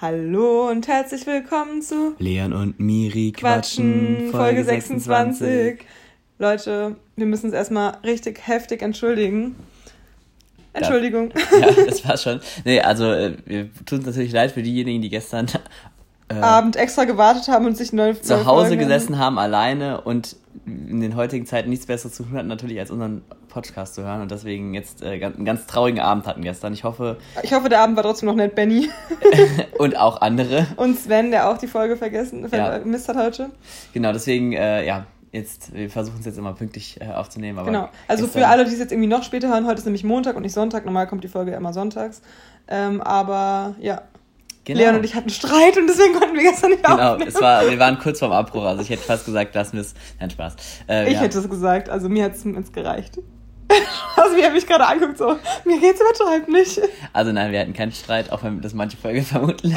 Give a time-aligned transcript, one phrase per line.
[0.00, 5.78] Hallo und herzlich willkommen zu Leon und Miri quatschen, Folge 26.
[6.38, 9.54] Leute, wir müssen uns erstmal richtig heftig entschuldigen.
[10.72, 11.30] Entschuldigung.
[11.60, 12.40] Ja, das war schon.
[12.64, 15.46] Nee, also äh, wir tun uns natürlich leid für diejenigen, die gestern
[16.28, 20.34] äh, Abend extra gewartet haben und sich neu zu Hause gesessen haben, alleine und
[20.66, 23.22] in den heutigen Zeiten nichts Besseres zu tun hatten, natürlich als unseren
[23.54, 26.72] Podcast zu hören und deswegen jetzt äh, einen ganz traurigen Abend hatten gestern.
[26.72, 27.16] Ich hoffe.
[27.42, 28.90] Ich hoffe, der Abend war trotzdem noch nett, Benny.
[29.78, 30.66] und auch andere.
[30.76, 33.50] Und Sven, der auch die Folge vergessen, vermisst hat heute.
[33.92, 37.58] Genau, deswegen, äh, ja, jetzt, wir versuchen es jetzt immer pünktlich äh, aufzunehmen.
[37.58, 40.04] Aber genau, also für alle, die es jetzt irgendwie noch später hören, heute ist nämlich
[40.04, 40.84] Montag und nicht Sonntag.
[40.84, 42.22] Normal kommt die Folge ja immer sonntags.
[42.68, 44.02] Ähm, aber ja,
[44.64, 44.80] Genau.
[44.80, 47.18] Leon und ich hatten Streit und deswegen konnten wir gestern nicht genau, aufnehmen.
[47.18, 48.64] Genau, es war, wir waren kurz vorm Abbruch.
[48.64, 49.94] Also ich hätte fast gesagt, lassen wir es.
[50.18, 50.56] Nein, Spaß.
[50.88, 51.20] Äh, ich ja.
[51.20, 53.18] hätte es gesagt, also mir hat es gereicht.
[54.16, 56.80] Also wie habe ich gerade anguckt, so, mir geht's übertreibt nicht.
[57.12, 59.76] Also nein, wir hatten keinen Streit, auch wenn das manche Folge vermuten.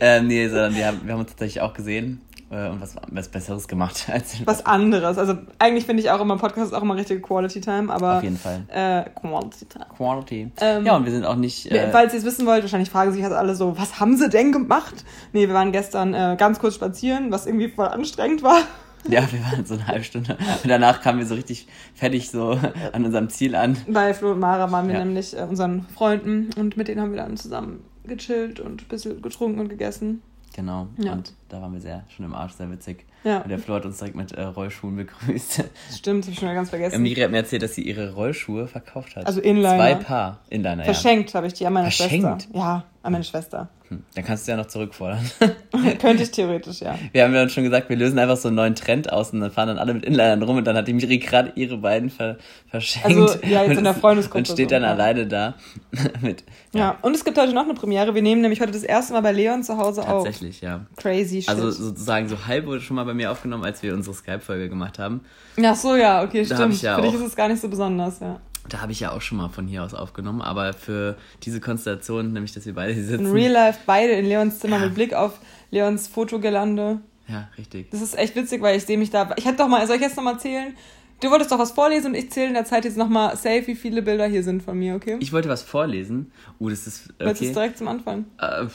[0.00, 3.28] ähm, nee, sondern wir haben, wir haben uns tatsächlich auch gesehen äh, und was, was
[3.28, 5.18] Besseres gemacht als was anderes.
[5.18, 8.22] Also eigentlich finde ich auch immer Podcast ist auch immer richtige Quality Time, aber auf
[8.22, 8.62] jeden Fall.
[8.68, 9.86] Äh, Quality Time.
[9.96, 10.50] Quality.
[10.60, 11.70] Ähm, ja und wir sind auch nicht.
[11.70, 14.28] Äh, falls ihr es wissen wollt, wahrscheinlich fragen sich halt alle so, was haben sie
[14.28, 15.04] denn gemacht?
[15.32, 18.62] Nee, wir waren gestern äh, ganz kurz spazieren, was irgendwie voll anstrengend war.
[19.08, 20.36] Ja, wir waren so eine halbe Stunde.
[20.62, 22.58] Und danach kamen wir so richtig fertig so
[22.92, 23.76] an unserem Ziel an.
[23.88, 25.04] Bei Flo und Mara waren wir ja.
[25.04, 29.22] nämlich äh, unseren Freunden und mit denen haben wir dann zusammen gechillt und ein bisschen
[29.22, 30.22] getrunken und gegessen.
[30.54, 30.88] Genau.
[30.98, 31.12] Ja.
[31.12, 33.06] Und da waren wir sehr schon im Arsch, sehr witzig.
[33.22, 33.42] Ja.
[33.42, 35.64] Und der Flo hat uns direkt mit äh, Rollschuhen begrüßt.
[35.96, 37.00] Stimmt, hab ich schon mal ganz vergessen.
[37.02, 39.26] Miri hat mir erzählt, dass sie ihre Rollschuhe verkauft hat.
[39.26, 39.76] Also Inliner.
[39.76, 41.34] Zwei Paar Inliner, Verschenkt ja.
[41.34, 42.42] habe ich die an meine Verschenkt?
[42.42, 42.58] Schwester.
[42.58, 43.68] Ja, an meine Schwester.
[43.88, 44.02] Hm.
[44.14, 45.20] Dann kannst du ja noch zurückfordern.
[46.00, 46.98] Könnte ich theoretisch, ja.
[47.12, 49.50] Wir haben ja schon gesagt, wir lösen einfach so einen neuen Trend aus und dann
[49.50, 52.36] fahren dann alle mit Inlinern rum und dann hat die Miri gerade ihre beiden ver
[52.68, 53.06] verschenkt.
[53.06, 54.38] Also, ja, jetzt in der Freundesgruppe.
[54.38, 55.54] Und steht dann so, alleine da
[56.20, 56.44] mit.
[56.74, 56.80] Ja.
[56.80, 56.98] ja.
[57.00, 58.14] und es gibt heute noch eine Premiere.
[58.14, 60.24] Wir nehmen nämlich heute das erste Mal bei Leon zu Hause auf.
[60.24, 60.84] Tatsächlich, ja.
[60.96, 61.48] Crazy shit.
[61.48, 64.98] Also sozusagen so halb wurde schon mal bei mir aufgenommen, als wir unsere Skype-Folge gemacht
[64.98, 65.22] haben.
[65.62, 66.82] Ach so, ja, okay, da stimmt.
[66.82, 68.40] Ja Für dich ist es gar nicht so besonders, ja.
[68.68, 72.32] Da habe ich ja auch schon mal von hier aus aufgenommen, aber für diese Konstellation,
[72.32, 73.26] nämlich dass wir beide hier sitzen.
[73.26, 74.86] In Real Life beide in Leons Zimmer ja.
[74.86, 75.40] mit Blick auf
[75.70, 77.00] Leons Fotogelande.
[77.28, 77.90] Ja, richtig.
[77.90, 79.30] Das ist echt witzig, weil ich sehe mich da.
[79.36, 80.74] Ich hätte doch mal, soll ich jetzt nochmal zählen?
[81.20, 83.74] Du wolltest doch was vorlesen und ich zähle in der Zeit jetzt nochmal safe, wie
[83.74, 85.16] viele Bilder hier sind von mir, okay?
[85.20, 86.30] Ich wollte was vorlesen.
[86.60, 87.10] Uh, das ist.
[87.10, 87.26] Okay.
[87.26, 88.26] Willst du es direkt zum Anfang?
[88.38, 88.66] Äh,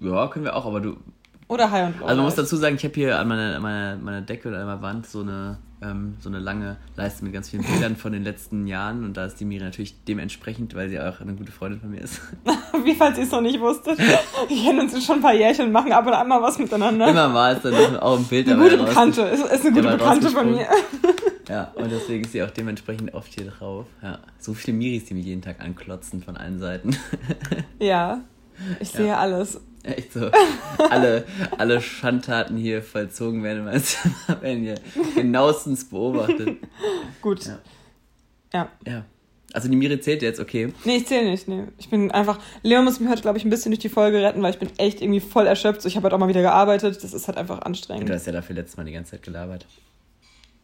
[0.00, 0.96] ja, können wir auch, aber du.
[1.48, 2.06] Oder High und Low.
[2.06, 4.66] Also man muss dazu sagen, ich habe hier an meiner, meiner, meiner Decke oder an
[4.66, 8.22] meiner Wand so eine ähm, so eine lange Leiste mit ganz vielen Bildern von den
[8.22, 11.80] letzten Jahren und da ist die Miri natürlich dementsprechend, weil sie auch eine gute Freundin
[11.80, 12.20] von mir ist.
[12.84, 13.98] Wie falls ihr es noch nicht wusstet.
[13.98, 17.08] Wir kennen uns schon ein paar Jährchen und machen aber einmal was miteinander.
[17.08, 20.30] Immer mal ist dann auch ein Bild Eine gute Bekannte, ist, ist eine gute Bekannte
[20.30, 20.66] von mir.
[21.48, 23.86] Ja, und deswegen ist sie auch dementsprechend oft hier drauf.
[24.02, 26.96] Ja, so viele Miris, die mich jeden Tag anklotzen von allen Seiten.
[27.80, 28.20] Ja,
[28.80, 29.18] ich sehe ja.
[29.18, 29.60] alles.
[29.84, 30.30] Echt so.
[30.90, 31.24] Alle,
[31.56, 33.96] alle Schandtaten hier vollzogen werden, weil es
[34.40, 34.74] werden hier
[35.14, 36.58] genauestens beobachtet.
[37.22, 37.46] Gut.
[37.46, 37.58] Ja.
[38.52, 38.68] ja.
[38.86, 39.04] Ja.
[39.52, 40.72] Also die Miri zählt jetzt, okay.
[40.84, 41.48] Nee, ich zähle nicht.
[41.48, 41.64] Nee.
[41.78, 42.38] Ich bin einfach.
[42.62, 44.68] Leon muss mich heute, glaube ich, ein bisschen durch die Folge retten, weil ich bin
[44.76, 45.84] echt irgendwie voll erschöpft.
[45.86, 47.02] Ich habe heute auch mal wieder gearbeitet.
[47.02, 48.08] Das ist halt einfach anstrengend.
[48.08, 49.66] Du hast ja dafür letztes Mal die ganze Zeit gelabert.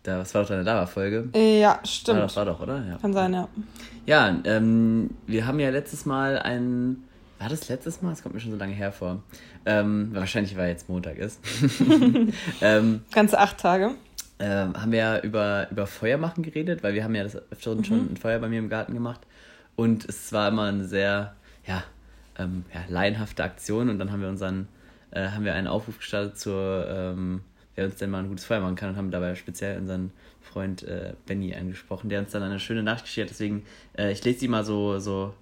[0.04, 1.30] Da, was war doch deine Lava-Folge?
[1.34, 2.20] Ja, stimmt.
[2.20, 2.84] Das war doch, oder?
[2.88, 2.96] Ja.
[2.98, 3.48] Kann sein, ja.
[4.06, 7.05] Ja, ähm, wir haben ja letztes Mal einen
[7.38, 8.10] war das letztes Mal?
[8.10, 9.22] Das kommt mir schon so lange her vor.
[9.64, 11.40] Ähm, wahrscheinlich, weil jetzt Montag ist.
[12.60, 13.94] ähm, Ganze acht Tage.
[14.38, 17.84] Ähm, haben wir ja über, über Feuermachen geredet, weil wir haben ja das öfteren mhm.
[17.84, 19.20] schon ein Feuer bei mir im Garten gemacht.
[19.76, 21.34] Und es war immer eine sehr,
[21.66, 21.84] ja,
[22.38, 23.90] ähm, ja laienhafte Aktion.
[23.90, 24.68] Und dann haben wir unseren,
[25.10, 27.42] äh, haben wir einen Aufruf gestartet zur, ähm,
[27.74, 30.10] wer uns denn mal ein gutes Feuer machen kann und haben dabei speziell unseren
[30.40, 33.30] Freund äh, Benny angesprochen, der uns dann eine schöne Nachricht geschickt hat.
[33.30, 33.64] Deswegen,
[33.98, 35.34] äh, ich lese sie mal so, so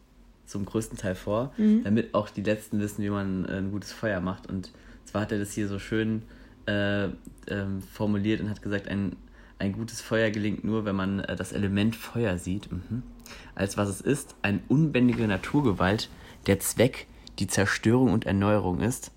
[0.46, 1.84] zum größten Teil vor, mhm.
[1.84, 4.48] damit auch die Letzten wissen, wie man äh, ein gutes Feuer macht.
[4.48, 4.70] Und
[5.04, 6.22] zwar hat er das hier so schön
[6.66, 7.04] äh,
[7.48, 9.16] ähm, formuliert und hat gesagt, ein,
[9.58, 13.02] ein gutes Feuer gelingt nur, wenn man äh, das Element Feuer sieht, mhm.
[13.54, 16.08] als was es ist, eine unbändige Naturgewalt,
[16.46, 17.06] der Zweck
[17.38, 19.10] die Zerstörung und Erneuerung ist.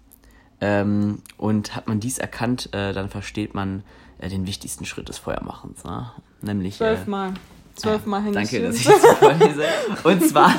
[0.60, 3.84] Ähm, und hat man dies erkannt, äh, dann versteht man
[4.18, 5.84] äh, den wichtigsten Schritt des Feuermachens.
[5.84, 6.12] Ne?
[6.42, 6.76] Nämlich.
[6.76, 7.34] Äh, Zwölfmal.
[7.76, 9.66] Zwölfmal hänge Danke, dass ich das vorlese.
[10.04, 10.52] Und zwar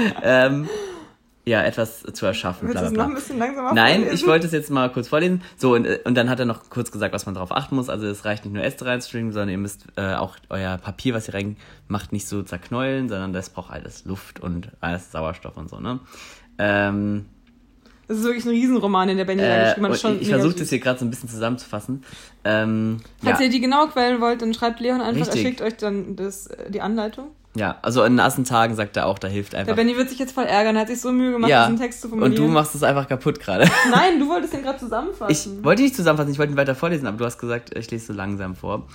[0.22, 0.68] ähm,
[1.44, 2.68] ja, etwas zu erschaffen.
[2.68, 3.02] Willst bla, bla, bla.
[3.02, 4.14] noch ein bisschen langsamer Nein, vorlesen?
[4.14, 5.42] ich wollte es jetzt mal kurz vorlesen.
[5.56, 7.88] So, und, und dann hat er noch kurz gesagt, was man darauf achten muss.
[7.88, 11.28] Also es reicht nicht nur Äste reinzustringen, sondern ihr müsst äh, auch euer Papier, was
[11.28, 15.80] ihr reinmacht, nicht so zerknäulen, sondern das braucht alles Luft und alles Sauerstoff und so,
[15.80, 15.98] ne?
[16.58, 17.26] Ähm,
[18.06, 19.98] das ist wirklich ein Riesenroman, den der Benny äh, geschrieben hat.
[19.98, 22.04] Schon ich versuche das hier gerade so ein bisschen zusammenzufassen.
[22.44, 23.46] Ähm, Falls ja.
[23.46, 25.42] ihr die genau quälen wollt, dann schreibt Leon einfach, Richtig.
[25.42, 27.28] er schickt euch dann das, die Anleitung.
[27.54, 29.66] Ja, also in nassen Tagen sagt er auch, da hilft einfach.
[29.66, 31.66] Der Benny wird sich jetzt voll ärgern, er hat sich so Mühe gemacht, ja.
[31.66, 32.32] diesen Text zu formulieren.
[32.32, 33.64] Und du machst es einfach kaputt gerade.
[33.90, 35.30] Nein, du wolltest den gerade zusammenfassen.
[35.30, 38.06] Ich wollte nicht zusammenfassen, ich wollte ihn weiter vorlesen, aber du hast gesagt, ich lese
[38.06, 38.86] so langsam vor.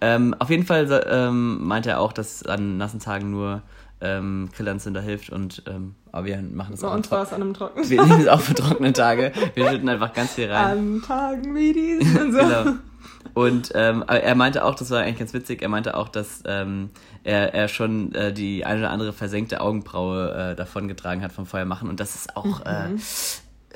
[0.00, 3.62] Ähm, auf jeden Fall ähm, meinte er auch, dass an nassen Tagen nur
[4.00, 7.10] ähm, Grillanzünder hilft und ähm, aber wir machen das Bei auch.
[7.10, 9.32] war es an einem trockenen Wir nehmen es auch für trockene Tage.
[9.54, 10.78] Wir schütten einfach ganz viel rein.
[10.78, 12.38] An Tagen wie diesen und so.
[12.38, 12.64] genau.
[13.34, 16.90] Und ähm, er meinte auch, das war eigentlich ganz witzig, er meinte auch, dass ähm,
[17.24, 21.88] er, er schon äh, die eine oder andere versenkte Augenbraue äh, davongetragen hat vom Feuermachen
[21.88, 22.96] und dass es auch äh,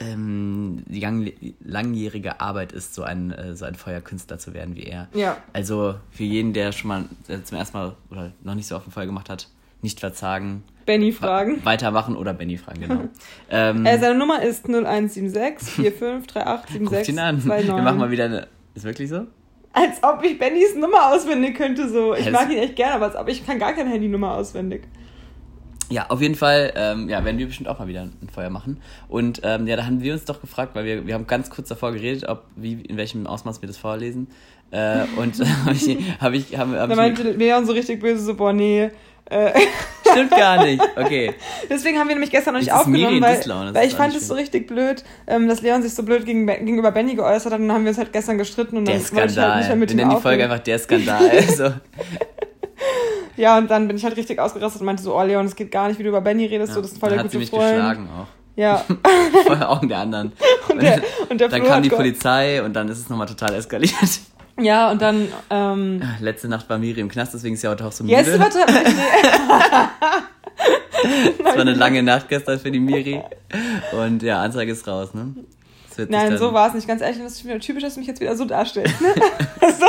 [0.00, 4.84] ähm, die lang, langjährige Arbeit ist, so ein, äh, so ein Feuerkünstler zu werden wie
[4.84, 5.08] er.
[5.12, 5.36] Ja.
[5.52, 8.84] Also für jeden, der schon mal äh, zum ersten Mal oder noch nicht so auf
[8.84, 9.48] dem Feuer gemacht hat,
[9.82, 10.62] nicht verzagen.
[10.86, 11.64] Benny fragen.
[11.64, 13.00] Weitermachen oder Benny fragen, genau.
[13.50, 17.36] ähm, Äh, seine Nummer ist 0176 45 38 Guckt ihn an.
[17.36, 18.48] 76 Wir machen mal wieder eine.
[18.74, 19.26] Ist wirklich so?
[19.72, 22.14] Als ob ich Bennys Nummer auswendig könnte, so.
[22.14, 24.82] Ich mag ihn echt gerne, aber als ob ich kann gar keine Handynummer auswendig.
[25.90, 28.80] Ja, auf jeden Fall, ähm, ja, werden wir bestimmt auch mal wieder ein Feuer machen.
[29.08, 31.68] Und ähm, ja, da haben wir uns doch gefragt, weil wir, wir haben ganz kurz
[31.68, 34.28] davor geredet, ob wie in welchem Ausmaß wir das vorlesen.
[34.70, 35.34] Äh, und
[35.64, 38.52] habe ich, hab ich, hab, hab Da ich meinte Leon so richtig böse, so, boah,
[38.52, 38.90] nee.
[40.10, 40.82] Stimmt gar nicht.
[40.96, 41.34] Okay.
[41.68, 44.66] Deswegen haben wir nämlich gestern noch nicht aufgenommen, weil, weil ich fand es so richtig
[44.66, 47.84] blöd, ähm, dass Leon sich so blöd gegen, gegenüber Benny geäußert hat und dann haben
[47.84, 49.48] wir uns halt gestern gestritten und Der dann wollte ich Skandal.
[49.50, 51.30] halt nicht mehr mit wir nennen die Folge einfach der Skandal.
[51.30, 51.72] Also,
[53.36, 55.70] Ja, und dann bin ich halt richtig ausgerastet und meinte so, oh Leon, es geht
[55.70, 57.38] gar nicht, wie du über Benny redest, so, das ist voll dann der hat sie
[57.38, 57.74] gute mich Freund.
[57.74, 58.26] geschlagen auch.
[58.56, 58.84] Ja.
[59.46, 60.32] Vor den Augen der anderen.
[60.68, 61.00] Und der,
[61.30, 63.94] und der dann Flo kam die Polizei und dann ist es nochmal total eskaliert.
[64.62, 67.92] Ja, und dann, ähm, Letzte Nacht war Miri im Knast, deswegen ist sie heute auch
[67.92, 68.16] so müde.
[68.16, 68.80] jetzt übertreibt nee.
[71.38, 73.22] Es war eine lange Nacht gestern für die Miri.
[73.92, 75.34] Und ja, Anzeige ist raus, ne?
[75.96, 76.86] Das Nein, so war es nicht.
[76.86, 79.00] Ganz ehrlich, das ist typisch, dass du mich jetzt wieder so darstellst.
[79.00, 79.14] Ne?
[79.78, 79.86] so.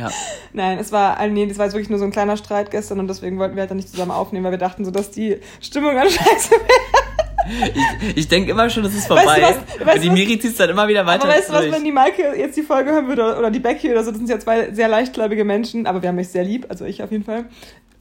[0.00, 0.10] Ja.
[0.52, 2.98] Nein, es war, äh, nee, das war jetzt wirklich nur so ein kleiner Streit gestern
[3.00, 5.38] und deswegen wollten wir halt dann nicht zusammen aufnehmen, weil wir dachten so, dass die
[5.60, 7.70] Stimmung an Scheiße wäre.
[8.04, 9.42] Ich, ich denke immer schon, es ist Weißt du vorbei.
[9.78, 11.84] was- weißt und die Miri zieht dann immer wieder weiter Aber weißt du was, wenn
[11.84, 14.38] die Maike jetzt die Folge hören würde oder die Becky oder so, das sind ja
[14.38, 17.46] zwei sehr leichtgläubige Menschen, aber wir haben euch sehr lieb, also ich auf jeden Fall.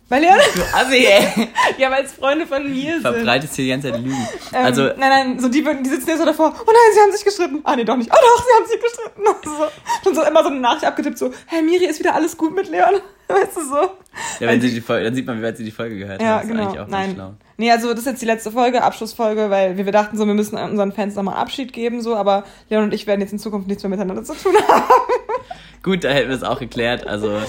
[0.10, 1.48] Weil Leon, Du Assi, ey.
[1.78, 3.02] ja, weil es Freunde von mir sind.
[3.04, 4.28] Verbreitest hier die ganze Zeit Lügen.
[4.54, 7.12] Ähm, also, nein, nein, so die, die sitzen jetzt so davor, oh nein, sie haben
[7.12, 7.60] sich gestritten.
[7.64, 8.10] Ah, nee, doch nicht.
[8.12, 9.22] Oh doch, sie haben sich gestritten.
[9.50, 9.72] Also,
[10.04, 12.70] schon so immer so eine Nachricht abgetippt, so, hey, Miri, ist wieder alles gut mit
[12.70, 12.96] Leon?
[13.28, 13.76] Weißt du so?
[14.40, 16.28] ja, wenn sie die Folge, dann sieht man, wie weit sie die Folge gehört Ja,
[16.28, 16.36] hat.
[16.38, 16.64] Das ist genau.
[16.64, 17.14] eigentlich auch nicht Nein.
[17.16, 17.34] schlau.
[17.58, 20.34] Nee, also das ist jetzt die letzte Folge, Abschlussfolge, weil wir, wir dachten so, wir
[20.34, 23.68] müssen unseren Fans nochmal Abschied geben, so, aber Leon und ich werden jetzt in Zukunft
[23.68, 24.84] nichts mehr miteinander zu tun haben.
[25.84, 27.06] Gut, da hätten wir es auch geklärt.
[27.06, 27.40] Also,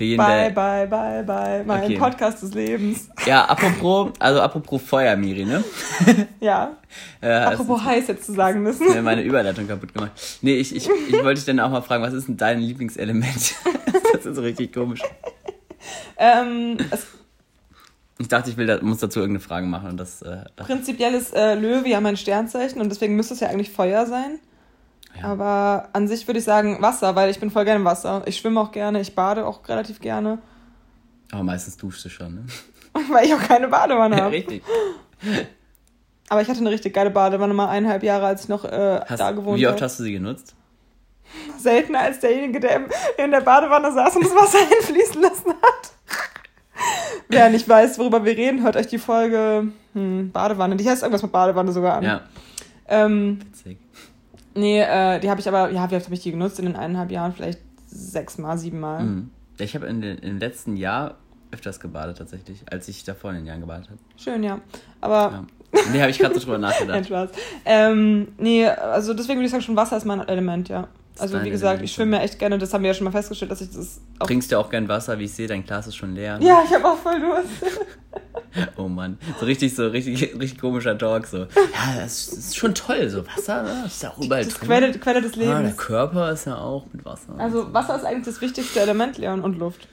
[0.00, 1.62] für jeden, Bye, bye, bye, bye.
[1.62, 1.98] Mein Okay.
[1.98, 3.10] Podcast des Lebens.
[3.26, 5.62] Ja, apropos, also apropos Feuer, Miri, ne?
[6.40, 6.76] Ja.
[7.20, 8.86] Äh, Apropos heiß jetzt zu sagen müssen.
[8.86, 10.10] du mir meine Überleitung kaputt gemacht.
[10.40, 13.54] Nee, ich, ich, ich wollte dich dann auch mal fragen, was ist denn dein Lieblingselement?
[14.14, 15.02] das ist so richtig komisch.
[16.16, 16.78] Ähm,
[18.18, 20.22] Ich dachte, ich will da, muss dazu irgendeine Frage machen und das.
[20.22, 24.06] Äh, prinzipiell ist äh, Löwe ja mein Sternzeichen und deswegen müsste es ja eigentlich Feuer
[24.06, 24.38] sein.
[25.20, 25.26] Ja.
[25.28, 28.22] Aber an sich würde ich sagen Wasser, weil ich bin voll gerne im Wasser.
[28.26, 30.38] Ich schwimme auch gerne, ich bade auch relativ gerne,
[31.32, 32.44] aber meistens duschst du schon, ne?
[33.10, 34.34] weil ich auch keine Badewanne Ja, habe.
[34.34, 34.62] richtig.
[36.28, 39.18] Aber ich hatte eine richtig geile Badewanne mal eineinhalb Jahre, als ich noch äh, Hast,
[39.18, 39.84] da gewohnt wie oft habe.
[39.84, 40.54] hast du sie genutzt?
[41.58, 42.82] Seltener als derjenige, der
[43.18, 45.92] in der Badewanne saß und das Wasser einfließen lassen hat.
[47.28, 50.76] Wer nicht weiß, worüber wir reden, hört euch die Folge hm, Badewanne.
[50.76, 52.04] Die heißt irgendwas mit Badewanne sogar an.
[52.04, 52.20] Ja,
[52.88, 53.78] Ähm, witzig.
[54.54, 56.76] Nee, äh, die habe ich aber, ja, wie oft habe ich die genutzt in den
[56.76, 57.32] eineinhalb Jahren?
[57.32, 59.02] Vielleicht sechsmal, siebenmal.
[59.02, 59.30] Mhm.
[59.58, 61.16] Ich habe in den, im letzten Jahr
[61.52, 63.98] öfters gebadet tatsächlich, als ich davor in den Jahren gebadet habe.
[64.16, 64.60] Schön, ja.
[65.00, 65.44] Aber Ja.
[65.92, 67.06] Nee, habe ich gerade so drüber nachgedacht.
[67.06, 67.30] Spaß.
[67.64, 70.88] Ähm, nee, also deswegen würde ich sagen, schon Wasser ist mein Element, ja.
[71.18, 73.10] Also wie gesagt, Element, ich schwimme ja echt gerne, das haben wir ja schon mal
[73.10, 74.26] festgestellt, dass ich das auch.
[74.26, 76.38] Trinkst du auch gern Wasser, wie ich sehe, dein Glas ist schon leer.
[76.38, 76.46] ne?
[76.46, 77.48] Ja, ich habe auch voll Durst.
[78.76, 79.18] Oh Mann.
[79.38, 81.26] So richtig, so richtig, richtig komischer Talk.
[81.26, 81.38] So.
[81.38, 81.46] Ja,
[82.00, 83.84] das ist schon toll, so Wasser, ne?
[83.86, 84.68] Ist ja auch überall Das drin.
[84.68, 85.76] Quelle, Quelle des Ah, der Lebens.
[85.76, 87.34] Körper ist ja auch mit Wasser.
[87.38, 89.86] Also Wasser ist eigentlich das wichtigste Element, Leon, und Luft.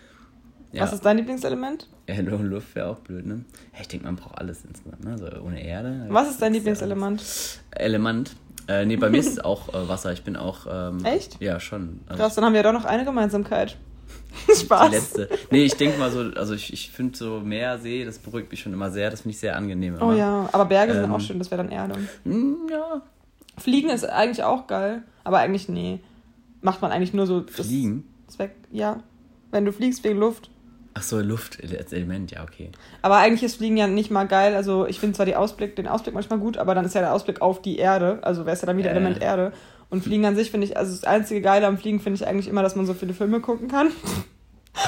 [0.71, 0.81] ja.
[0.83, 1.87] Was ist dein Lieblingselement?
[2.07, 3.43] Ja, nur Luft wäre auch blöd, ne?
[3.79, 5.11] Ich denke, man braucht alles insgesamt, ne?
[5.11, 6.05] Also ohne Erde.
[6.09, 7.23] Was ist dein Lieblingselement?
[7.71, 8.35] Element.
[8.69, 10.11] Äh, nee, bei mir ist es auch äh, Wasser.
[10.13, 10.65] Ich bin auch.
[10.69, 11.39] Ähm, Echt?
[11.41, 11.99] Ja, schon.
[12.07, 13.77] Also Krass, dann haben wir ja doch noch eine Gemeinsamkeit.
[14.47, 14.91] die Spaß.
[14.91, 15.29] letzte.
[15.51, 18.59] Nee, ich denke mal so, also ich, ich finde so Meer, See, das beruhigt mich
[18.59, 19.09] schon immer sehr.
[19.09, 19.95] Das finde ich sehr angenehm.
[19.95, 20.07] Immer.
[20.07, 21.95] Oh ja, aber Berge sind Ähm, auch schön, das wäre dann Erde.
[22.23, 23.01] Hm, ja.
[23.57, 25.99] Fliegen ist eigentlich auch geil, aber eigentlich nee.
[26.61, 27.43] Macht man eigentlich nur so.
[27.47, 28.03] Fliegen?
[28.27, 29.01] Zweck, ja.
[29.51, 30.49] Wenn du fliegst wegen Luft.
[30.93, 32.71] Ach so, Luft als Element, ja, okay.
[33.03, 34.55] Aber eigentlich ist Fliegen ja nicht mal geil.
[34.55, 37.13] Also ich finde zwar die Ausblick, den Ausblick manchmal gut, aber dann ist ja der
[37.13, 38.19] Ausblick auf die Erde.
[38.23, 38.93] Also wäre es ja dann wieder Äh.
[38.93, 39.53] Element Erde.
[39.89, 42.47] Und Fliegen an sich finde ich, also das einzige Geile am Fliegen finde ich eigentlich
[42.47, 43.91] immer, dass man so viele Filme gucken kann.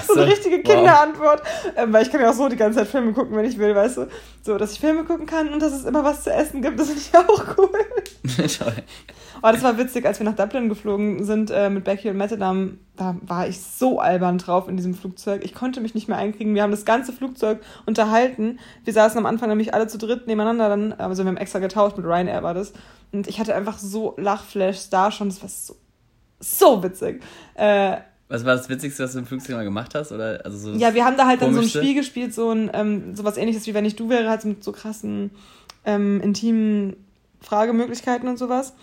[0.08, 1.42] So eine richtige Kinderantwort.
[1.42, 1.74] Wow.
[1.78, 3.74] Ähm, weil ich kann ja auch so die ganze Zeit Filme gucken, wenn ich will,
[3.74, 4.08] weißt du.
[4.44, 6.90] So, dass ich Filme gucken kann und dass es immer was zu essen gibt, das
[6.90, 7.70] finde ich auch cool.
[8.48, 8.74] Toll.
[9.42, 12.38] Oh, das war witzig, als wir nach Dublin geflogen sind äh, mit Becky und Mette,
[12.38, 15.44] da, war ich so albern drauf in diesem Flugzeug.
[15.44, 16.54] Ich konnte mich nicht mehr einkriegen.
[16.54, 18.60] Wir haben das ganze Flugzeug unterhalten.
[18.84, 21.98] Wir saßen am Anfang nämlich alle zu dritt nebeneinander dann, also wir haben extra getauscht,
[21.98, 22.74] mit Ryanair war das.
[23.12, 25.76] Und ich hatte einfach so Lachflashs da schon, das war so,
[26.40, 27.24] so witzig.
[27.56, 27.98] Äh,
[28.30, 30.12] was war das Witzigste, was du im Flugzeug mal gemacht hast?
[30.12, 32.70] Oder, also so ja, wir haben da halt dann so ein Spiel gespielt, so ein
[32.74, 35.32] ähm, sowas ähnliches wie wenn ich du wäre, halt mit so krassen,
[35.84, 36.96] ähm, intimen
[37.42, 38.74] Fragemöglichkeiten und sowas.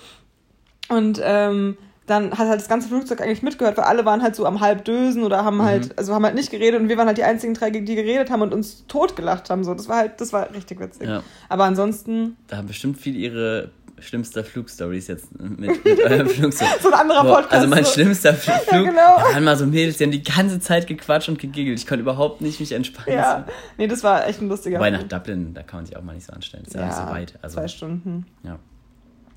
[0.89, 1.77] Und ähm,
[2.07, 5.25] dann hat halt das ganze Flugzeug eigentlich mitgehört, weil alle waren halt so am Halbdösen
[5.25, 5.95] oder haben halt, mhm.
[5.97, 8.43] also haben halt nicht geredet und wir waren halt die einzigen drei, die geredet haben
[8.43, 9.65] und uns totgelacht haben.
[9.65, 11.09] So, das war halt, das war richtig witzig.
[11.09, 11.23] Ja.
[11.49, 12.37] Aber ansonsten.
[12.47, 16.69] Da haben bestimmt viele ihre schlimmster Flugstories jetzt mit, mit eurem Flugzeug.
[16.81, 17.55] so ein anderer Boah, Podcast.
[17.55, 17.93] Also mein so.
[17.93, 18.57] schlimmster Flug.
[18.71, 19.17] Ja, genau.
[19.17, 21.79] Da waren mal so Mädels, die haben die ganze Zeit gequatscht und gegiggelt.
[21.79, 23.19] Ich konnte überhaupt nicht mich entspannen.
[23.19, 23.47] Ja,
[23.79, 26.15] nee, das war echt ein lustiger Wobei nach Dublin, da kann man sich auch mal
[26.15, 26.65] nicht so anstellen.
[26.65, 27.35] Das ist ja, ja nicht so weit.
[27.43, 28.27] Also, zwei Stunden.
[28.43, 28.59] Ja.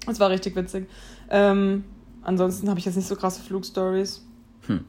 [0.05, 0.87] Das war richtig witzig.
[1.29, 1.83] Ähm,
[2.23, 4.25] ansonsten habe ich jetzt nicht so krasse Flugstories.
[4.67, 4.85] Hm.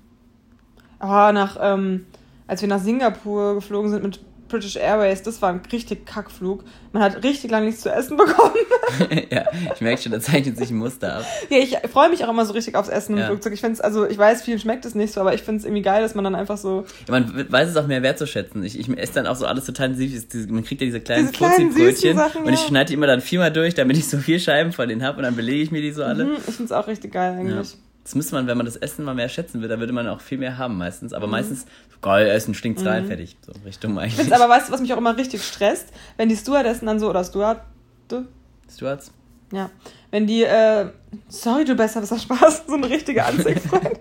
[0.98, 2.06] Ah, nach, ähm,
[2.46, 6.64] als wir nach Singapur geflogen sind mit British Airways, das war ein richtig Kackflug.
[6.92, 8.54] Man hat richtig lange nichts zu essen bekommen.
[9.30, 11.24] ja, ich merke schon, da zeichnet sich ein Muster ab.
[11.48, 13.26] Ja, ich freue mich auch immer so richtig aufs Essen im ja.
[13.26, 13.52] Flugzeug.
[13.52, 15.82] Ich finde also ich weiß, vielen schmeckt es nicht so, aber ich finde es irgendwie
[15.82, 16.84] geil, dass man dann einfach so.
[17.06, 18.62] Ja, man weiß es auch mehr wertzuschätzen.
[18.64, 20.26] Ich, ich esse dann auch so alles total süß.
[20.48, 22.52] Man kriegt ja diese kleinen Fuzzi-Brötchen und ja.
[22.52, 25.18] ich schneide die immer dann viermal durch, damit ich so vier Scheiben von denen habe
[25.18, 26.24] und dann belege ich mir die so alle.
[26.24, 27.76] Mhm, ich finde es auch richtig geil eigentlich.
[28.02, 30.20] Das müsste man, wenn man das Essen mal mehr schätzen würde, dann würde man auch
[30.20, 31.12] viel mehr haben meistens.
[31.12, 31.32] Aber mhm.
[31.32, 31.66] meistens,
[32.00, 33.08] geil, Essen stinkt rein, mhm.
[33.08, 33.36] fertig.
[33.42, 34.32] So Richtung eigentlich.
[34.32, 35.88] aber weißt du, was mich auch immer richtig stresst?
[36.16, 37.60] Wenn die Stewardessen dann so, oder Steward,
[38.08, 38.26] du?
[38.72, 39.12] Stewards?
[39.52, 39.70] Ja.
[40.10, 40.86] Wenn die, äh,
[41.28, 43.98] sorry, du besser, das Spaß, so eine richtige Anziehfreund.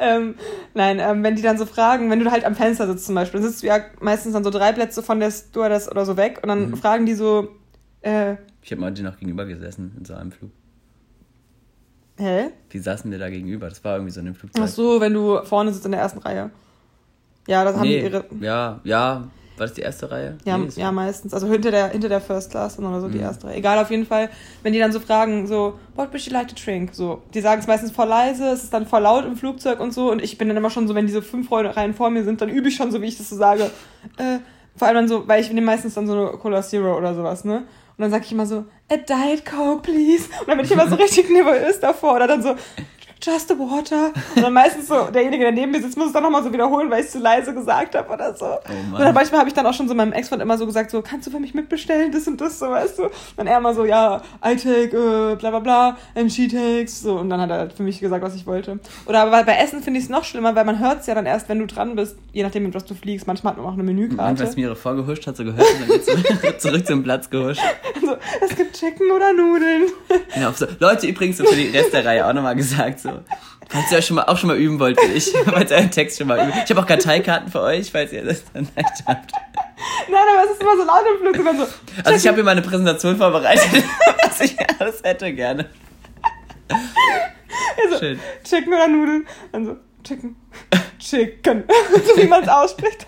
[0.00, 0.34] ähm,
[0.74, 3.40] nein, ähm, wenn die dann so fragen, wenn du halt am Fenster sitzt zum Beispiel,
[3.40, 6.40] dann sitzt du ja meistens dann so drei Plätze von der Stewardess oder so weg
[6.42, 6.76] und dann mhm.
[6.76, 7.48] fragen die so,
[8.02, 10.50] äh, Ich habe mal die noch gegenüber gesessen in so einem Flug.
[12.20, 12.50] Hä?
[12.72, 13.68] Die saßen dir da gegenüber.
[13.68, 14.62] Das war irgendwie so in dem Flugzeug.
[14.62, 16.50] Ach so, wenn du vorne sitzt in der ersten Reihe.
[17.46, 18.24] Ja, das haben nee, die ihre.
[18.40, 19.28] Ja, ja.
[19.56, 20.38] War das die erste Reihe?
[20.44, 21.34] Ja, nee, ja meistens.
[21.34, 23.12] Also hinter der, hinter der First Class oder so mhm.
[23.12, 23.56] die erste Reihe.
[23.56, 24.30] Egal, auf jeden Fall,
[24.62, 26.94] wenn die dann so fragen, so, what would you like to drink?
[26.94, 29.92] So, die sagen es meistens voll leise, es ist dann voll laut im Flugzeug und
[29.92, 30.10] so.
[30.10, 32.48] Und ich bin dann immer schon so, wenn diese fünf Reihen vor mir sind, dann
[32.48, 33.70] übe ich schon so, wie ich das so sage.
[34.16, 34.38] Äh,
[34.76, 37.44] vor allem dann so, weil ich nehme meistens dann so eine Cola Zero oder sowas,
[37.44, 37.64] ne?
[38.00, 40.30] Und dann sage ich immer so, a Diet Coke, please.
[40.40, 42.14] Und dann bin ich immer so richtig nervös davor.
[42.14, 42.54] Oder dann so,
[43.22, 44.12] just a water.
[44.34, 46.90] Und dann meistens so, derjenige, der neben mir sitzt, muss es dann nochmal so wiederholen,
[46.90, 48.46] weil ich es zu leise gesagt habe oder so.
[48.46, 51.02] Oh oder manchmal habe ich dann auch schon so meinem Ex-Freund immer so gesagt, so,
[51.02, 53.04] kannst du für mich mitbestellen, das und das, so, weißt du.
[53.36, 57.18] Und er immer so, ja, I take, äh, bla bla bla, and she takes, so.
[57.18, 58.78] Und dann hat er für mich gesagt, was ich wollte.
[59.06, 61.26] Oder aber bei Essen finde ich es noch schlimmer, weil man hört es ja dann
[61.26, 63.26] erst, wenn du dran bist, je nachdem, mit was du fliegst.
[63.26, 64.16] Manchmal hat man auch eine Menükarte.
[64.22, 67.60] Manchmal ist mir ihre vorgehuscht, hat so gehört und dann geht's zurück zum Platz gehuscht.
[68.00, 69.82] Also, es gibt Chicken oder Nudeln.
[70.34, 70.66] Genau, so.
[70.78, 73.09] Leute, übrigens, so für die Rest der Reihe auch nochmal gesagt, so.
[73.68, 75.90] Falls ihr euch schon mal, auch schon mal üben wollt, wie ich, falls ihr einen
[75.90, 76.52] Text schon mal üben.
[76.64, 79.32] Ich habe auch Karteikarten für euch, falls ihr das dann leicht habt.
[80.08, 81.36] Nein, aber es ist immer so laut im Flug.
[81.36, 81.72] Immer so,
[82.04, 83.84] also ich habe hier meine Präsentation vorbereitet,
[84.24, 85.68] was ich alles hätte gerne.
[87.82, 88.20] Also, Schön.
[88.44, 89.26] Chicken oder Nudeln?
[89.52, 90.36] Also, Chicken.
[90.98, 91.64] Chicken.
[92.06, 93.06] so wie man es ausspricht.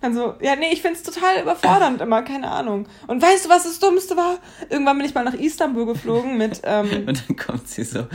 [0.00, 2.86] Also, ja, nee, ich find's total überfordernd immer, keine Ahnung.
[3.08, 4.38] Und weißt du, was das Dummste war?
[4.70, 6.60] Irgendwann bin ich mal nach Istanbul geflogen mit.
[6.62, 8.06] Ähm, und dann kommt sie so: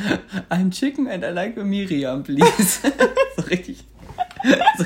[0.50, 2.80] I'm chicken and I like Miriam, please.
[3.36, 3.84] so richtig.
[4.78, 4.86] So,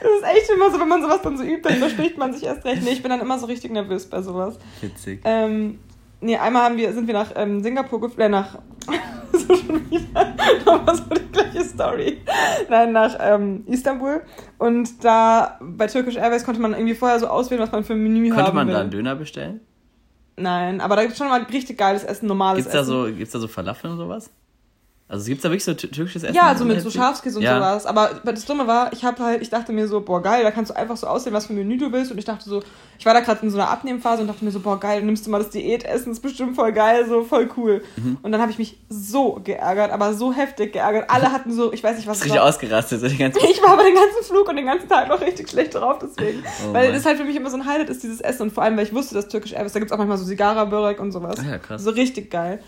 [0.00, 2.44] das ist echt immer so, wenn man sowas dann so übt, dann verspricht man sich
[2.44, 2.82] erst recht.
[2.82, 4.58] Nee, ich bin dann immer so richtig nervös bei sowas.
[4.80, 5.20] Witzig.
[5.24, 5.78] Ähm,
[6.20, 8.58] nee, einmal haben wir, sind wir nach ähm, Singapur geflogen, äh, nach
[9.32, 10.34] so schon wieder
[10.64, 12.20] nochmal so die gleiche Story.
[12.68, 14.22] Nein, nach ähm, Istanbul.
[14.58, 18.02] Und da bei Turkish Airways konnte man irgendwie vorher so auswählen, was man für ein
[18.02, 18.74] Menü konnte haben man will.
[18.74, 19.60] da einen Döner bestellen?
[20.36, 22.90] Nein, aber da gibt es schon mal richtig geiles Essen, normales gibt's Essen.
[22.90, 24.30] Da so, gibt's da so Falafel und sowas?
[25.10, 26.34] Also gibt es da wirklich so türkisches Essen?
[26.34, 27.56] Ja, so mit so Schafskäse und ja.
[27.56, 27.86] sowas.
[27.86, 30.70] Aber das Dumme war, ich habe halt, ich dachte mir so, boah geil, da kannst
[30.70, 32.12] du einfach so aussehen, was für ein Menü du willst.
[32.12, 32.62] Und ich dachte so,
[32.98, 35.26] ich war da gerade in so einer Abnehmphase und dachte mir so, boah geil, nimmst
[35.26, 37.82] du mal das Diätessen, ist bestimmt voll geil, so voll cool.
[37.96, 38.18] Mhm.
[38.20, 41.08] Und dann habe ich mich so geärgert, aber so heftig geärgert.
[41.08, 42.22] Alle hatten so, ich weiß nicht was.
[42.22, 42.46] Richtig war.
[42.46, 45.22] ausgerastet, so die ganze Ich war aber den ganzen Flug und den ganzen Tag noch
[45.22, 46.42] richtig schlecht drauf, deswegen.
[46.68, 48.42] Oh weil das halt für mich immer so ein Highlight ist, dieses Essen.
[48.42, 50.24] Und vor allem, weil ich wusste, dass Türkisch Airways, da gibt es auch manchmal so
[50.24, 51.38] Sigara-Börek und sowas.
[51.40, 51.82] Ah ja, krass.
[51.82, 52.60] So richtig geil.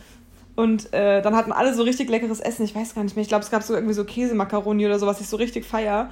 [0.61, 2.67] Und äh, dann hatten alle so richtig leckeres Essen.
[2.67, 3.23] Ich weiß gar nicht mehr.
[3.23, 6.11] Ich glaube, es gab so irgendwie so Käsemakaroni oder so, was ich so richtig feier.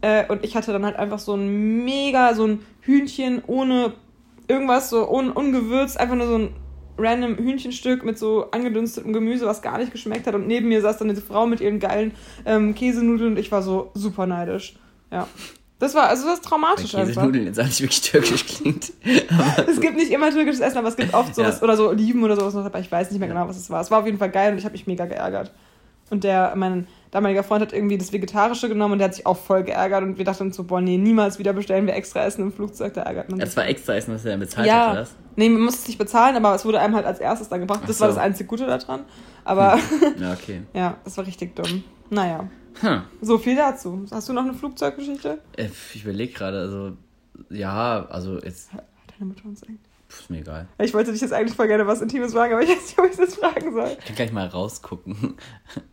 [0.00, 3.92] Äh, und ich hatte dann halt einfach so ein mega, so ein Hühnchen ohne
[4.48, 6.48] irgendwas, so un ungewürzt, einfach nur so ein
[6.98, 10.34] random Hühnchenstück mit so angedünstetem Gemüse, was gar nicht geschmeckt hat.
[10.34, 12.14] Und neben mir saß dann diese Frau mit ihren geilen
[12.46, 14.74] ähm, Käsenudeln und ich war so super neidisch.
[15.12, 15.28] Ja.
[15.78, 18.92] Das war, also das ist traumatisch Weil Käsenudeln jetzt auch nicht wirklich türkisch klingt.
[19.68, 21.62] es gibt nicht immer türkisches Essen, aber es gibt oft sowas, ja.
[21.62, 23.80] oder so Oliven oder sowas noch, aber ich weiß nicht mehr genau, was es war.
[23.80, 25.52] Es war auf jeden Fall geil und ich habe mich mega geärgert.
[26.10, 29.36] Und der, mein damaliger Freund hat irgendwie das Vegetarische genommen und der hat sich auch
[29.36, 32.52] voll geärgert und wir dachten so, boah, nee, niemals wieder bestellen wir extra Essen im
[32.52, 33.48] Flugzeug, da ärgert man sich.
[33.48, 34.86] Das war extra Essen, was er dann bezahlt ja.
[34.88, 35.08] hat, oder?
[35.36, 37.82] Nee, man musste es nicht bezahlen, aber es wurde einem halt als erstes dann gebracht.
[37.86, 38.02] Das so.
[38.02, 39.04] war das einzige Gute daran.
[39.44, 39.80] Aber hm.
[40.20, 40.62] ja, okay.
[40.74, 41.84] ja, das war richtig dumm.
[42.10, 42.48] Naja.
[42.80, 43.02] Hm.
[43.20, 44.06] So viel dazu.
[44.10, 45.38] Hast du noch eine Flugzeuggeschichte?
[45.56, 46.96] Äh, ich überlege gerade, also
[47.50, 48.72] ja, also jetzt.
[48.72, 49.87] Hat deine Mutter uns eigentlich?
[50.08, 50.66] Ist mir egal.
[50.78, 53.10] Ich wollte dich jetzt eigentlich voll gerne was Intimes fragen, aber ich weiß nicht, ob
[53.10, 53.96] ich das fragen soll.
[53.98, 55.34] Ich kann gleich mal rausgucken.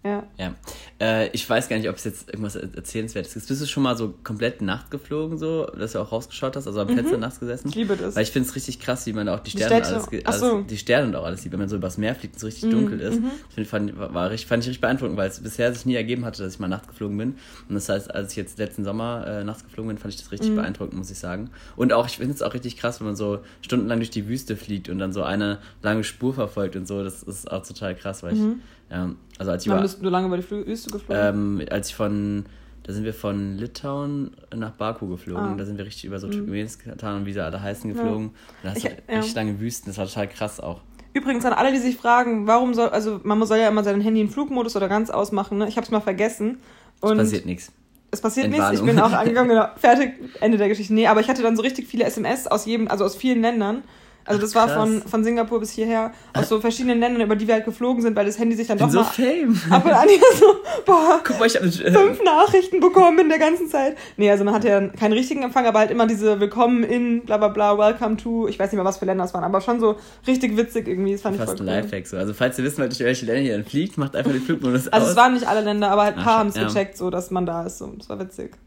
[0.06, 0.24] Ja.
[0.38, 0.56] ja.
[1.02, 3.50] Äh, ich weiß gar nicht, ob es jetzt irgendwas Erzählenswertes ist.
[3.50, 6.80] Bist du schon mal so komplett Nacht geflogen, so, dass du auch rausgeschaut hast, also
[6.80, 7.22] am Fenster mhm.
[7.22, 7.68] nachts gesessen?
[7.68, 8.16] Ich liebe das.
[8.16, 10.62] Weil ich finde es richtig krass, wie man auch die Sterne, die alles, alles so.
[10.62, 12.66] die Sterne und auch alles sieht, wenn man so übers Meer fliegt und es richtig
[12.66, 12.72] mhm.
[12.72, 13.20] dunkel ist.
[13.20, 13.32] Mhm.
[13.54, 16.42] Das fand, war, war, fand ich richtig beeindruckend, weil es bisher sich nie ergeben hatte,
[16.42, 17.36] dass ich mal nachts geflogen bin.
[17.68, 20.32] Und das heißt, als ich jetzt letzten Sommer äh, nachts geflogen bin, fand ich das
[20.32, 20.56] richtig mhm.
[20.56, 21.50] beeindruckend, muss ich sagen.
[21.76, 24.56] Und auch, ich finde es auch richtig krass, wenn man so stundenlang durch die Wüste
[24.56, 27.04] fliegt und dann so eine lange Spur verfolgt und so.
[27.04, 28.62] Das ist auch total krass, weil ich, mhm.
[28.90, 31.60] ja, also als ich Wann bist du lange über die Wüste geflogen?
[31.60, 32.46] Ähm, als ich von,
[32.84, 35.54] da sind wir von Litauen nach Baku geflogen.
[35.54, 35.56] Ah.
[35.58, 36.34] Da sind wir richtig über so mhm.
[36.34, 38.32] Turkmenistan und wie sie alle heißen geflogen.
[38.64, 38.70] Ja.
[38.70, 39.18] Da hast du ja.
[39.18, 39.90] richtig lange Wüsten.
[39.90, 40.82] Das war total krass auch.
[41.14, 44.20] Übrigens an alle, die sich fragen, warum soll, also man soll ja immer sein Handy
[44.22, 45.68] in Flugmodus oder ganz ausmachen, ne?
[45.68, 46.58] Ich hab's mal vergessen.
[47.00, 47.72] Und es passiert nichts.
[48.16, 50.94] Es passiert nichts, ich bin auch angegangen, genau, fertig, Ende der Geschichte.
[50.94, 53.84] Nee, aber ich hatte dann so richtig viele SMS aus jedem, also aus vielen Ländern.
[54.26, 57.54] Also das war von, von Singapur bis hierher aus so verschiedenen Ländern, über die wir
[57.54, 59.56] halt geflogen sind, weil das Handy sich dann doch so mal fame.
[59.70, 60.46] ab und an hier so,
[60.84, 63.96] boah, Guck mal, ich hab, äh, fünf Nachrichten bekommen in der ganzen Zeit.
[64.18, 67.38] Nee, also man hatte ja keinen richtigen Empfang, aber halt immer diese Willkommen in, bla
[67.38, 69.80] bla bla, Welcome to, ich weiß nicht mehr, was für Länder es waren, aber schon
[69.80, 72.18] so richtig witzig irgendwie, das fand Fast ich voll ein Lifehack so.
[72.18, 74.88] Also falls ihr wissen wollt, durch welche Länder ihr dann fliegt, macht einfach den Flugmodus
[74.88, 74.94] aus.
[74.94, 76.64] Also es waren nicht alle Länder, aber halt ein paar haben es ja.
[76.64, 78.58] gecheckt, so, dass man da ist, so, das war witzig.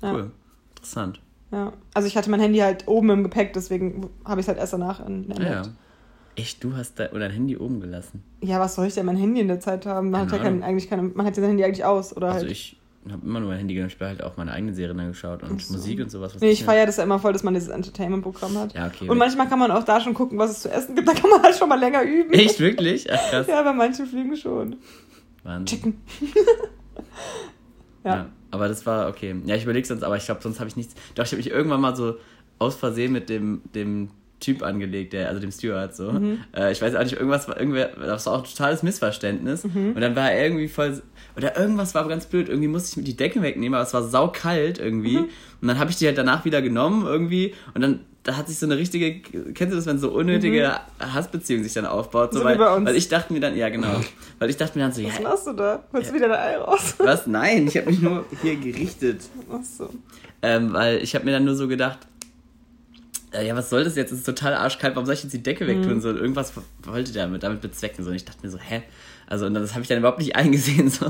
[0.00, 0.12] Ja.
[0.12, 0.30] Cool,
[0.76, 1.20] interessant.
[1.50, 4.58] Ja, also ich hatte mein Handy halt oben im Gepäck, deswegen habe ich es halt
[4.58, 5.40] erst danach entdeckt.
[5.40, 5.62] Ja.
[6.36, 8.22] Echt, du hast da dein Handy oben gelassen?
[8.42, 10.10] Ja, was soll ich denn mein Handy in der Zeit haben?
[10.10, 12.28] Man keine hat ja kein, eigentlich keine, man hat ja sein Handy eigentlich aus, oder
[12.28, 12.52] also halt.
[12.52, 12.76] ich
[13.10, 15.60] habe immer nur mein Handy genommen, ich habe halt auch meine eigenen Serien angeschaut und
[15.60, 15.72] so.
[15.72, 16.36] Musik und sowas.
[16.40, 18.74] nee, ich feiere das ja immer voll, dass man dieses Entertainment-Programm hat.
[18.74, 19.08] Ja, okay.
[19.08, 21.30] Und manchmal kann man auch da schon gucken, was es zu essen gibt, da kann
[21.30, 22.32] man halt schon mal länger üben.
[22.34, 23.10] Echt, wirklich?
[23.10, 23.46] Ach, krass.
[23.46, 24.76] Ja, bei manchen Flügen schon.
[25.42, 25.66] Wahnsinn.
[25.66, 26.00] Chicken.
[28.04, 28.14] ja.
[28.16, 28.26] ja.
[28.50, 29.34] Aber das war okay.
[29.44, 30.94] Ja, ich überlege sonst, aber ich glaube, sonst habe ich nichts.
[31.14, 32.16] Doch, ich habe mich irgendwann mal so
[32.58, 36.12] aus Versehen mit dem, dem Typ angelegt, der, also dem Steward so.
[36.12, 36.38] Mhm.
[36.56, 39.64] Äh, ich weiß auch nicht, irgendwas war irgendwer, das war auch ein totales Missverständnis.
[39.64, 39.92] Mhm.
[39.94, 41.02] Und dann war er irgendwie voll.
[41.36, 42.48] Oder irgendwas war ganz blöd.
[42.48, 45.18] Irgendwie musste ich mir die Decke wegnehmen, aber es war saukalt irgendwie.
[45.18, 45.28] Mhm.
[45.60, 47.54] Und dann habe ich die halt danach wieder genommen irgendwie.
[47.74, 51.14] Und dann da hat sich so eine richtige, kennst du das, wenn so unnötige mhm.
[51.14, 52.34] Hassbeziehung sich dann aufbaut?
[52.34, 54.02] So, so weil, weil ich dachte mir dann, ja genau,
[54.38, 55.24] weil ich dachte mir dann so, Was ja.
[55.24, 55.82] Was machst du da?
[55.94, 56.94] Holst du wieder dein Ei raus?
[56.98, 57.26] Was?
[57.26, 59.22] Nein, ich habe mich nur hier gerichtet.
[59.50, 59.88] Ach so.
[60.42, 62.00] Ähm, weil ich habe mir dann nur so gedacht,
[63.32, 64.12] äh, ja, was soll das jetzt?
[64.12, 65.94] Es ist total arschkalt, warum soll ich jetzt die Decke wegtun?
[65.94, 66.00] Mhm.
[66.02, 68.04] So, irgendwas wollte der damit, damit bezwecken.
[68.04, 68.10] So.
[68.10, 68.82] Und ich dachte mir so, hä?
[69.28, 70.90] Also, und das habe ich dann überhaupt nicht eingesehen.
[70.90, 71.06] So.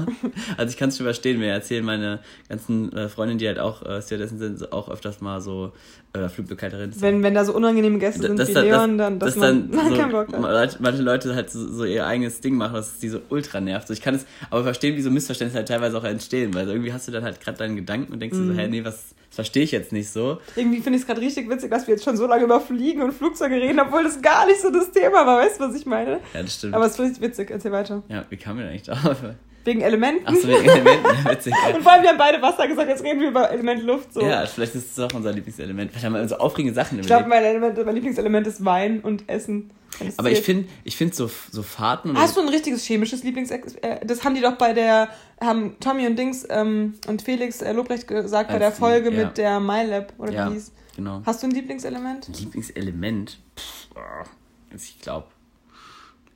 [0.57, 1.39] Also, ich kann es schon verstehen.
[1.39, 5.41] Mir erzählen meine ganzen äh, Freundinnen, die halt auch äh, Stewardessen sind, auch öfters mal
[5.41, 5.73] so,
[6.15, 7.01] äh, Flugbegleiterinnen.
[7.01, 9.89] Wenn, wenn da so unangenehme Gäste sind das, wie Leon, dann, dass das man, dann
[9.91, 10.81] so, keinen Bock hat.
[10.81, 13.89] Manche Leute halt so, so, ihr eigenes Ding machen, dass es die so ultra nervt.
[13.89, 16.93] So, ich kann es aber verstehen, wie so Missverständnisse halt teilweise auch entstehen, weil irgendwie
[16.93, 18.55] hast du dann halt gerade deinen Gedanken und denkst mhm.
[18.55, 20.39] so, hä, nee, was, verstehe ich jetzt nicht so.
[20.57, 23.03] Irgendwie finde ich es gerade richtig witzig, dass wir jetzt schon so lange über Fliegen
[23.03, 25.39] und Flugzeuge reden, obwohl das gar nicht so das Thema war.
[25.39, 26.19] Weißt du, was ich meine?
[26.35, 26.75] Ja, das stimmt.
[26.75, 27.53] Aber es ist richtig witzig.
[27.53, 28.03] Erzähl weiter.
[28.09, 29.23] Ja, wie kam wir denn eigentlich drauf?
[29.65, 30.27] Wegen Elementen.
[30.27, 31.53] Achso, wegen Elementen, ja, witzig.
[31.53, 31.75] Ja.
[31.75, 34.15] Und vor allem, wir haben beide Wasser gesagt, jetzt reden wir über Element Luft.
[34.15, 34.23] So.
[34.23, 35.91] Ja, vielleicht ist es auch unser Lieblingselement.
[35.91, 39.29] Vielleicht haben wir so aufregende Sachen Ich glaube, mein, Element, mein Lieblingselement ist Wein und
[39.29, 39.71] Essen.
[40.17, 42.17] Aber ich finde ich find so, so Fahrten.
[42.17, 43.51] Hast du ein richtiges chemisches Lieblings...
[43.51, 43.59] Äh,
[44.05, 45.09] das haben die doch bei der...
[45.41, 49.25] Haben Tommy und Dings ähm, und Felix äh, Lobrecht gesagt bei der Folge ja.
[49.25, 50.73] mit der MyLab, oder ja, wie hieß.
[50.97, 51.23] genau.
[51.25, 52.29] Hast du ein Lieblingselement?
[52.37, 53.39] Lieblingselement?
[53.57, 54.27] Pff, oh,
[54.75, 55.29] ich glaube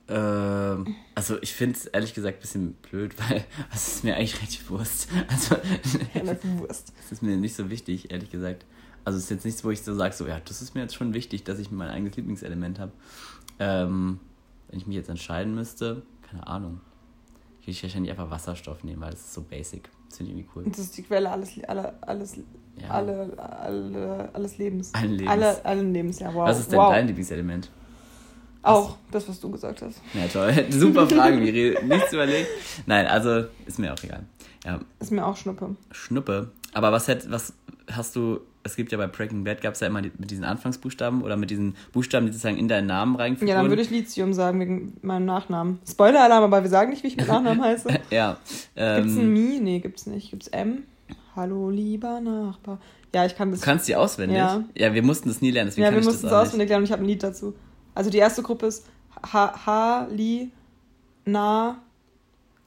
[0.09, 4.41] ähm, also ich finde es ehrlich gesagt ein bisschen blöd, weil es ist mir eigentlich
[4.41, 5.09] recht Wurst.
[5.27, 5.55] Also
[6.59, 6.93] Wurst.
[7.05, 8.65] Es ist mir nicht so wichtig, ehrlich gesagt.
[9.05, 10.95] Also es ist jetzt nichts, wo ich so sage, so ja, das ist mir jetzt
[10.95, 12.91] schon wichtig, dass ich mein eigenes Lieblingselement habe.
[13.59, 14.19] Ähm,
[14.69, 16.81] wenn ich mich jetzt entscheiden müsste, keine Ahnung.
[17.61, 19.89] Ich würde wahrscheinlich einfach Wasserstoff nehmen, weil es ist so basic.
[20.09, 20.63] Das finde ich irgendwie cool.
[20.67, 22.37] Das ist die Quelle alles, alle, alles,
[22.81, 22.89] ja.
[22.89, 24.93] alle, alle, alles Lebens.
[24.93, 25.29] Allen Lebens.
[25.29, 26.47] Alle, allen Lebens, ja, wow.
[26.47, 26.91] Was ist denn wow.
[26.91, 27.69] dein Lieblingselement?
[28.63, 29.99] Auch das, was du gesagt hast.
[30.13, 30.65] Ja, toll.
[30.69, 31.77] Super Frage, Miri.
[31.85, 32.47] Nichts überlegt.
[32.85, 34.23] Nein, also ist mir auch egal.
[34.65, 34.79] Ja.
[34.99, 35.75] Ist mir auch Schnuppe.
[35.91, 36.51] Schnuppe.
[36.73, 37.53] Aber was hätte, was,
[37.91, 40.45] hast du, es gibt ja bei Breaking Bad, gab es ja immer die, mit diesen
[40.45, 43.89] Anfangsbuchstaben oder mit diesen Buchstaben, die sozusagen in deinen Namen reingefügt Ja, dann würde ich
[43.89, 45.79] Lithium sagen, wegen meinem Nachnamen.
[45.87, 47.89] Spoiler-Alarm, aber wir sagen nicht, wie ich mit Nachnamen heiße.
[48.09, 48.37] ja.
[48.37, 49.59] Gibt's ein Ähm, Mi?
[49.61, 50.31] Nee, gibt's nicht.
[50.31, 50.83] Gibt's M?
[51.35, 52.79] Hallo, lieber Nachbar.
[53.13, 53.59] Ja, ich kann das.
[53.59, 54.37] du kannst die auswendig?
[54.37, 54.63] Ja.
[54.75, 56.39] Ja, wir mussten das nie lernen, deswegen ja, kann wir ich mussten das es auch
[56.41, 56.47] nicht.
[56.47, 57.53] auswendig lernen und ich habe ein Lied dazu.
[57.95, 58.85] Also die erste Gruppe ist
[59.31, 60.51] H, H Li,
[61.25, 61.77] Na,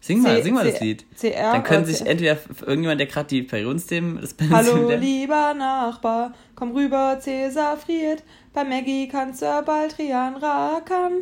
[0.00, 1.04] Sing mal, C- sing mal das C- Lied.
[1.18, 1.52] CR.
[1.52, 6.32] Dann können sich C- entweder irgendjemand, der gerade die Periodensthemen des Bands Hallo, lieber Nachbar,
[6.54, 8.22] komm rüber, Cäsar friert.
[8.52, 11.12] Bei Maggie kannst du Baldrian rakan.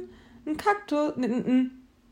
[0.47, 1.47] Ein Kaktus, ein, ein,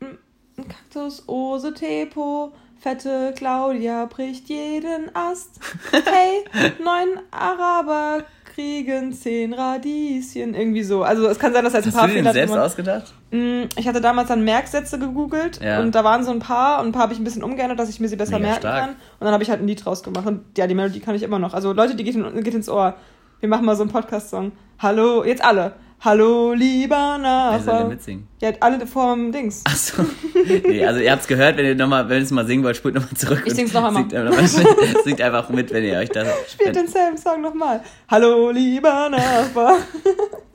[0.01, 0.17] ein,
[0.57, 2.53] ein Kaktus, Ose Tepo.
[2.79, 5.59] Fette Claudia bricht jeden Ast.
[5.91, 6.43] Hey,
[6.83, 10.53] neun Araber kriegen zehn Radieschen.
[10.53, 11.03] Irgendwie so.
[11.03, 13.13] Also es kann sein, dass da jetzt ein Hast paar du den Fehler selbst ausgedacht?
[13.31, 15.79] Mm, Ich hatte damals dann Merksätze gegoogelt Ja.
[15.79, 17.89] und da waren so ein paar und ein paar habe ich ein bisschen umgeändert, dass
[17.89, 18.79] ich mir sie besser Mega merken stark.
[18.81, 18.89] kann.
[18.91, 20.25] Und dann habe ich halt ein Lied draus gemacht.
[20.27, 21.53] Und ja, die Melodie kann ich immer noch.
[21.53, 22.95] Also Leute, die geht, in, geht ins Ohr.
[23.39, 24.51] Wir machen mal so einen Podcast-Song.
[24.79, 25.73] Hallo, jetzt alle.
[26.05, 27.17] Hallo, lieber
[27.53, 27.87] Wer soll denn Nachbar.
[27.87, 28.27] mitsingen?
[28.41, 29.61] Ja, alle vorm Dings.
[29.63, 30.03] Achso.
[30.45, 32.95] Nee, also ihr habt's gehört, wenn ihr nochmal, wenn ihr es mal singen wollt, spult
[32.95, 33.43] nochmal zurück.
[33.45, 34.03] Ich sing's noch einmal.
[34.03, 36.25] Singt, einfach singt einfach mit, wenn ihr euch da.
[36.49, 37.81] Spielt denselben Song nochmal.
[38.09, 39.77] Hallo, lieber Nachbar.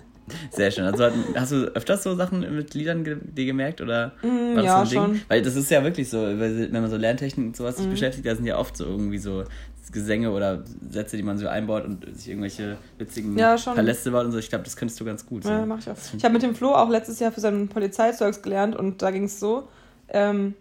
[0.51, 0.85] Sehr schön.
[0.85, 4.65] Also hast du öfters so Sachen mit Liedern ge dir gemerkt oder Mm, war das
[4.65, 5.17] ja, so ein Ding?
[5.17, 5.21] schon.
[5.29, 7.91] Weil das ist ja wirklich so, wenn man so Lerntechnik und sowas sich Mhm.
[7.91, 9.45] beschäftigt, da sind ja oft so irgendwie so
[9.91, 13.57] Gesänge oder Sätze, die man so einbaut und sich irgendwelche witzigen Ja.
[13.57, 14.39] Paläste baut und so.
[14.39, 15.45] Ich glaube, das könntest du ganz gut.
[15.45, 15.51] So.
[15.51, 15.97] Ja, mach ich auch.
[16.15, 19.25] Ich habe mit dem Flo auch letztes Jahr für seinen Polizeizeugs gelernt und da ging
[19.25, 19.67] es so.
[20.09, 20.53] Ähm,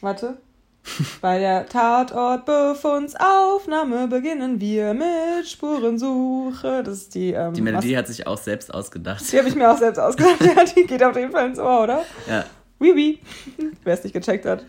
[0.00, 0.36] warte.
[1.20, 6.82] Bei der Tatortbefundsaufnahme beginnen wir mit Spurensuche.
[6.84, 7.32] Das ist die.
[7.32, 9.20] Ähm, Die Melodie hat sich auch selbst ausgedacht.
[9.20, 10.36] was- Die habe ich mir auch selbst ausgedacht.
[10.56, 12.02] Ja, die geht auf jeden Fall ins Ohr, oder?
[12.28, 12.44] Ja.
[12.78, 13.18] Oui, oui.
[13.84, 14.64] Wer es nicht gecheckt hat.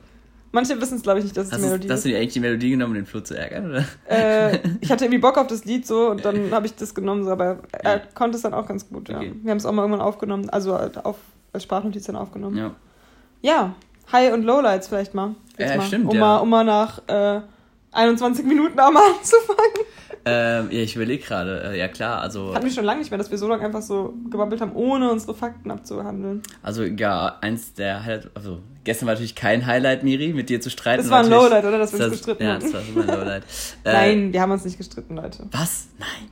[0.53, 2.05] Manche wissen es, glaube ich, nicht, dass es Hast, die Melodie hast ist.
[2.05, 3.69] du dir eigentlich die Melodie genommen, um den Flo zu ärgern?
[3.69, 3.85] Oder?
[4.07, 7.25] Äh, ich hatte irgendwie Bock auf das Lied so und dann habe ich das genommen,
[7.25, 8.01] so, aber er Ja.
[8.15, 9.09] konnte es dann auch ganz gut.
[9.09, 9.17] Ja.
[9.17, 9.33] Okay.
[9.43, 11.17] Wir haben es auch mal irgendwann aufgenommen, also halt auf,
[11.51, 12.57] als Sprachnotiz dann aufgenommen.
[12.57, 12.71] Ja.
[13.41, 13.75] Ja,
[14.11, 15.35] High- und Lowlights vielleicht mal.
[15.57, 15.85] Jetzt Ja, mal.
[15.85, 16.19] stimmt, Um, ja.
[16.21, 16.37] mal.
[16.37, 17.41] um mal nach äh,
[17.91, 19.85] 21 Minuten einmal anzufangen.
[20.29, 21.71] Ähm, ja, ich überlege gerade.
[21.71, 22.53] Äh, ja, klar, also.
[22.53, 25.09] Hatten wir schon lange nicht mehr, dass wir so lange einfach so gebabbelt haben, ohne
[25.09, 26.43] unsere Fakten abzuhandeln.
[26.61, 28.29] Also, ja, eins der Highlight.
[28.33, 31.01] Also, gestern war natürlich kein Highlight, Miri, mit dir zu streiten.
[31.03, 31.77] Das war ein Lowlight, oder?
[31.77, 32.61] Dass wir uns das- gestritten Ja, haben.
[32.61, 33.43] das war super ein Lowlight.
[33.85, 35.47] Äh, Nein, wir haben uns nicht gestritten, Leute.
[35.51, 35.87] Was?
[35.97, 36.29] Nein.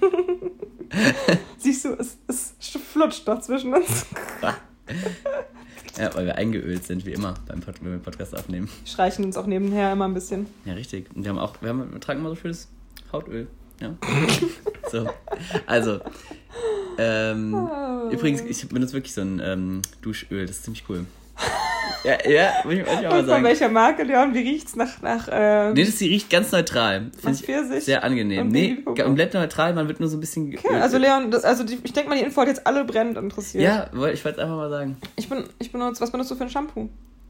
[1.58, 2.54] Siehst du, es, es
[2.92, 4.06] flutscht doch zwischen uns.
[5.98, 8.68] Ja, weil wir eingeölt sind, wie immer, beim Pod wenn wir Podcast aufnehmen.
[8.84, 10.46] Wir streichen uns auch nebenher immer ein bisschen.
[10.64, 11.08] Ja, richtig.
[11.14, 12.68] Und wir haben auch, wir, haben, wir tragen immer so schönes
[13.12, 13.48] Hautöl.
[13.80, 13.96] Ja.
[14.90, 15.08] so.
[15.66, 16.00] Also.
[16.98, 18.10] Ähm, Oh.
[18.10, 21.06] Übrigens, ich benutze wirklich so ein ähm, Duschöl, das ist ziemlich cool.
[22.02, 23.44] Ja, ja, muss ich, ich auch mal Und von sagen.
[23.44, 24.32] welcher Marke, Leon?
[24.32, 27.10] Wie riecht's nach, nach äh, Nee, das die riecht ganz neutral.
[27.18, 28.48] Finde ich Pfirsich sehr angenehm.
[28.48, 31.78] Nee, komplett neutral, man wird nur so ein bisschen Okay, also Leon, das, also die,
[31.82, 33.62] ich denke mal, die Info hat jetzt alle brennend interessiert.
[33.62, 34.96] Ja, ich wollte es einfach mal sagen.
[35.16, 36.88] Ich, bin, ich benutze, was benutzt du für ein Shampoo?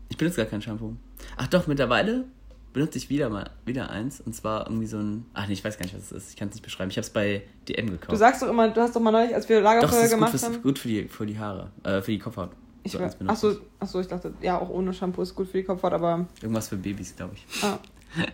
[0.09, 0.94] Ich benutze gar kein Shampoo.
[1.37, 2.27] Ach doch, mittlerweile
[2.73, 4.20] benutze ich wieder mal wieder eins.
[4.20, 5.27] Und zwar irgendwie so ein.
[5.35, 6.31] Ach nee, ich weiß gar nicht, was es ist.
[6.31, 6.90] Ich kann es nicht beschreiben.
[6.90, 8.12] Ich habe es bei DM gekauft.
[8.12, 10.11] Du sagst doch immer, du hast doch mal neulich, als wir doch, Lagerfeuer es ist
[10.11, 10.62] gut, gemacht fürs, haben.
[10.62, 11.70] gut für, die, für die Haare.
[11.83, 12.51] Äh, für die Kopfhaut.
[12.83, 13.29] Ich es benutzen.
[13.31, 16.27] achso, achso, ich dachte, ja, auch ohne Shampoo ist gut für die Kopfhaut, aber.
[16.40, 17.62] Irgendwas für Babys, glaube ich.
[17.64, 17.79] Ah,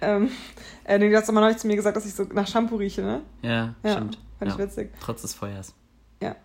[0.00, 0.30] ähm,
[0.84, 3.02] äh, nee, du hast mal neulich zu mir gesagt, dass ich so nach Shampoo rieche,
[3.02, 3.22] ne?
[3.42, 4.18] Ja, Ja, stimmt.
[4.38, 4.64] fand ich Ja.
[4.64, 4.90] witzig.
[5.00, 5.74] Trotz des Feuers.
[6.22, 6.36] Ja.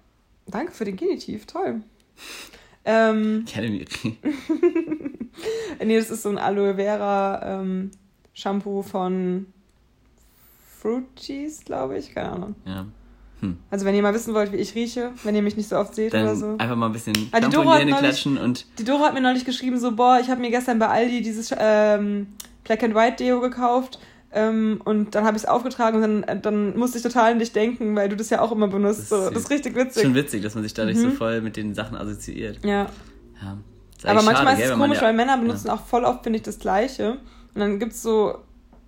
[0.48, 1.82] Danke für den Genitiv, toll.
[2.84, 3.82] Ähm, Ja, den-
[5.80, 7.92] äh, nee, das ist so ein Aloe Vera ähm,
[8.34, 9.46] Shampoo von
[10.80, 12.56] Fruities, glaube ich, keine Ahnung.
[12.66, 12.86] ja.
[13.70, 15.96] Also wenn ihr mal wissen wollt, wie ich rieche, wenn ihr mich nicht so oft
[15.96, 16.56] seht Dann oder so.
[16.58, 19.22] einfach mal ein bisschen Ah, die Doro hat neulich- klatschen und Die Dora hat mir
[19.22, 22.28] neulich geschrieben, so, boah, ich habe mir gestern bei Aldi dieses ähm,
[22.64, 24.00] Black and White Deo gekauft
[24.34, 27.40] ähm, und dann habe ich es aufgetragen und dann, äh, dann musste ich total an
[27.40, 29.00] dich denken, weil du das ja auch immer benutzt.
[29.00, 29.30] Das ist so.
[29.32, 30.04] das ist richtig witzig.
[30.04, 31.14] schon witzig, dass man sich dadurch so Mhm.
[31.14, 32.60] voll mit den Sachen assoziiert.
[32.64, 32.88] Ja,
[33.42, 33.58] Ja.
[34.04, 36.24] Aber manchmal schade, ist gell, es man komisch, ja- weil Männer benutzen auch voll oft,
[36.24, 37.18] finde ich, das Gleiche.
[37.54, 38.36] Und dann gibt es so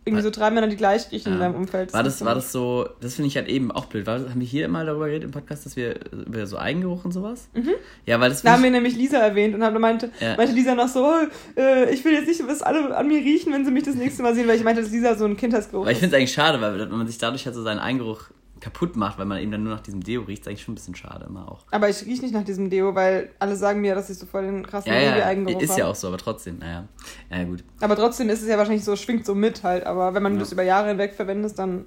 [0.05, 1.45] irgendwie so drei Männer, die gleich riechen in Ja.
[1.47, 1.93] deinem Umfeld.
[1.93, 4.05] War das, nicht war so- das so, das finde ich halt eben auch blöd.
[4.05, 7.11] War, haben wir hier immer darüber geredet im Podcast, dass wir über so Eigengeruch und
[7.11, 7.47] sowas?
[7.53, 7.69] Mhm.
[8.05, 10.35] Ja, weil das Da haben wir nämlich Lisa erwähnt und haben, meinte, Ja.
[10.35, 11.09] meinte Lisa noch so,
[11.57, 14.23] äh, ich will jetzt nicht, dass alle an mir riechen, wenn sie mich das nächste
[14.23, 16.33] Mal sehen, weil ich meinte, dass Lisa so ein Kindheitsgeruch weil ich finde es eigentlich
[16.33, 18.25] schade, weil wenn man sich dadurch halt so seinen Eigengeruch
[18.63, 20.75] kaputt macht, weil man eben dann nur nach diesem Deo riecht, ist eigentlich schon ein
[20.75, 21.65] bisschen schade immer auch.
[21.69, 24.43] Aber ich rieche nicht nach diesem Deo, weil alle sagen mir, dass ich so voll
[24.43, 26.87] den krassen Ja, ja, Baby-Eigengeruch ist ja auch so, aber trotzdem, naja.
[27.29, 27.63] Ja, gut.
[27.81, 29.85] Aber trotzdem ist es ja wahrscheinlich so, schwingt so mit halt.
[29.85, 30.39] Aber wenn man Ja.
[30.39, 31.85] das über Jahre hinweg verwendest, dann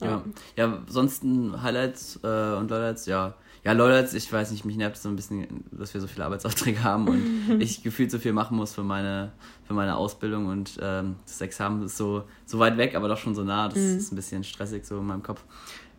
[0.00, 0.24] Ja,
[0.56, 3.34] ja, sonst Highlights äh, und Lowlights, ja.
[3.64, 6.84] Ja, Lowlights, ich weiß nicht, mich nervt so ein bisschen, dass wir so viele Arbeitsaufträge
[6.84, 7.22] haben und
[7.60, 9.32] ich gefühlt so viel machen muss für meine,
[9.66, 13.34] für meine Ausbildung und ähm, das Examen ist so, so weit weg, aber doch schon
[13.34, 13.68] so nah.
[13.68, 13.96] Das mhm.
[13.96, 15.42] ist ein bisschen stressig so in meinem Kopf.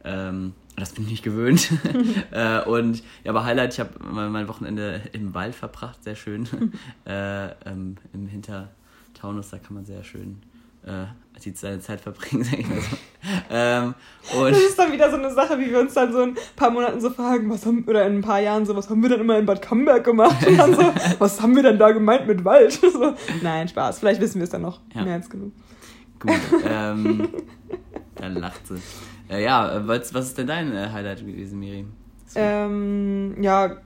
[0.05, 1.71] Ähm, das bin ich nicht gewöhnt.
[2.31, 6.47] äh, und ja, aber Highlight, ich habe mein Wochenende im Wald verbracht, sehr schön.
[7.05, 10.41] äh, ähm, Im Hintertaunus, da kann man sehr schön
[10.85, 11.05] äh,
[11.43, 12.97] die seine Zeit verbringen, sag ich mal so.
[13.49, 13.95] Ähm,
[14.37, 16.69] und das ist dann wieder so eine Sache, wie wir uns dann so ein paar
[16.69, 19.21] Monaten so fragen, was haben, oder in ein paar Jahren so, was haben wir denn
[19.21, 20.45] immer in Bad Camberg gemacht?
[20.47, 22.73] Und dann so, was haben wir denn da gemeint mit Wald?
[22.73, 25.03] So, nein, Spaß, vielleicht wissen wir es dann noch ja.
[25.03, 25.51] mehr als genug.
[26.19, 26.33] Gut,
[26.65, 27.27] ähm,
[28.15, 28.75] dann lacht sie.
[29.29, 31.85] Äh, ja, was, was ist denn dein äh, Highlight gewesen, Miri?
[32.35, 33.77] Ähm, ja,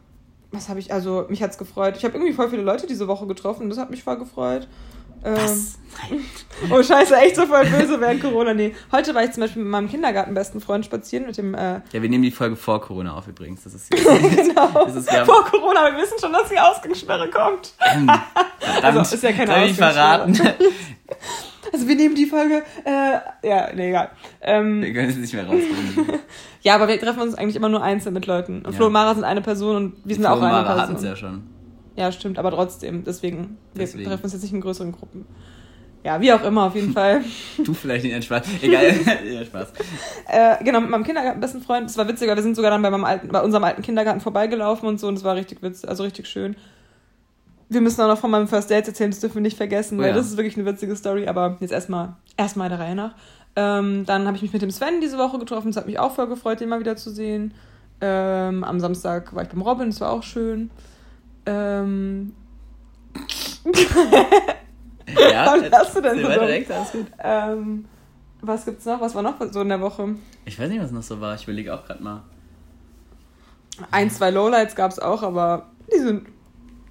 [0.52, 1.96] was habe ich, also mich hat es gefreut.
[1.98, 4.68] Ich habe irgendwie voll viele Leute diese Woche getroffen, das hat mich voll gefreut.
[5.24, 5.78] Ähm, Was?
[6.10, 6.22] Nein.
[6.72, 8.54] Oh scheiße, echt so voll böse während Corona.
[8.54, 8.76] Nee.
[8.92, 11.54] Heute war ich zum Beispiel mit meinem Kindergartenbesten Freund spazieren mit dem.
[11.54, 13.64] Äh ja, wir nehmen die Folge vor Corona auf übrigens.
[13.64, 14.86] Das ist genau.
[14.86, 17.74] Das ist, vor Corona, wir wissen schon, dass die Ausgangssperre kommt.
[17.80, 18.12] Ähm,
[18.82, 19.94] also ist ja keine Ausgangssperre.
[19.94, 20.40] verraten.
[21.72, 24.10] Also wir nehmen die Folge, äh, ja, nee, egal.
[24.42, 26.20] Ähm, wir können es nicht mehr rausnehmen.
[26.62, 28.58] ja, aber wir treffen uns eigentlich immer nur einzeln mit Leuten.
[28.60, 28.78] Und ja.
[28.78, 30.76] Flo und Mara sind eine Person und wir sind Flo auch eine Mara Person.
[30.76, 31.44] Und hatten es ja schon.
[31.96, 34.00] Ja, stimmt, aber trotzdem, deswegen, deswegen.
[34.00, 35.26] wir treffen uns jetzt nicht in größeren Gruppen.
[36.04, 37.22] Ja, wie auch immer, auf jeden Fall.
[37.64, 38.48] du vielleicht nicht, Spaß.
[38.62, 38.96] Egal,
[39.30, 39.74] ja, Spaß.
[40.28, 42.90] Äh, genau, mit meinem Kindergarten besten Freund, das war witziger, wir sind sogar dann bei,
[42.90, 46.04] meinem alten, bei unserem alten Kindergarten vorbeigelaufen und so und das war richtig witzig, also
[46.04, 46.56] richtig schön.
[47.70, 50.02] Wir müssen auch noch von meinem First Date erzählen, das dürfen wir nicht vergessen, oh,
[50.02, 50.16] weil ja.
[50.16, 53.14] das ist wirklich eine witzige Story, aber jetzt erstmal erstmal der Reihe nach.
[53.56, 56.14] Ähm, dann habe ich mich mit dem Sven diese Woche getroffen, das hat mich auch
[56.14, 57.54] voll gefreut, den mal wieder zu sehen.
[58.02, 60.72] Ähm, am Samstag war ich beim Robin, das war auch schön.
[61.46, 62.34] Ähm.
[65.32, 66.28] ja, was hast du denn so?
[66.28, 67.08] Direkt, alles gut.
[67.20, 67.86] Ähm,
[68.42, 69.02] was gibt's noch?
[69.02, 70.16] Was war noch so in der Woche?
[70.46, 71.36] Ich weiß nicht, was noch so war.
[71.36, 72.24] Ich überlege auch gerade mal.
[73.92, 76.28] Ein, zwei Lowlights gab es auch, aber die sind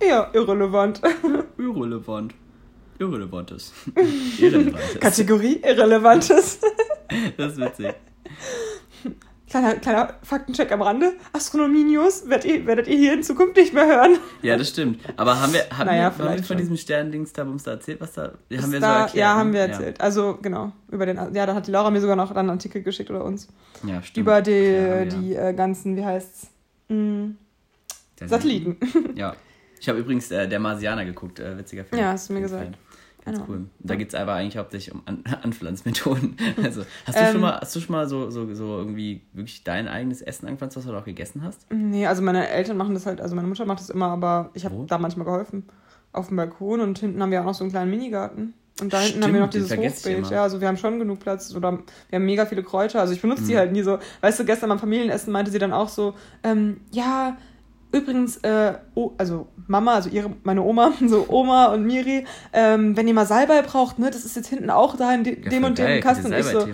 [0.00, 1.00] eher irrelevant.
[1.58, 2.34] Irrelevant.
[2.98, 3.72] Irrelevantes.
[4.38, 5.00] Irrelevantes.
[5.00, 6.58] Kategorie Irrelevantes.
[7.36, 7.94] das ist witzig.
[9.48, 11.14] Kleiner, kleiner Faktencheck am Rande.
[11.32, 14.18] Astronomie-News werdet ihr, werdet ihr hier in Zukunft nicht mehr hören.
[14.42, 15.00] Ja, das stimmt.
[15.16, 18.12] Aber haben wir, haben naja, wir, haben wir von diesem Sterndings da da erzählt, was
[18.12, 19.14] da, haben wir da, so erklärt?
[19.14, 19.54] Ja, haben ne?
[19.54, 19.98] wir erzählt.
[19.98, 20.04] Ja.
[20.04, 20.72] Also, genau.
[20.90, 23.48] Über den, ja, da hat die Laura mir sogar noch einen Artikel geschickt oder uns.
[23.84, 24.18] Ja, stimmt.
[24.18, 26.48] Über die, ja, die äh, ganzen, wie heißt's?
[26.88, 27.30] Mh,
[28.26, 28.76] Satelliten.
[29.14, 29.34] Ja.
[29.80, 32.00] Ich habe übrigens äh, der Marsianer geguckt, äh, witziger Film.
[32.00, 32.64] Ja, hast du mir gesagt.
[32.64, 32.76] Fan.
[33.24, 33.66] Ganz cool.
[33.80, 36.36] Da geht es aber eigentlich hauptsächlich um An Anpflanzmethoden.
[36.62, 39.64] Also, hast du, ähm, schon mal, hast du schon mal so, so, so irgendwie wirklich
[39.64, 41.66] dein eigenes Essen angepflanzt, was du auch gegessen hast?
[41.70, 44.64] Nee, also meine Eltern machen das halt, also meine Mutter macht das immer, aber ich
[44.64, 45.64] habe da manchmal geholfen.
[46.12, 48.54] Auf dem Balkon und hinten haben wir auch noch so einen kleinen Minigarten.
[48.80, 50.30] Und da hinten haben wir noch dieses Hochbeet.
[50.30, 51.72] Ja, also wir haben schon genug Platz oder
[52.08, 53.00] wir haben mega viele Kräuter.
[53.00, 53.48] Also ich benutze mhm.
[53.48, 53.98] die halt nie so.
[54.20, 56.14] Weißt du, gestern beim Familienessen meinte sie dann auch so,
[56.44, 57.36] ähm, ja,
[57.90, 63.08] Übrigens, äh, oh, also Mama, also ihre, meine Oma, so Oma und Miri, ähm, wenn
[63.08, 65.78] ihr mal Salbei braucht, ne, das ist jetzt hinten auch da in de dem und
[65.78, 66.26] dem Kasten.
[66.26, 66.68] Und ich so,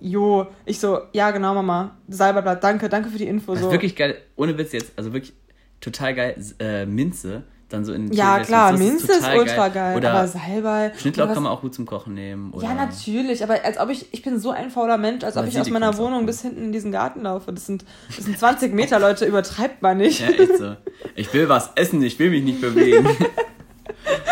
[0.00, 3.52] jo, ich so, ja genau, Mama, Salbeiblatt, danke, danke für die Info.
[3.52, 3.68] Das so.
[3.68, 5.34] ist wirklich geil, ohne Witz jetzt, also wirklich
[5.80, 9.70] total geil, äh, Minze dann so in Ja, klar, Minze ist, ist ultra geil.
[9.70, 10.92] geil oder aber Salbei.
[10.98, 12.52] Schnittlauch kann man auch gut zum Kochen nehmen.
[12.52, 15.46] Oder ja, natürlich, aber als ob ich, ich bin so ein fauler Mensch, als ob
[15.46, 17.52] ich aus meiner Wohnung bis hinten in diesen Garten laufe.
[17.52, 20.20] Das sind, das sind 20 Meter, Leute, übertreibt man nicht.
[20.20, 20.76] Ja, echt so.
[21.14, 23.08] Ich will was essen, ich will mich nicht bewegen.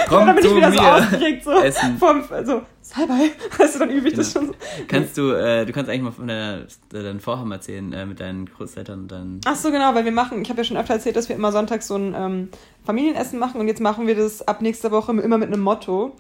[0.09, 1.53] Komm dann bin ich wieder so aufgeregt, so.
[1.53, 1.99] Essen.
[1.99, 3.31] Vom, so, Salbei.
[3.59, 4.25] Weißt du, dann übe ich genau.
[4.25, 4.55] das schon so.
[4.87, 8.47] Kannst du, äh, du kannst eigentlich mal von deiner, deinen Vorhaben erzählen äh, mit deinen
[8.47, 9.41] Großeltern und dann.
[9.45, 11.53] Ach so, genau, weil wir machen, ich habe ja schon öfter erzählt, dass wir immer
[11.53, 12.49] sonntags so ein ähm,
[12.85, 16.17] Familienessen machen und jetzt machen wir das ab nächster Woche immer mit einem Motto.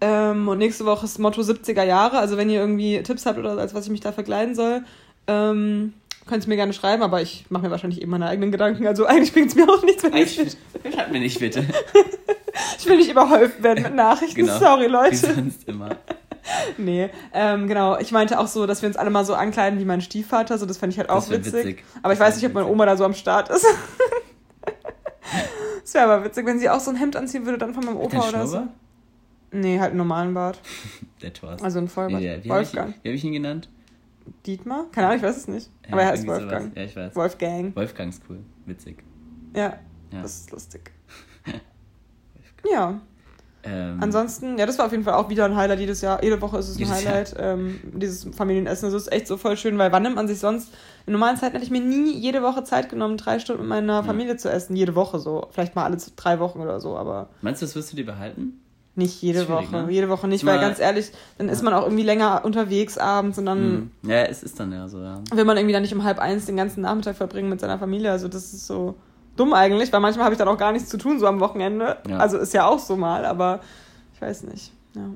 [0.00, 2.18] Ähm, und nächste Woche ist Motto 70er Jahre.
[2.18, 4.82] Also wenn ihr irgendwie Tipps habt oder als was ich mich da verkleiden soll,
[5.26, 5.92] ähm,
[6.26, 8.86] könnt ihr mir gerne schreiben, aber ich mache mir wahrscheinlich eben meine eigenen Gedanken.
[8.86, 10.34] Also eigentlich bringt es mir auch nichts, wenn ich.
[10.34, 11.64] Schreibt mir nicht, bitte.
[12.78, 14.40] ich will nicht überhäuft werden mit Nachrichten.
[14.40, 14.58] Genau.
[14.58, 15.12] Sorry, Leute.
[15.12, 15.96] Wie sonst immer.
[16.78, 17.98] nee, ähm, genau.
[17.98, 20.58] Ich meinte auch so, dass wir uns alle mal so ankleiden wie mein Stiefvater.
[20.58, 21.52] So, das fand ich halt auch witzig.
[21.52, 21.84] witzig.
[22.02, 23.66] Aber ich weiß nicht, ob meine Oma da so am Start ist.
[25.82, 27.96] Es wäre aber witzig, wenn sie auch so ein Hemd anziehen würde, dann von meinem
[27.96, 28.62] Opa oder so.
[29.50, 30.60] Nee, halt einen normalen Bart.
[31.20, 31.64] Der Thorsten.
[31.64, 32.20] Also ein Vollbart.
[32.20, 32.94] Nee, wie Wolfgang.
[32.94, 33.68] Hab wie habe ich ihn genannt?
[34.46, 34.86] Dietmar?
[34.92, 35.70] Keine Ahnung, ich weiß es nicht.
[35.86, 36.62] Ja, aber er heißt Wolfgang.
[36.62, 36.76] Sowas.
[36.76, 37.16] Ja, ich weiß.
[37.16, 37.76] Wolfgang.
[37.76, 38.38] Wolfgang ist cool.
[38.66, 39.04] Witzig.
[39.54, 39.78] Ja,
[40.12, 40.22] ja.
[40.22, 40.92] das ist lustig.
[42.70, 43.00] ja.
[43.62, 46.22] Ähm, Ansonsten, ja, das war auf jeden Fall auch wieder ein Highlight jedes Jahr.
[46.24, 48.90] Jede Woche ist es ein Highlight, ähm, dieses Familienessen.
[48.90, 50.72] Das ist echt so voll schön, weil wann nimmt man sich sonst?
[51.06, 54.02] In normalen Zeiten hätte ich mir nie jede Woche Zeit genommen, drei Stunden mit meiner
[54.02, 54.38] Familie ja.
[54.38, 54.76] zu essen.
[54.76, 55.48] Jede Woche so.
[55.50, 57.28] Vielleicht mal alle drei Wochen oder so, aber.
[57.42, 58.60] Meinst du, das wirst du dir behalten?
[59.00, 59.70] Nicht jede Woche.
[59.70, 59.86] Ne?
[59.88, 61.54] Jede Woche nicht, weil ganz ehrlich, dann ja.
[61.54, 63.58] ist man auch irgendwie länger unterwegs abends und dann.
[64.02, 64.10] Hm.
[64.10, 65.22] Ja, es ist dann ja so, ja.
[65.32, 68.10] Will man irgendwie dann nicht um halb eins den ganzen Nachmittag verbringen mit seiner Familie.
[68.10, 68.94] Also das ist so
[69.36, 71.96] dumm eigentlich, weil manchmal habe ich dann auch gar nichts zu tun, so am Wochenende.
[72.06, 72.18] Ja.
[72.18, 73.60] Also ist ja auch so mal, aber
[74.14, 74.70] ich weiß nicht.
[74.94, 75.08] Ja,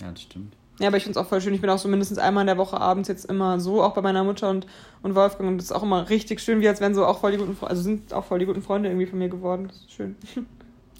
[0.00, 0.54] ja das stimmt.
[0.78, 1.54] Ja, aber ich finde es auch voll schön.
[1.54, 4.02] Ich bin auch so mindestens einmal in der Woche abends jetzt immer so, auch bei
[4.02, 4.66] meiner Mutter und,
[5.02, 5.50] und Wolfgang.
[5.50, 7.56] Und das ist auch immer richtig schön, wie als wären so auch voll die guten
[7.56, 9.68] Freunde, also sind auch voll die guten Freunde irgendwie von mir geworden.
[9.68, 10.16] Das ist schön.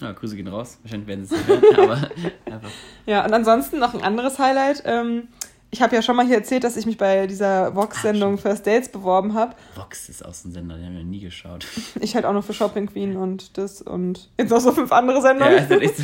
[0.01, 0.77] Ja, Grüße gehen raus.
[0.83, 2.09] Wahrscheinlich werden sie es nicht hören, aber
[2.51, 2.69] einfach.
[3.05, 4.83] Ja, und ansonsten noch ein anderes Highlight.
[4.85, 5.27] Ähm,
[5.71, 8.89] ich habe ja schon mal hier erzählt, dass ich mich bei dieser Vox-Sendung First Dates
[8.89, 9.55] beworben habe.
[9.75, 11.65] Vox ist aus dem Sender, den haben wir nie geschaut.
[11.99, 15.21] Ich halt auch noch für Shopping Queen und das und jetzt noch so fünf andere
[15.21, 15.53] Sendungen.
[15.53, 15.95] Ja, also echt.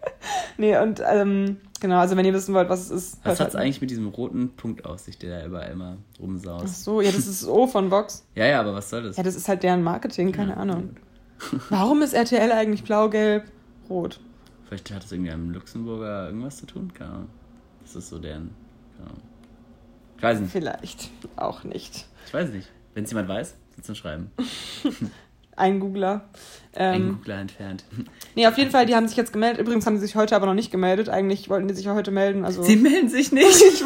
[0.56, 3.18] nee, und ähm, Genau, also wenn ihr wissen wollt, was es ist.
[3.24, 6.64] Was hat es eigentlich mit diesem roten Punkt aus sich, der da überall immer rumsaust?
[6.68, 8.26] Ach so, ja, das ist das O von Vox.
[8.34, 9.16] ja, ja, aber was soll das?
[9.16, 10.96] Ja, das ist halt deren Marketing, keine ja, Ahnung.
[11.68, 13.44] Warum ist RTL eigentlich blau, gelb,
[13.88, 14.20] rot?
[14.66, 17.28] Vielleicht hat es irgendwie am Luxemburger irgendwas zu tun, keine Ahnung.
[17.82, 18.50] Das ist so deren,
[18.96, 19.22] keine Ahnung.
[20.16, 20.52] Ich weiß nicht.
[20.52, 22.06] Vielleicht auch nicht.
[22.26, 22.68] Ich weiß nicht.
[22.94, 24.30] Wenn es jemand weiß, soll es schreiben.
[25.56, 26.28] ein Googler.
[26.74, 27.84] Ähm, ein Googler entfernt.
[28.36, 29.60] Nee, auf jeden Fall, die haben sich jetzt gemeldet.
[29.60, 31.08] Übrigens haben sie sich heute aber noch nicht gemeldet.
[31.08, 32.44] Eigentlich wollten die sich ja heute melden.
[32.44, 33.60] Also sie melden sich nicht.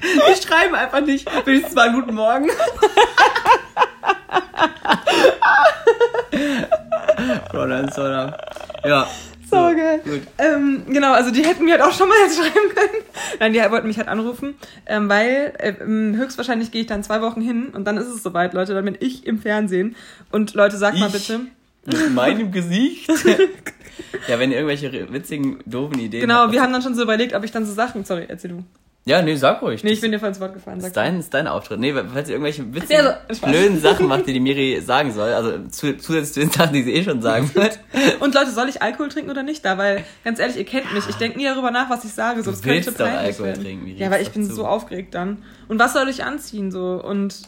[0.00, 1.28] die schreiben einfach nicht.
[1.44, 2.48] Wenigstens mal guten Morgen.
[8.84, 9.06] Ja.
[9.52, 10.00] So geil.
[10.38, 13.04] Ähm, genau, also die hätten mir halt auch schon mal jetzt schreiben können.
[13.38, 14.54] Nein, die wollten mich halt anrufen,
[14.86, 18.54] ähm, weil äh, höchstwahrscheinlich gehe ich dann zwei Wochen hin und dann ist es soweit,
[18.54, 18.72] Leute.
[18.72, 19.94] Dann bin ich im Fernsehen.
[20.30, 21.40] Und Leute, sagt mal bitte.
[21.84, 23.10] Mit meinem Gesicht?
[24.26, 27.34] ja, wenn ihr irgendwelche witzigen, doofen Ideen Genau, habt, wir haben dann schon so überlegt,
[27.34, 28.04] ob ich dann so Sachen.
[28.04, 28.64] Sorry, erzähl du.
[29.04, 29.82] Ja, nee, sag ruhig.
[29.82, 30.80] Nee, ich bin dir voll ins Wort gefallen.
[30.80, 31.80] Sag ist dein, ist dein Auftritt.
[31.80, 35.32] Nee, falls ihr irgendwelche witzigen, ja, so, blöden Sachen macht, die die Miri sagen soll,
[35.32, 37.80] also zu, zusätzlich zu den Sachen, die sie eh schon sagen wird.
[38.20, 39.64] Und Leute, soll ich Alkohol trinken oder nicht?
[39.64, 41.08] Da, weil, ganz ehrlich, ihr kennt mich.
[41.08, 42.44] Ich denke nie darüber nach, was ich sage.
[42.44, 43.62] So, das du willst könnte doch Alkohol werden.
[43.64, 43.98] trinken, Miri.
[43.98, 44.54] Ja, weil ich bin zu.
[44.54, 45.42] so aufgeregt dann.
[45.66, 47.02] Und was soll ich anziehen, so?
[47.02, 47.42] Und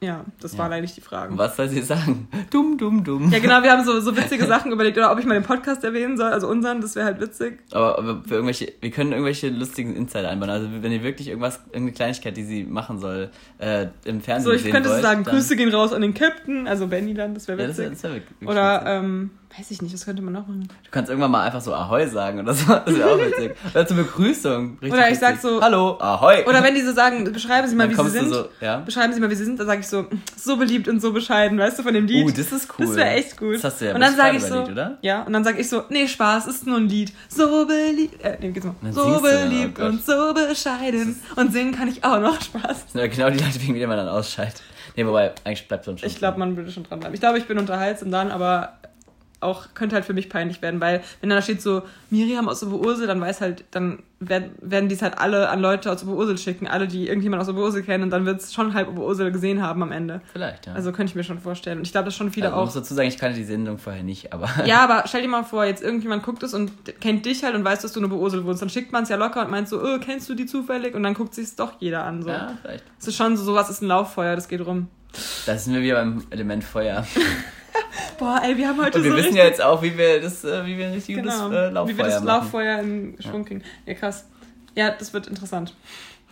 [0.00, 0.58] ja, das ja.
[0.58, 1.38] waren eigentlich die Fragen.
[1.38, 2.28] Was soll sie sagen?
[2.50, 3.30] Dumm, dumm, dumm.
[3.30, 5.82] Ja, genau, wir haben so, so witzige Sachen überlegt, oder ob ich mal den Podcast
[5.84, 7.60] erwähnen soll, also unseren, das wäre halt witzig.
[7.72, 10.50] Aber, aber für irgendwelche, wir können irgendwelche lustigen Insider einbauen.
[10.50, 14.52] Also wenn ihr wirklich irgendwas, irgendeine Kleinigkeit, die sie machen soll, äh, im Fernsehen So,
[14.52, 17.48] ich sehen könnte wollt, sagen, Grüße gehen raus an den Captain, also Benny dann, das
[17.48, 17.84] wäre witzig.
[17.84, 20.68] Ja, das wär, das wär oder, ähm, Weiß ich nicht, was könnte man noch machen?
[20.84, 22.66] Du kannst irgendwann mal einfach so Ahoi sagen oder so.
[22.66, 23.56] Das wäre auch witzig.
[23.72, 24.78] Oder zur Begrüßung.
[24.82, 25.20] Richtig oder ich witzig.
[25.20, 25.60] sag so.
[25.62, 26.44] Hallo, Ahoi.
[26.46, 28.32] Oder wenn die so sagen, beschreiben Sie mal, dann wie Sie sind.
[28.32, 28.78] So, ja?
[28.78, 29.58] Beschreiben Sie mal, wie Sie sind.
[29.58, 30.06] Dann sage ich so,
[30.36, 32.26] so beliebt und so bescheiden, weißt du, von dem Lied.
[32.26, 32.86] Uh, das ist cool.
[32.86, 33.54] Das wäre echt gut.
[33.54, 34.98] Das hast du ja Und dann sage ich so, Lied, oder?
[35.02, 37.12] ja, und dann sage ich so, nee, Spaß, ist nur ein Lied.
[37.28, 38.74] So beliebt, äh, nee, geht's mal.
[38.92, 41.20] So beliebt oh und so bescheiden.
[41.36, 42.62] Und singen kann ich auch noch Spaß.
[42.62, 44.62] Das sind ja genau die Leute, wegen denen man dann ausscheidet.
[44.96, 46.08] Nee, wobei, eigentlich bleibt so schon.
[46.08, 47.14] Ich glaube, man würde schon dran bleiben.
[47.14, 48.78] Ich glaube, ich bin unterhaltsam dann, aber
[49.40, 53.06] auch, könnte halt für mich peinlich werden, weil wenn da steht so Miriam aus Oberursel,
[53.06, 56.66] dann weiß halt, dann werden, werden die es halt alle an Leute aus Oberursel schicken,
[56.66, 59.82] alle, die irgendjemand aus Oberursel kennen und dann wird es schon halb Oberursel gesehen haben
[59.82, 60.22] am Ende.
[60.32, 60.72] Vielleicht, ja.
[60.72, 61.78] Also könnte ich mir schon vorstellen.
[61.78, 62.62] Und ich glaube, dass schon viele also, auch.
[62.62, 64.48] Ich muss dazu sagen, ich kannte die Sendung vorher nicht, aber.
[64.64, 67.64] ja, aber stell dir mal vor, jetzt irgendjemand guckt es und kennt dich halt und
[67.64, 68.62] weiß, dass du in Oberursel wohnst.
[68.62, 70.94] Dann schickt man es ja locker und meint so, oh, kennst du die zufällig?
[70.94, 72.22] Und dann guckt sich es doch jeder an.
[72.22, 72.30] So.
[72.30, 72.84] Ja, vielleicht.
[72.98, 74.88] Es ist schon so, sowas ist ein Lauffeuer, das geht rum.
[75.44, 77.06] Da sind wir wieder beim Element Feuer.
[78.18, 80.44] Boah, ey, wir haben heute Und wir so wissen ja jetzt auch, wie wir das,
[80.44, 83.44] äh, wie wir ein richtig genau, gutes äh, Lauffeuer Wie wir das Lauffeuer in Schwung
[83.44, 83.62] kriegen.
[83.84, 83.94] Ja.
[83.94, 84.26] krass.
[84.74, 85.74] Ja, das wird interessant.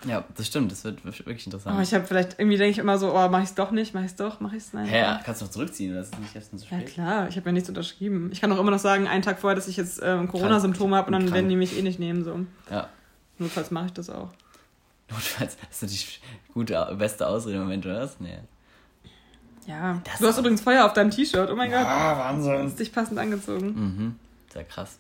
[0.07, 1.77] Ja, das stimmt, das wird wirklich interessant.
[1.79, 3.95] Oh, ich habe vielleicht, irgendwie denke ich immer so, oh, mach ich es doch nicht,
[3.95, 4.87] mach ich es doch, mach ich es nein.
[4.87, 6.81] Hä, ja, kannst du noch zurückziehen, oder ist nicht erst zu spät?
[6.81, 8.31] Ja klar, ich habe ja nichts unterschrieben.
[8.33, 11.07] Ich kann auch immer noch sagen, einen Tag vorher, dass ich jetzt ähm, Corona-Symptome habe
[11.07, 11.35] und dann krank.
[11.35, 12.41] werden die mich eh nicht nehmen, so.
[12.71, 12.89] Ja.
[13.39, 14.29] Notfalls mache ich das auch.
[15.11, 16.21] Notfalls, das ist natürlich
[16.53, 18.21] gute, beste Ausrede im Moment, oder was?
[18.21, 18.39] Nee.
[19.67, 20.01] Ja.
[20.05, 21.51] Das du hast übrigens Feuer auf deinem T-Shirt.
[21.51, 21.89] Oh mein ja, Gott.
[21.89, 22.53] Ah, Wahnsinn.
[22.53, 23.67] Du hast dich passend angezogen.
[23.67, 24.17] Mhm.
[24.53, 24.99] Sehr krass.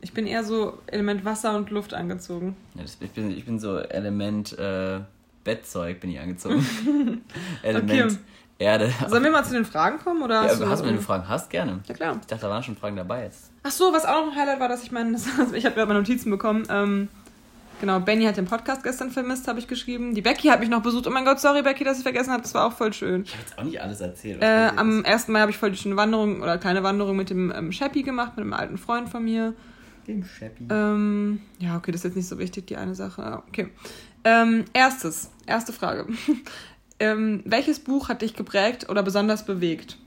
[0.00, 2.56] Ich bin eher so Element Wasser und Luft angezogen.
[2.74, 5.00] Ja, das, ich, bin, ich bin so Element äh,
[5.44, 6.64] Bettzeug bin ich angezogen.
[7.62, 8.18] Element okay.
[8.58, 8.92] Erde.
[9.08, 10.22] Sollen wir mal zu den Fragen kommen?
[10.22, 11.80] Oder ja, hast du, hast, wenn du Fragen hast, gerne.
[11.86, 12.16] Ja, klar.
[12.20, 13.50] Ich dachte, da waren schon Fragen dabei jetzt.
[13.62, 15.16] Ach so, was auch noch ein Highlight war, dass ich meine,
[15.54, 16.64] ich habe ja meine Notizen bekommen.
[16.70, 17.08] Ähm,
[17.84, 20.14] Genau, Benny hat den Podcast gestern vermisst, habe ich geschrieben.
[20.14, 21.06] Die Becky hat mich noch besucht.
[21.06, 22.40] Oh mein Gott, sorry Becky, dass ich vergessen habe.
[22.40, 23.24] Das war auch voll schön.
[23.24, 24.42] Ich habe jetzt auch nicht alles erzählt.
[24.42, 25.28] Äh, am 1.
[25.28, 28.38] Mai habe ich voll die schöne Wanderung oder kleine Wanderung mit dem ähm, Sheppy gemacht,
[28.38, 29.52] mit einem alten Freund von mir.
[30.06, 30.64] Dem Sheppy.
[30.70, 33.42] Ähm, ja, okay, das ist jetzt nicht so wichtig, die eine Sache.
[33.48, 33.68] Okay.
[34.24, 36.06] Ähm, erstes, erste Frage.
[37.00, 39.98] ähm, welches Buch hat dich geprägt oder besonders bewegt?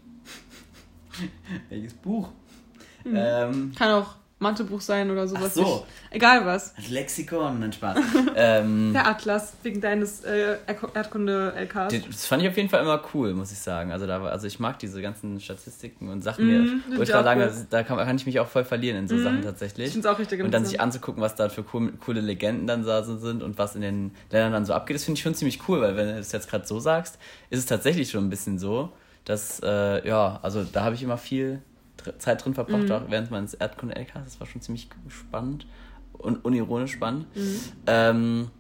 [1.70, 2.30] welches Buch?
[3.04, 3.16] Mhm.
[3.16, 5.52] Ähm, Kann auch Mathebuch sein oder sowas.
[5.58, 5.86] Ach so.
[6.10, 6.76] Ich, egal was.
[6.76, 7.98] Das Lexikon, nein, Spaß.
[8.36, 10.58] ähm, Der Atlas, wegen deines äh,
[10.94, 11.94] Erdkunde-LKs.
[12.08, 13.92] Das fand ich auf jeden Fall immer cool, muss ich sagen.
[13.92, 17.48] Also, da war, also ich mag diese ganzen Statistiken und Sachen, mm, mir ultra lange,
[17.48, 17.66] cool.
[17.70, 19.88] da kann, kann, ich mich auch voll verlieren in so mm, Sachen tatsächlich.
[19.88, 22.68] Ich finde es auch richtig Und dann sich anzugucken, was da für cool, coole Legenden
[22.68, 25.34] dann da sind und was in den Ländern dann so abgeht, das finde ich schon
[25.34, 27.18] ziemlich cool, weil wenn du das jetzt gerade so sagst,
[27.50, 28.94] ist es tatsächlich schon ein bisschen so,
[29.26, 31.62] dass, äh, ja, also da habe ich immer viel
[32.18, 32.92] Zeit drin verbracht, mhm.
[32.92, 34.24] auch während meines Erdkunde-LKs.
[34.24, 35.68] Das war schon ziemlich spannend
[36.14, 37.28] und unironisch spannend.
[37.36, 37.60] Mhm.
[37.88, 38.52] Ähm,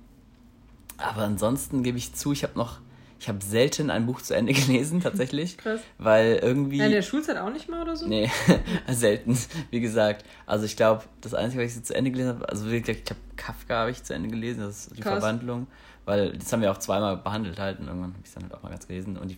[0.97, 2.79] aber ansonsten gebe ich zu, ich habe noch,
[3.19, 5.57] ich habe selten ein Buch zu Ende gelesen, tatsächlich.
[5.57, 5.81] Krass.
[5.97, 6.79] Weil irgendwie.
[6.79, 8.07] in der Schulzeit auch nicht mal oder so?
[8.07, 8.29] Nee,
[8.87, 9.37] selten,
[9.69, 10.25] wie gesagt.
[10.45, 13.19] Also ich glaube, das Einzige, was ich zu Ende gelesen habe, also wirklich, ich habe
[13.35, 15.19] Kafka habe ich zu Ende gelesen, das ist die Krass.
[15.19, 15.67] Verwandlung.
[16.05, 18.53] Weil das haben wir auch zweimal behandelt halt und irgendwann habe ich es dann halt
[18.53, 19.17] auch mal ganz gelesen.
[19.17, 19.37] Und die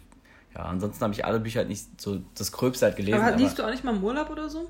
[0.60, 3.22] ja, ansonsten habe ich alle Bücher halt nicht so das Gröbste halt gelesen.
[3.22, 4.70] Aber liest du auch nicht mal im Urlaub oder so?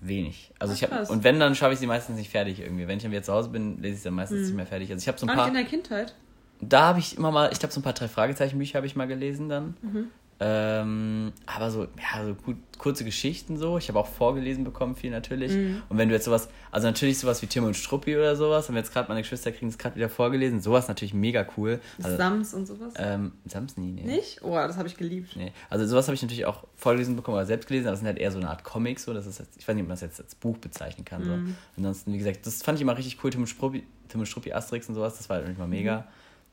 [0.00, 0.52] Wenig.
[0.60, 2.86] Also Ach, ich habe und wenn dann schaffe ich sie meistens nicht fertig irgendwie.
[2.86, 4.44] Wenn ich dann wieder zu Hause bin, lese ich sie dann meistens hm.
[4.44, 4.92] nicht mehr fertig.
[4.92, 5.48] Also ich habe so ein paar.
[5.48, 6.14] in der Kindheit.
[6.60, 8.94] Da habe ich immer mal, ich glaube so ein paar drei Fragezeichen Bücher habe ich
[8.94, 9.76] mal gelesen dann.
[9.82, 10.10] Mhm.
[10.40, 13.78] Ähm, aber so, ja, so gut, kurze Geschichten so.
[13.78, 15.52] Ich habe auch vorgelesen bekommen, viel natürlich.
[15.52, 15.82] Mhm.
[15.88, 18.74] Und wenn du jetzt sowas, also natürlich sowas wie Tim und Struppi oder sowas, haben
[18.74, 21.80] wir jetzt gerade meine Geschwister kriegen es gerade wieder vorgelesen, sowas natürlich mega cool.
[22.02, 22.94] Also, Sams und sowas?
[22.96, 24.02] Ähm, Sams nie, nee.
[24.02, 24.42] Nicht?
[24.42, 25.36] Oh, das habe ich geliebt.
[25.36, 25.52] Nee.
[25.70, 28.18] Also sowas habe ich natürlich auch vorgelesen bekommen oder selbst gelesen, aber das sind halt
[28.18, 29.14] eher so eine Art Comics, so.
[29.14, 31.22] Das ist ich weiß nicht, ob man das jetzt als Buch bezeichnen kann.
[31.22, 31.46] Mhm.
[31.46, 31.52] So.
[31.76, 34.52] Ansonsten, wie gesagt, das fand ich immer richtig cool, Tim und Struppi, Tim und Struppi
[34.52, 35.98] Asterix und sowas, das war halt immer mega.
[35.98, 36.04] Mhm.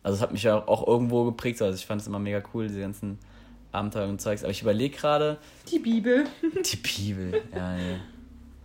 [0.04, 1.66] Also es hat mich ja auch irgendwo geprägt, so.
[1.66, 3.20] also ich fand es immer mega cool, diese ganzen
[3.72, 4.44] Abenteuer und Zeugs.
[4.44, 5.38] Aber ich überlege gerade.
[5.72, 6.26] Die Bibel.
[6.42, 8.00] Die Bibel, ja, ja.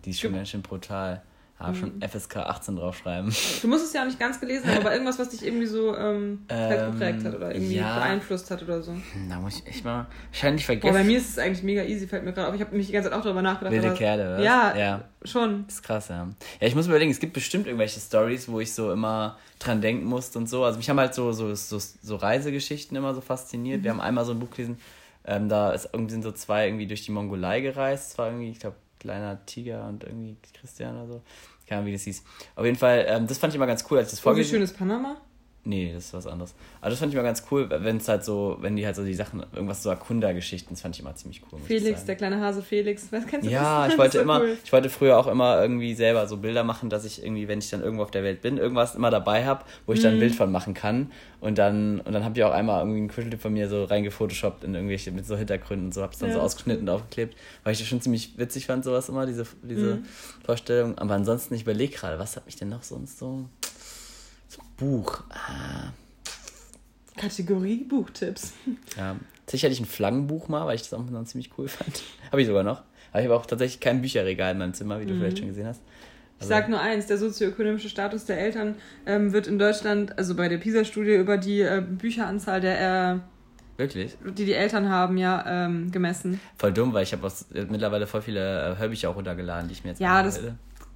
[0.04, 1.22] Die ist schon ganz schön brutal.
[1.58, 1.74] Mhm.
[1.74, 3.34] schon FSK 18 draufschreiben.
[3.62, 5.96] Du musst es ja auch nicht ganz gelesen haben, aber irgendwas, was dich irgendwie so
[5.96, 8.94] ähm, ähm, geprägt hat oder irgendwie ja, beeinflusst hat oder so.
[9.28, 10.88] Da muss ich echt mal wahrscheinlich vergessen.
[10.88, 12.54] Aber bei mir ist es eigentlich mega easy, fällt mir gerade auf.
[12.54, 13.72] Ich habe mich die ganze Zeit auch darüber nachgedacht.
[13.72, 14.44] Wilde Kerle, was?
[14.44, 15.64] Ja, ja, schon.
[15.66, 16.28] Das ist krass, ja.
[16.60, 20.04] Ja, ich muss überlegen, es gibt bestimmt irgendwelche Stories, wo ich so immer dran denken
[20.04, 20.62] musste und so.
[20.62, 23.80] Also mich haben halt so, so, so, so Reisegeschichten immer so fasziniert.
[23.80, 23.84] Mhm.
[23.84, 24.78] Wir haben einmal so ein Buch gelesen,
[25.24, 28.12] ähm, da ist, irgendwie sind so zwei irgendwie durch die Mongolei gereist.
[28.12, 31.22] Es war irgendwie, ich glaube, kleiner Tiger und irgendwie Christian oder so.
[31.66, 32.22] Keine Ahnung, wie das hieß.
[32.54, 34.62] Auf jeden Fall, ähm, das fand ich immer ganz cool, als ich das vorgelesen habe.
[34.62, 35.20] Wie schön ist Panama?
[35.66, 36.54] Nee, das ist was anderes.
[36.80, 39.04] Aber das fand ich immer ganz cool, wenn es halt so, wenn die halt so
[39.04, 41.58] die Sachen, irgendwas so Erkundergeschichten, das fand ich immer ziemlich cool.
[41.66, 43.94] Felix, der kleine Hase Felix, was kennst du Ja, das?
[43.94, 44.56] ich wollte immer, cool.
[44.62, 47.68] ich wollte früher auch immer irgendwie selber so Bilder machen, dass ich irgendwie, wenn ich
[47.68, 50.20] dann irgendwo auf der Welt bin, irgendwas immer dabei habe, wo ich dann ein mhm.
[50.20, 51.10] Bild von machen kann.
[51.40, 54.62] Und dann, und dann habe ich auch einmal irgendwie einen Kuscheltipp von mir so reingefotoshoppt
[54.62, 56.36] in irgendwelche, mit so Hintergründen und so, hab's dann ja.
[56.36, 59.96] so ausgeschnitten und aufgeklebt, weil ich das schon ziemlich witzig fand, sowas immer, diese, diese
[59.96, 60.04] mhm.
[60.44, 60.96] Vorstellung.
[60.96, 63.65] Aber ansonsten, ich überlege gerade, was hat mich denn noch sonst so, so
[64.76, 65.92] Buch, ah
[67.16, 68.52] Kategorie Buchtipps.
[68.96, 69.16] Ja,
[69.46, 72.02] sicherlich ein Flaggenbuch mal, weil ich das auch dann ziemlich cool fand.
[72.30, 72.82] habe ich sogar noch.
[73.10, 75.20] Aber ich habe auch tatsächlich kein Bücherregal in meinem Zimmer, wie du mhm.
[75.20, 75.80] vielleicht schon gesehen hast.
[76.38, 78.74] Also ich sage nur eins, der sozioökonomische Status der Eltern
[79.06, 83.18] ähm, wird in Deutschland, also bei der PISA-Studie über die äh, Bücheranzahl der äh,
[83.78, 84.16] Wirklich?
[84.24, 86.40] Die die Eltern haben, ja, ähm, gemessen.
[86.56, 87.30] Voll dumm, weil ich habe
[87.68, 90.40] mittlerweile voll viele äh, Hörbücher auch runtergeladen, die ich mir jetzt Ja, das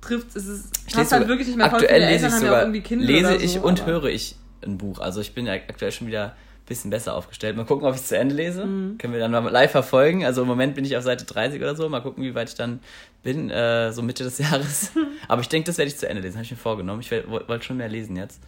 [0.00, 2.80] trifft, es ist, passt halt wirklich nicht mehr voll viele Eltern haben ja auch irgendwie
[2.80, 4.98] Kinder Lese ich so, und höre ich ein Buch.
[4.98, 7.56] Also ich bin ja aktuell schon wieder ein bisschen besser aufgestellt.
[7.56, 8.64] Mal gucken, ob ich es zu Ende lese.
[8.64, 8.98] Mhm.
[8.98, 10.24] Können wir dann mal live verfolgen.
[10.24, 11.88] Also im Moment bin ich auf Seite 30 oder so.
[11.88, 12.80] Mal gucken, wie weit ich dann
[13.22, 14.92] bin, äh, so Mitte des Jahres.
[15.28, 16.36] Aber ich denke, das werde ich zu Ende lesen.
[16.36, 17.00] Habe ich mir vorgenommen.
[17.00, 18.40] Ich wollte schon mehr lesen jetzt.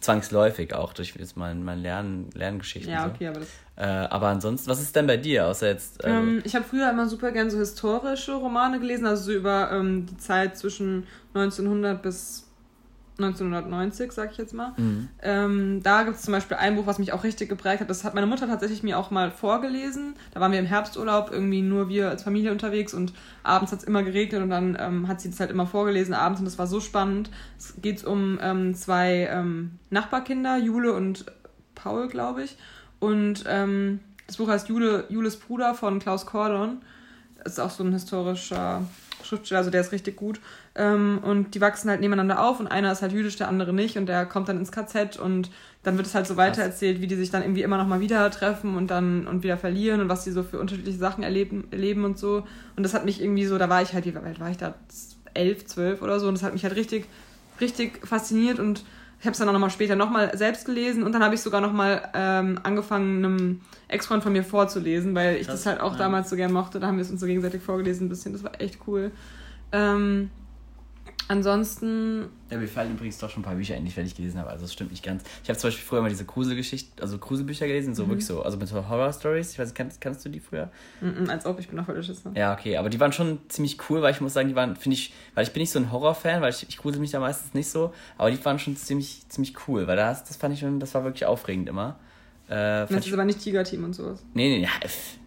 [0.00, 2.92] Zwangsläufig auch durch jetzt mein, mein Lernen, Lerngeschichten.
[2.92, 3.30] Ja, okay, so.
[3.30, 3.48] aber das.
[3.76, 6.02] Äh, aber ansonsten, was ist denn bei dir, außer jetzt.
[6.02, 9.70] Also ähm, ich habe früher immer super gern so historische Romane gelesen, also so über
[9.72, 12.45] ähm, die Zeit zwischen 1900 bis
[13.18, 14.72] 1990, sag ich jetzt mal.
[14.76, 15.08] Mhm.
[15.22, 17.90] Ähm, da gibt es zum Beispiel ein Buch, was mich auch richtig geprägt hat.
[17.90, 20.14] Das hat meine Mutter tatsächlich mir auch mal vorgelesen.
[20.32, 23.12] Da waren wir im Herbsturlaub, irgendwie nur wir als Familie unterwegs und
[23.42, 26.40] abends hat es immer geregnet und dann ähm, hat sie das halt immer vorgelesen abends
[26.40, 27.30] und das war so spannend.
[27.58, 31.26] Es geht um ähm, zwei ähm, Nachbarkinder, Jule und
[31.74, 32.56] Paul, glaube ich.
[32.98, 36.82] Und ähm, das Buch heißt Jule, Jules Bruder von Klaus Kordon.
[37.42, 38.82] Das ist auch so ein historischer
[39.26, 40.40] Schriftsteller, also der ist richtig gut.
[40.74, 43.96] Ähm, und die wachsen halt nebeneinander auf und einer ist halt jüdisch, der andere nicht
[43.98, 45.50] und der kommt dann ins KZ und
[45.82, 48.30] dann wird es halt so weitererzählt, wie die sich dann irgendwie immer noch mal wieder
[48.30, 52.04] treffen und dann und wieder verlieren und was die so für unterschiedliche Sachen erleben, erleben
[52.04, 52.46] und so.
[52.76, 54.74] Und das hat mich irgendwie so, da war ich halt, wie weit war ich da?
[55.34, 57.06] Elf, zwölf oder so und das hat mich halt richtig,
[57.60, 58.84] richtig fasziniert und
[59.26, 62.08] habe es dann auch nochmal später nochmal selbst gelesen und dann habe ich sogar nochmal
[62.14, 65.98] ähm, angefangen, einem Ex-Freund von mir vorzulesen, weil ich Krass, das halt auch ja.
[65.98, 66.80] damals so gern mochte.
[66.80, 68.32] Da haben wir es uns so gegenseitig vorgelesen ein bisschen.
[68.32, 69.10] Das war echt cool.
[69.72, 70.30] Ähm,
[71.28, 72.28] Ansonsten.
[72.50, 74.50] Ja, mir fallen übrigens doch schon ein paar Bücher ein, die ich fertig gelesen habe.
[74.50, 75.24] Also das stimmt nicht ganz.
[75.42, 78.10] Ich habe zum Beispiel früher mal diese Gruselgeschichten, also Gruselbücher gelesen, so mhm.
[78.10, 79.52] wirklich so, also mit so Horror-Stories.
[79.52, 80.70] Ich weiß nicht, kannst, kannst du die früher?
[81.00, 82.30] Mm als ob, ich bin auch voll Schisser.
[82.36, 84.94] Ja, okay, aber die waren schon ziemlich cool, weil ich muss sagen, die waren, finde
[84.94, 87.54] ich, weil ich bin nicht so ein Horror-Fan, weil ich, ich grusel mich da meistens
[87.54, 90.78] nicht so, aber die waren schon ziemlich, ziemlich cool, weil das, das fand ich schon,
[90.78, 91.98] das war wirklich aufregend immer.
[92.48, 94.24] Äh, das ist aber nicht Tiger-Team und sowas.
[94.34, 94.70] Nee, nee, ja,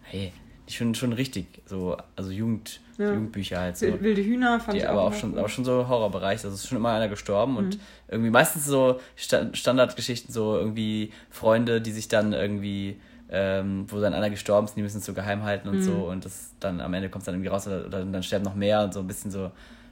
[0.04, 0.32] hey,
[0.76, 3.08] schon, schon richtig, so, also Jugend, ja.
[3.08, 3.86] Jugendbücher halt so.
[4.00, 5.12] Wilde Hühner fand die, ich aber auch.
[5.12, 7.58] schon, aber schon so Horrorbereich, also ist schon immer einer gestorben mhm.
[7.58, 13.00] und irgendwie meistens so Standardgeschichten, so irgendwie Freunde, die sich dann irgendwie,
[13.30, 15.82] ähm, wo dann einer gestorben ist, die müssen es so geheim halten und mhm.
[15.82, 18.44] so und das dann am Ende kommt es dann irgendwie raus oder, oder, dann sterben
[18.44, 19.50] noch mehr und so ein bisschen so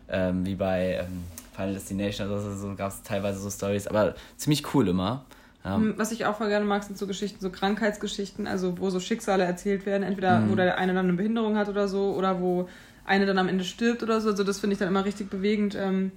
[0.08, 1.24] ähm, wie bei ähm,
[1.54, 5.24] Final Destination, also so gab es teilweise so Stories, aber ziemlich cool immer.
[5.68, 5.80] Ja.
[5.96, 9.44] Was ich auch voll gerne mag, sind so Geschichten, so Krankheitsgeschichten, also wo so Schicksale
[9.44, 10.50] erzählt werden, entweder mhm.
[10.50, 12.68] wo der eine dann eine Behinderung hat oder so, oder wo
[13.04, 14.30] eine dann am Ende stirbt oder so.
[14.30, 15.74] Also das finde ich dann immer richtig bewegend.
[15.74, 16.12] Ähm,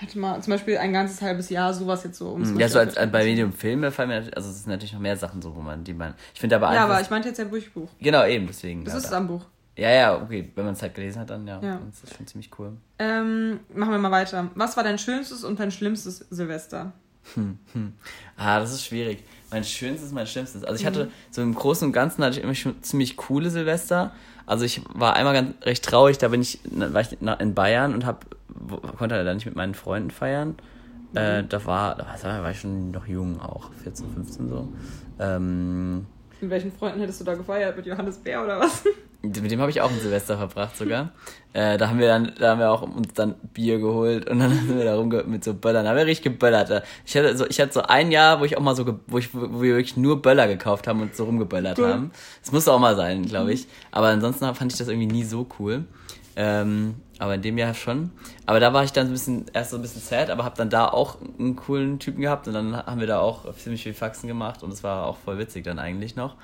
[0.00, 2.96] hatte mal zum Beispiel ein ganzes halbes Jahr sowas jetzt so ums Ja, so als,
[2.96, 5.60] als bei Medium Filme fallen mir, also es sind natürlich noch mehr Sachen so, wo
[5.60, 7.90] man, die man, ich finde aber Ja, aber ich meinte jetzt ja Buchbuch.
[8.00, 8.84] Genau, eben, deswegen.
[8.84, 9.18] Das ja, ist da.
[9.18, 9.44] am Buch.
[9.76, 11.80] Ja, ja, okay, wenn man es halt gelesen hat, dann ja, ja.
[11.86, 12.72] das ist schon ziemlich cool.
[12.98, 14.50] Ähm, machen wir mal weiter.
[14.54, 16.92] Was war dein schönstes und dein schlimmstes Silvester?
[17.34, 17.92] Hm, hm.
[18.36, 19.22] Ah, das ist schwierig.
[19.50, 20.64] Mein schönstes, mein schlimmstes.
[20.64, 21.10] Also ich hatte mhm.
[21.30, 24.12] so im Großen und Ganzen hatte ich immer schon ziemlich coole Silvester.
[24.46, 28.06] Also ich war einmal ganz recht traurig, da bin ich, war ich in Bayern und
[28.06, 28.26] hab,
[28.96, 30.56] konnte leider nicht mit meinen Freunden feiern.
[31.12, 31.18] Mhm.
[31.18, 34.68] Äh, da war, da war ich schon noch jung auch, 14, 15 so.
[35.18, 36.06] Ähm,
[36.40, 37.76] mit welchen Freunden hättest du da gefeiert?
[37.76, 38.84] Mit Johannes Bär oder was?
[39.22, 41.10] Mit dem habe ich auch ein Silvester verbracht sogar.
[41.52, 44.50] Äh, da haben wir dann, da haben wir auch uns dann Bier geholt und dann
[44.66, 45.84] sind wir da rumge mit so Böllern.
[45.84, 46.84] Da haben wir richtig geböllert.
[47.04, 49.34] Ich hatte so, ich hatte so ein Jahr, wo ich auch mal so, wo, ich,
[49.34, 51.88] wo wir wirklich nur Böller gekauft haben und so rumgeböllert cool.
[51.88, 52.10] haben.
[52.40, 53.66] Das musste auch mal sein, glaube ich.
[53.90, 55.84] Aber ansonsten fand ich das irgendwie nie so cool.
[56.36, 58.10] Ähm, aber in dem Jahr schon.
[58.46, 60.56] Aber da war ich dann so ein bisschen, erst so ein bisschen sad, aber habe
[60.56, 63.92] dann da auch einen coolen Typen gehabt und dann haben wir da auch ziemlich viel
[63.92, 66.36] Faxen gemacht und es war auch voll witzig dann eigentlich noch.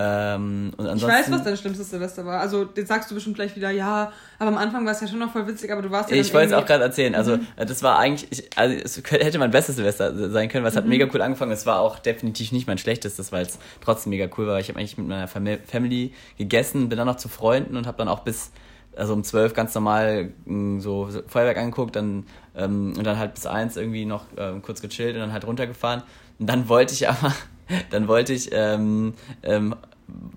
[0.00, 2.38] Ähm, ich weiß, was dein schlimmstes Silvester war.
[2.38, 5.18] Also, jetzt sagst du bestimmt gleich wieder, ja, aber am Anfang war es ja schon
[5.18, 6.16] noch voll witzig, aber du warst ja.
[6.16, 7.16] Ich wollte es auch gerade erzählen.
[7.16, 7.46] Also, mhm.
[7.56, 10.78] das war eigentlich, ich, also, es hätte mein bestes Silvester sein können, weil es mhm.
[10.78, 11.50] hat mega cool angefangen.
[11.50, 14.60] Es war auch definitiv nicht mein schlechtestes, weil es trotzdem mega cool war.
[14.60, 18.08] Ich habe eigentlich mit meiner Family gegessen, bin dann noch zu Freunden und habe dann
[18.08, 18.52] auch bis
[18.96, 22.26] also um zwölf ganz normal mm, so Feuerwerk angeguckt, dann
[22.56, 26.02] ähm, und dann halt bis eins irgendwie noch ähm, kurz gechillt und dann halt runtergefahren.
[26.38, 27.32] Und dann wollte ich aber
[27.90, 29.74] dann wollte ich ähm, ähm,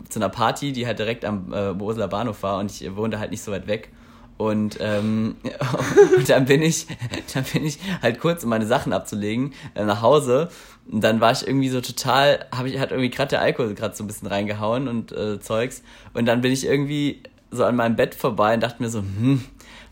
[0.10, 3.32] zu einer Party, die halt direkt am äh, Boseler Bahnhof war und ich wohnte halt
[3.32, 3.90] nicht so weit weg.
[4.38, 5.36] Und, ähm,
[6.18, 6.88] und dann bin ich,
[7.34, 10.50] dann bin ich halt kurz, um meine Sachen abzulegen, äh, nach Hause.
[10.92, 13.96] Und dann war ich irgendwie so total, habe ich hat irgendwie gerade der Alkohol gerade
[13.96, 15.84] so ein bisschen reingehauen und äh, Zeugs.
[16.14, 17.22] Und dann bin ich irgendwie
[17.52, 19.44] so an meinem Bett vorbei und dachte mir so, hm,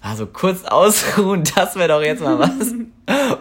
[0.01, 2.73] also kurz ausruhen, das wäre doch jetzt mal was.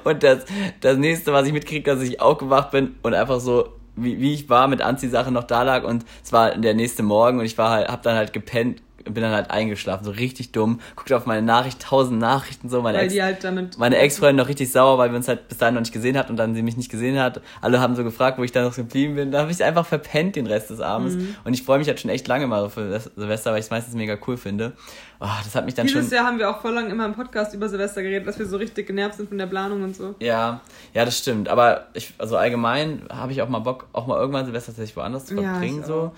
[0.05, 0.45] und das,
[0.81, 4.49] das nächste, was ich mitkriege, dass ich aufgewacht bin und einfach so wie, wie ich
[4.49, 7.71] war mit Anziehsachen noch da lag und es war der nächste Morgen und ich war
[7.71, 8.83] halt, hab dann halt gepennt,
[9.15, 12.99] bin dann halt eingeschlafen, so richtig dumm, guckte auf meine Nachricht, tausend Nachrichten so, meine
[12.99, 15.93] Ex, halt meine Ex-Freundin noch richtig sauer, weil wir uns halt bis dahin noch nicht
[15.93, 17.41] gesehen hat und dann sie mich nicht gesehen hat.
[17.61, 19.31] Alle haben so gefragt, wo ich da noch geblieben bin.
[19.31, 21.37] Da habe ich einfach verpennt den Rest des Abends mhm.
[21.45, 23.95] und ich freue mich halt schon echt lange mal für Silvester, weil ich es meistens
[23.95, 24.73] mega cool finde.
[25.21, 26.17] Oh, das hat mich dann Dieses schon...
[26.17, 28.57] Jahr haben wir auch voll lang immer im Podcast über Silvester geredet, dass wir so
[28.57, 30.15] richtig genervt sind von der Planung und so.
[30.21, 30.61] Ja,
[30.95, 31.49] ja, das stimmt.
[31.49, 35.27] Aber ich, also allgemein habe ich auch mal Bock, auch mal irgendwann Silvester tatsächlich woanders
[35.27, 36.13] zu verbringen, ja, so.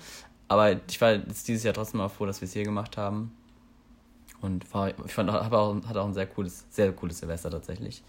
[0.51, 3.31] Aber ich war jetzt dieses Jahr trotzdem mal froh, dass wir es hier gemacht haben.
[4.41, 8.03] Und war, ich fand, hab auch, hatte auch ein sehr cooles, sehr cooles Silvester tatsächlich.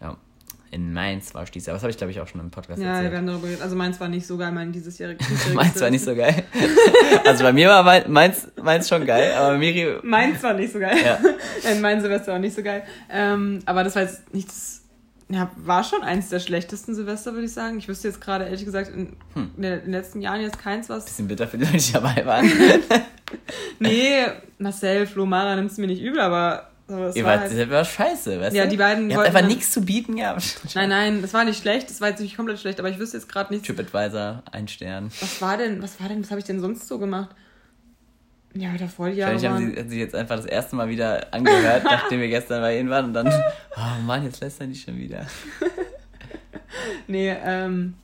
[0.00, 0.16] Ja.
[0.70, 1.74] In Mainz war ich dieses Jahr.
[1.74, 3.06] Was habe ich, glaube ich, auch schon im Podcast ja, erzählt.
[3.06, 3.62] Ja, wir haben darüber geredet.
[3.64, 5.14] Also Mainz war nicht so geil, mein dieses Jahr.
[5.54, 6.44] Mainz war nicht so geil.
[7.26, 9.98] also bei mir war Mainz, Mainz schon geil, aber Miri...
[10.04, 10.96] Mainz war nicht so geil.
[11.04, 11.18] Ja.
[11.80, 12.84] mein Silvester war nicht so geil.
[13.10, 14.79] Ähm, aber das war jetzt nicht das
[15.30, 17.78] ja, war schon eins der schlechtesten Silvester, würde ich sagen.
[17.78, 19.50] Ich wüsste jetzt gerade, ehrlich gesagt, in, hm.
[19.56, 21.04] in, den letzten Jahren jetzt keins, was.
[21.04, 22.50] Bisschen bitter für die Leute, die dabei waren.
[23.78, 24.24] nee,
[24.58, 26.66] Marcel, Flo, Mara nimmt es mir nicht übel, aber.
[27.14, 28.70] Ihr wart, halt, war scheiße, weißt ja, du?
[28.70, 30.60] die beiden Ihr habt einfach nichts zu bieten gehabt.
[30.74, 33.16] Nein, nein, das war nicht schlecht, das war jetzt nicht komplett schlecht, aber ich wüsste
[33.16, 33.64] jetzt gerade nicht.
[33.64, 35.12] TripAdvisor, ein Stern.
[35.20, 37.28] Was war denn, was war denn, was habe ich denn sonst so gemacht?
[38.54, 39.34] Ja, davor die Jahre.
[39.34, 42.60] Wahrscheinlich haben sie, haben sie jetzt einfach das erste Mal wieder angehört, nachdem wir gestern
[42.62, 45.26] bei ihnen waren und dann, oh Mann, jetzt lässt er nicht schon wieder.
[47.06, 47.94] nee, ähm,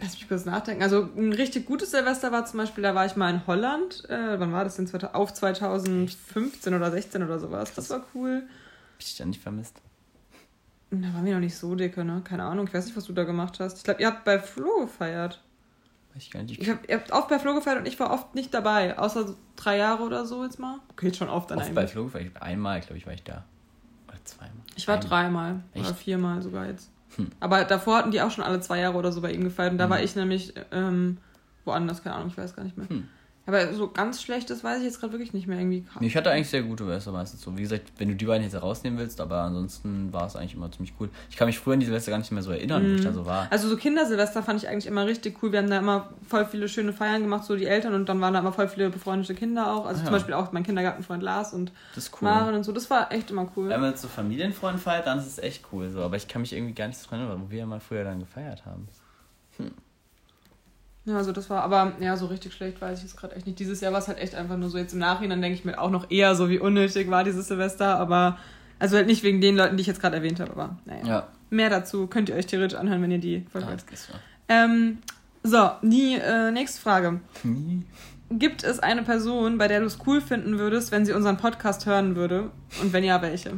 [0.00, 0.82] lass mich kurz nachdenken.
[0.82, 4.08] Also ein richtig gutes Silvester war zum Beispiel, da war ich mal in Holland.
[4.08, 4.90] Äh, wann war das denn?
[5.12, 7.72] Auf 2015 oder 16 oder sowas.
[7.74, 8.42] Das war cool.
[8.42, 9.80] Hab ich dich da nicht vermisst?
[10.90, 12.22] Da waren wir noch nicht so dicke, ne?
[12.24, 13.78] Keine Ahnung, ich weiß nicht, was du da gemacht hast.
[13.78, 15.40] Ich glaube, ihr habt bei Flo gefeiert.
[16.16, 16.58] Weiß ich gar nicht.
[16.60, 18.98] Ich hab, ihr habt oft bei Flo gefeiert und ich war oft nicht dabei.
[18.98, 20.78] Außer so drei Jahre oder so jetzt mal.
[20.92, 21.74] Okay, jetzt schon oft an oft einem.
[21.74, 22.40] bei Flo gefeiert?
[22.40, 23.44] Einmal, glaube ich, war ich da.
[24.08, 24.52] Oder zweimal.
[24.76, 25.08] Ich war Einmal.
[25.10, 26.90] dreimal oder viermal sogar jetzt.
[27.16, 27.28] Hm.
[27.38, 29.72] Aber davor hatten die auch schon alle zwei Jahre oder so bei ihm gefeiert.
[29.72, 29.90] Und da Mhm.
[29.90, 31.18] war ich nämlich ähm,
[31.66, 32.88] woanders, keine Ahnung, ich weiß gar nicht mehr.
[32.88, 33.08] Hm.
[33.46, 35.84] Aber so ganz schlechtes weiß ich jetzt gerade wirklich nicht mehr irgendwie.
[36.00, 37.56] Nee, Ich hatte eigentlich sehr gute Silvester meistens so.
[37.56, 40.70] Wie gesagt, wenn du die beiden jetzt rausnehmen willst, aber ansonsten war es eigentlich immer
[40.72, 41.08] ziemlich cool.
[41.30, 43.12] Ich kann mich früher an die Silvester gar nicht mehr so erinnern, wo ich da
[43.12, 43.46] so war.
[43.50, 45.52] Also so Kindersilvester fand ich eigentlich immer richtig cool.
[45.52, 48.34] Wir haben da immer voll viele schöne Feiern gemacht, so die Eltern und dann waren
[48.34, 49.86] da immer voll viele befreundete Kinder auch.
[49.86, 50.18] Also Ah, zum ja.
[50.18, 52.28] Beispiel auch mein Kindergartenfreund Lars und Das cool.
[52.28, 52.72] Maren und so.
[52.72, 53.68] Das war echt immer cool.
[53.68, 56.00] Wenn man jetzt so Familienfreund feiert, dann ist es echt cool so.
[56.02, 58.18] Aber ich kann mich irgendwie gar nicht so erinnern, wo wir ja mal früher dann
[58.18, 58.88] gefeiert haben.
[61.06, 63.58] Ja, also das war, aber ja, so richtig schlecht weiß ich es gerade echt nicht.
[63.58, 64.76] Dieses Jahr war es halt echt einfach nur so.
[64.76, 67.96] Jetzt im Nachhinein denke ich mir auch noch eher so, wie unnötig war dieses Silvester,
[67.96, 68.38] aber
[68.80, 71.06] also halt nicht wegen den Leuten, die ich jetzt gerade erwähnt habe, aber naja.
[71.06, 71.26] Ja.
[71.48, 73.46] Mehr dazu könnt ihr euch theoretisch anhören, wenn ihr die
[73.92, 74.12] ist so.
[74.48, 74.98] Ähm,
[75.44, 77.20] so, die äh, nächste Frage.
[77.44, 77.84] Nie.
[78.30, 81.86] Gibt es eine Person, bei der du es cool finden würdest, wenn sie unseren Podcast
[81.86, 82.50] hören würde?
[82.82, 83.52] Und wenn ja, welche?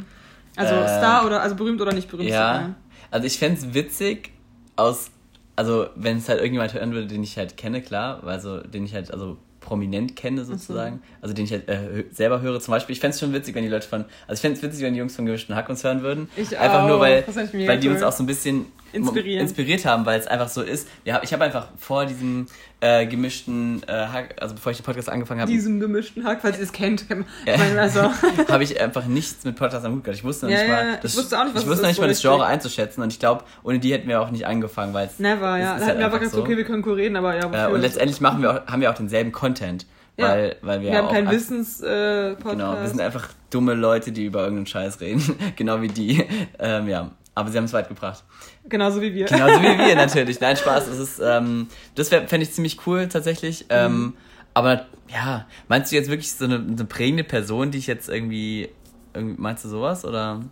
[0.54, 2.28] Also Äh, Star oder also berühmt oder nicht berühmt?
[2.28, 2.74] Ja,
[3.10, 4.32] also ich fände es witzig
[4.76, 5.10] aus,
[5.58, 8.94] also wenn es halt irgendjemand hören würde, den ich halt kenne, klar, also den ich
[8.94, 12.92] halt also prominent kenne sozusagen, also den ich halt äh, selber höre zum Beispiel.
[12.92, 14.92] Ich fände es schon witzig, wenn die Leute von, also ich fände es witzig, wenn
[14.92, 16.28] die Jungs von gemischten Hack uns hören würden.
[16.36, 17.00] Ich einfach nur, auch.
[17.00, 20.48] weil, ich mega weil die uns auch so ein bisschen inspiriert haben, weil es einfach
[20.48, 20.86] so ist.
[21.04, 22.46] Ja, ich habe einfach vor diesem
[22.80, 26.58] äh, gemischten äh, Hack, also bevor ich den Podcast angefangen habe, Diesem gemischten Hack, falls
[26.58, 27.06] ihr es kennt.
[27.76, 28.02] also,
[28.48, 30.18] habe ich einfach nichts mit Podcast am Hut gehabt.
[30.18, 31.88] Ich wusste noch Ja, nicht mal, das, Ich wusste auch nicht, was ich wusste noch
[31.88, 34.46] nicht mal so das Genre einzuschätzen und ich glaube, ohne die hätten wir auch nicht
[34.46, 35.56] angefangen, weil es never, ja.
[35.56, 37.68] es Da ist hatten wir halt aber gesagt, einfach okay, wir können reden, aber ja?
[37.68, 40.28] Äh, und letztendlich machen wir auch, haben wir auch denselben Content, Ja.
[40.28, 42.44] weil, weil wir, wir haben auch keinen Wissens-Podcast.
[42.50, 45.22] Genau, wir sind einfach dumme Leute, die über irgendeinen Scheiß reden,
[45.56, 46.24] genau wie die.
[46.60, 48.24] Ähm, ja, aber sie haben es weit gebracht.
[48.68, 49.26] Genauso wie wir.
[49.26, 50.40] Genauso wie wir natürlich.
[50.40, 50.86] Nein, Spaß.
[50.86, 53.66] Das ist, ähm, das fände ich ziemlich cool tatsächlich.
[53.70, 54.14] Ähm, Mhm.
[54.54, 58.68] aber ja, meinst du jetzt wirklich so eine, eine prägende Person, die ich jetzt irgendwie,
[59.14, 60.42] irgendwie meinst du sowas oder?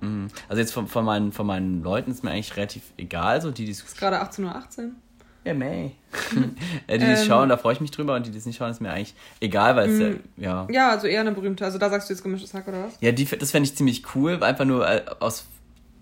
[0.00, 0.28] Mhm.
[0.48, 3.64] Also jetzt von, von, meinen, von meinen Leuten ist mir eigentlich relativ egal, so die,
[3.64, 4.54] die es ist gerade 18.18 Uhr.
[4.56, 4.96] 18.
[5.44, 5.92] ja, May.
[6.90, 7.26] Die, die es Ähm.
[7.28, 9.14] schauen, da freue ich mich drüber und die, die es nicht schauen, ist mir eigentlich
[9.40, 10.20] egal, weil es Mhm.
[10.36, 10.66] ja, ja.
[10.70, 11.64] Ja, also eher eine berühmte.
[11.64, 12.94] Also da sagst du jetzt gemischtes Hack oder was?
[13.00, 15.02] Ja, die, das fände ich ziemlich cool, einfach nur äh,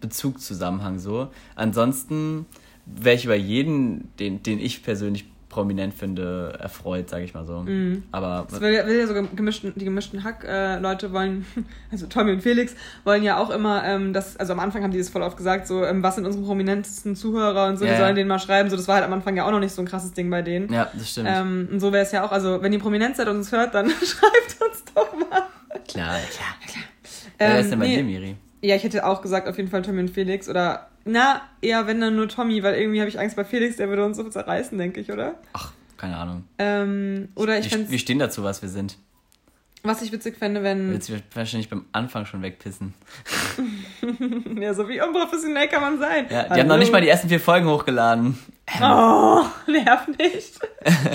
[0.02, 1.28] aus Bezugszusammenhang so.
[1.54, 2.46] Ansonsten
[2.86, 7.62] wäre ich über jeden, den, den ich persönlich prominent finde, erfreut, sage ich mal so.
[8.10, 11.44] Aber Das will, ja- will ja so gemischten, die gemischten Hack-Leute wollen,
[11.92, 12.74] also Tommy und Felix,
[13.04, 15.66] wollen ja auch immer, ähm, das, also am Anfang haben die das voll oft gesagt,
[15.66, 18.70] so, ähm, was sind unsere prominentesten Zuhörer und so, Ja, die sollen denen mal schreiben.
[18.70, 20.40] So, das war halt am Anfang ja auch noch nicht so ein krasses Ding bei
[20.40, 20.72] denen.
[20.72, 21.28] ja, das stimmt.
[21.30, 23.74] Ähm, und so wäre es ja auch, also wenn ihr prominent seid und uns hört,
[23.74, 25.42] dann schreibt uns doch mal.
[25.86, 26.84] klar, klar, klar.
[27.36, 27.96] Wer Ähm, ist denn bei nee.
[27.98, 28.36] dir, Miri?
[28.62, 32.00] Ja, ich hätte auch gesagt, auf jeden Fall Tommy und Felix oder, na, eher wenn
[32.00, 34.78] dann nur Tommy, weil irgendwie habe ich Angst bei Felix, der würde uns so zerreißen,
[34.78, 35.34] denke ich, oder?
[35.52, 36.44] Ach, keine Ahnung.
[36.58, 38.98] Ähm, oder ich wir, wir stehen dazu, was wir sind.
[39.82, 42.94] was ich witzig fände, Du wenn, willst wir wahrscheinlich beim Anfang schon wegpissen.
[44.60, 46.26] ja, so wie unprofessionell kann man sein.
[46.30, 48.38] Ja, die haben noch nicht mal die ersten vier Folgen hochgeladen.
[48.80, 50.60] Oh, nerv nicht.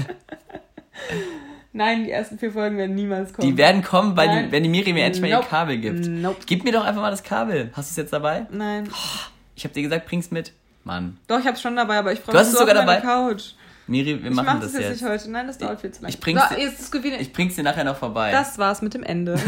[1.78, 3.48] Nein, die ersten vier Folgen werden niemals kommen.
[3.48, 5.46] Die werden kommen, weil die, wenn die Miri mir endlich mal Nope.
[5.46, 6.08] ihr Kabel gibt.
[6.08, 6.38] Nope.
[6.46, 7.70] Gib mir doch einfach mal das Kabel.
[7.74, 8.48] Hast du es jetzt dabei?
[8.52, 8.90] Nein.
[9.56, 10.54] Ich habe dir gesagt, bring's mit.
[10.84, 11.18] Mann.
[11.28, 12.86] Doch, ich hab's schon dabei, aber ich freue Du hast mich es so sogar auf
[12.86, 13.30] meine dabei?
[13.34, 13.44] Couch.
[13.88, 15.02] Miri, wir Ich machen mach das das jetzt jetzt.
[15.02, 15.32] nicht heute.
[15.32, 16.14] Nein, das dauert viel zu lange.
[16.14, 17.20] ich bring's so, dir-.
[17.22, 18.32] Ich bring's dir nachher noch vorbei.
[18.32, 19.36] Das war's mit dem Ende.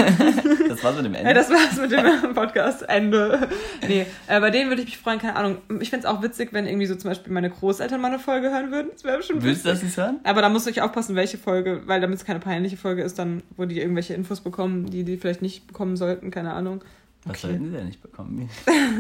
[0.70, 1.34] Das war's mit dem Ende.
[1.34, 2.88] das war's mit dem Podcast.
[2.88, 3.50] Ende.
[3.88, 5.58] Nee, äh, bei denen würde ich mich freuen, keine Ahnung.
[5.82, 8.72] Ich find's auch witzig, wenn irgendwie so zum Beispiel meine Großeltern mal eine Folge hören
[8.72, 8.90] würden.
[8.94, 10.20] Das wäre bestimmt Willst du das nicht hören?
[10.24, 13.18] Aber da musst du euch aufpassen, welche Folge, weil damit es keine peinliche Folge ist,
[13.20, 16.84] dann, wo die irgendwelche Infos bekommen, die die vielleicht nicht bekommen sollten, keine Ahnung.
[17.26, 17.48] Was Okay.
[17.48, 18.50] sollten sie denn nicht bekommen?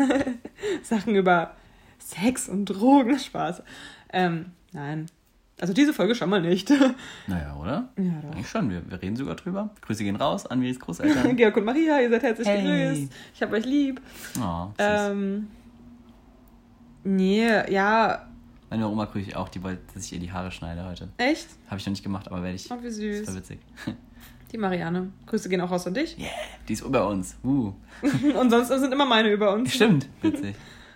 [0.83, 1.55] Sachen über
[1.99, 3.61] Sex und Drogen, Spaß.
[4.11, 5.05] Ähm, nein.
[5.61, 6.69] Also diese Folge schon mal nicht.
[6.69, 6.95] ja,
[7.27, 7.89] Naja, oder?
[7.97, 8.31] doch.
[8.31, 8.69] Eigentlich schon.
[8.69, 9.69] Wir, wir reden sogar drüber.
[9.81, 11.35] Grüße gehen raus an Miris Großeltern.
[11.37, 12.61] Georg und Maria, ihr seid herzlich Hey.
[12.95, 13.13] gegrüßt.
[13.35, 14.01] Ich hab euch lieb.
[14.41, 14.75] Oh, süß.
[14.79, 15.47] Ähm,
[17.03, 18.25] nee, ja,
[18.69, 19.49] Meine Oma grüße ich auch.
[19.49, 21.09] Die wollte, dass ich ihr die Haare schneide heute.
[21.17, 21.47] echt?
[21.67, 22.69] Habe ich noch nicht gemacht, aber werde ich.
[22.71, 23.27] Oh, wie Das süß.
[23.27, 23.59] war witzig.
[24.51, 25.11] Die Marianne.
[25.27, 26.17] Grüße gehen auch raus an dich.
[26.17, 26.27] Yeah,
[26.67, 27.35] die ist über uns.
[27.43, 27.73] Uh.
[28.39, 29.73] Und sonst sind immer meine über uns.
[29.73, 30.07] Stimmt.
[30.21, 30.55] Witzig.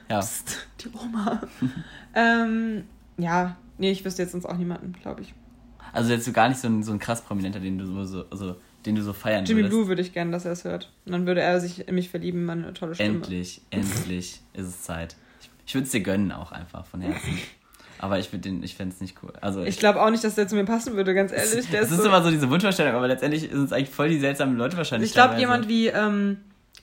[0.10, 0.20] Ja.
[0.20, 1.42] Psst, die Oma.
[2.16, 2.84] ähm,
[3.18, 5.34] ja, nee, ich wüsste jetzt sonst auch niemanden, glaube ich.
[5.92, 8.26] Also jetzt so gar nicht so ein, so ein krass Prominenter, den du so, so,
[8.32, 8.56] also,
[8.86, 9.72] den du so feiern Jimmy würdest.
[9.72, 10.90] Blue würde ich gerne, dass er es hört.
[11.06, 13.16] Und dann würde er sich in mich verlieben, meine tolle Stimme.
[13.16, 15.16] Endlich, endlich ist es Zeit.
[15.42, 17.38] Ich, ich würde es dir gönnen auch einfach von Herzen.
[18.00, 19.34] Aber ich ich fände es nicht cool.
[19.40, 21.70] Also Ich glaube auch nicht, dass der zu mir passen würde, ganz ehrlich.
[21.70, 24.20] Der Es ist so, immer so diese Wunschvorstellung, aber letztendlich sind es eigentlich voll die
[24.20, 25.10] seltsamen Leute wahrscheinlich.
[25.10, 26.38] ich glaube, jemand wie, ähm,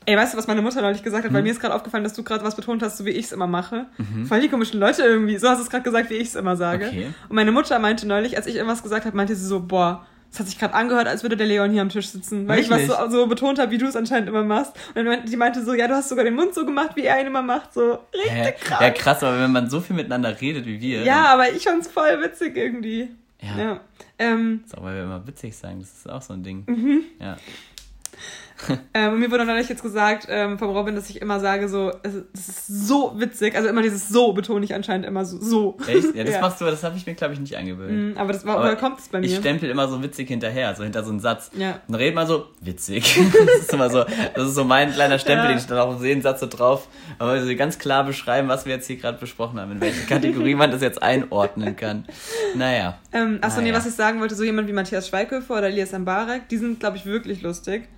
[0.06, 1.32] ey, weißt du, was meine Mutter neulich gesagt hat?
[1.32, 3.32] Weil mir ist gerade aufgefallen, dass du gerade was betont hast, so wie ich es
[3.32, 3.86] immer mache.
[4.26, 5.36] Voll die komischen Leute irgendwie.
[5.38, 6.86] So hast du es gerade gesagt, wie ich es immer sage.
[6.86, 7.06] Okay.
[7.28, 10.38] Und meine Mutter meinte neulich, als ich irgendwas gesagt habe, meinte sie so, boah, Das
[10.40, 12.86] hat sich gerade angehört, als würde der Leon hier am Tisch sitzen, weil ich was
[12.86, 14.72] so, so betont habe, wie du es anscheinend immer machst.
[14.94, 17.20] Und dann, die meinte so, ja, du hast sogar den Mund so gemacht, wie er
[17.20, 18.80] ihn immer macht, so richtig krass.
[18.80, 21.02] Ja, krass, aber wenn man so viel miteinander redet wie wir.
[21.02, 23.08] Ja, aber ich fand's voll witzig irgendwie.
[23.42, 23.58] Ja.
[23.58, 23.80] Ja.
[24.18, 26.62] Ähm, Ist auch, weil wir immer witzig sagen, das ist auch so ein Ding.
[26.66, 27.02] Mhm.
[27.18, 27.36] Ja.
[28.94, 32.12] ähm, mir wurde neulich jetzt gesagt ähm, vom Robin, dass ich immer sage, so, es,
[32.32, 33.54] das ist so witzig.
[33.56, 35.38] Also immer dieses so betone ich anscheinend immer so.
[35.40, 35.78] so.
[35.86, 36.14] Echt?
[36.14, 38.14] Ja, das machst du, das habe ich mir, glaube ich, nicht angewöhnt.
[38.14, 39.26] Mm, Aber das war, Aber kommt es bei mir?
[39.26, 41.50] Ich stempel immer so witzig hinterher, so hinter so einen Satz.
[41.56, 41.80] Ja.
[41.88, 43.18] Und red mal so, witzig.
[43.46, 44.04] das ist immer so,
[44.34, 45.50] das ist so mein kleiner Stempel, Ja.
[45.52, 46.88] den ich dann auch auf jeden Satz so drauf,
[47.18, 50.54] aber so ganz klar beschreiben, was wir jetzt hier gerade besprochen haben, in welche Kategorie
[50.54, 52.04] man das jetzt einordnen kann.
[52.54, 52.98] Naja.
[53.12, 53.74] Ähm, achso, Ah, nee, ja.
[53.76, 56.96] was ich sagen wollte, so jemand wie Matthias Schweighöfer oder Elias Mbarek, die sind, glaube
[56.96, 57.88] ich, wirklich lustig.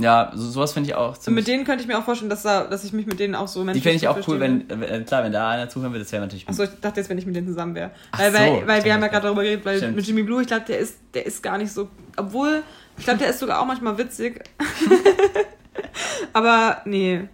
[0.00, 1.44] Ja, so, sowas finde ich auch Und mit ziemlich.
[1.44, 3.60] denen könnte ich mir auch vorstellen, dass, da, dass ich mich mit denen auch so
[3.60, 4.64] Die menschlich fände ich auch cool, verstehe.
[4.68, 6.48] wenn, äh, klar, wenn da einer zuhören würde, das wäre natürlich.
[6.48, 7.90] Achso, ich dachte jetzt, wenn ich mit denen zusammen wäre.
[8.16, 9.96] Weil, so, weil, weil wir haben ja gerade darüber geredet, weil stimmt.
[9.96, 11.88] mit Jimmy Blue, ich glaube, der ist, der ist gar nicht so.
[12.16, 12.62] Obwohl,
[12.98, 14.42] ich glaube, der ist sogar auch manchmal witzig.
[16.32, 17.28] Aber nee,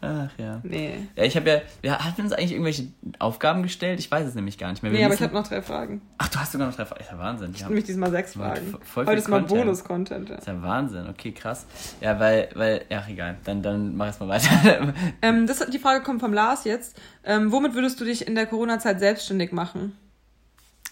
[0.00, 0.60] Ach ja.
[0.62, 1.06] nee.
[1.16, 2.88] Ja, ich habe ja, wir hatten uns eigentlich irgendwelche
[3.18, 4.00] Aufgaben gestellt?
[4.00, 4.92] Ich weiß es nämlich gar nicht mehr.
[4.92, 6.02] Wir Nee, aber ich habe noch drei Fragen.
[6.18, 7.00] Ach, du hast sogar noch drei Fragen.
[7.00, 7.50] Ist ja Wahnsinn.
[7.52, 7.64] Ich Ja.
[7.64, 8.74] habe nämlich diesmal sechs Fragen.
[8.82, 9.60] voll Heute ist mal Content.
[9.60, 10.28] Bonus-Content.
[10.30, 10.36] Ja.
[10.36, 11.08] ist ja Wahnsinn.
[11.08, 11.66] Okay, krass.
[12.00, 13.36] Ja, weil, weil, ja, egal.
[13.44, 14.48] Dann, dann mach erst mal weiter.
[15.22, 17.00] Ähm, das, die Frage kommt vom Lars jetzt.
[17.24, 19.96] Ähm, womit würdest du dich in der Corona-Zeit selbstständig machen?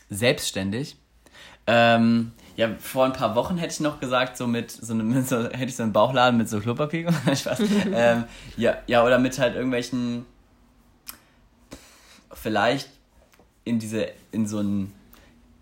[0.08, 0.96] Selbstständig.
[1.66, 5.26] Ähm, ja, vor ein paar Wochen hätte ich noch gesagt, so mit so einem, mit
[5.28, 7.11] so, hätte ich so einen Bauchladen mit so Klopapier.
[7.34, 7.61] Spaß.
[7.94, 8.24] ähm,
[8.58, 10.26] ja, ja, oder mit halt irgendwelchen,
[12.34, 12.90] vielleicht
[13.64, 14.92] in diese, in so ein,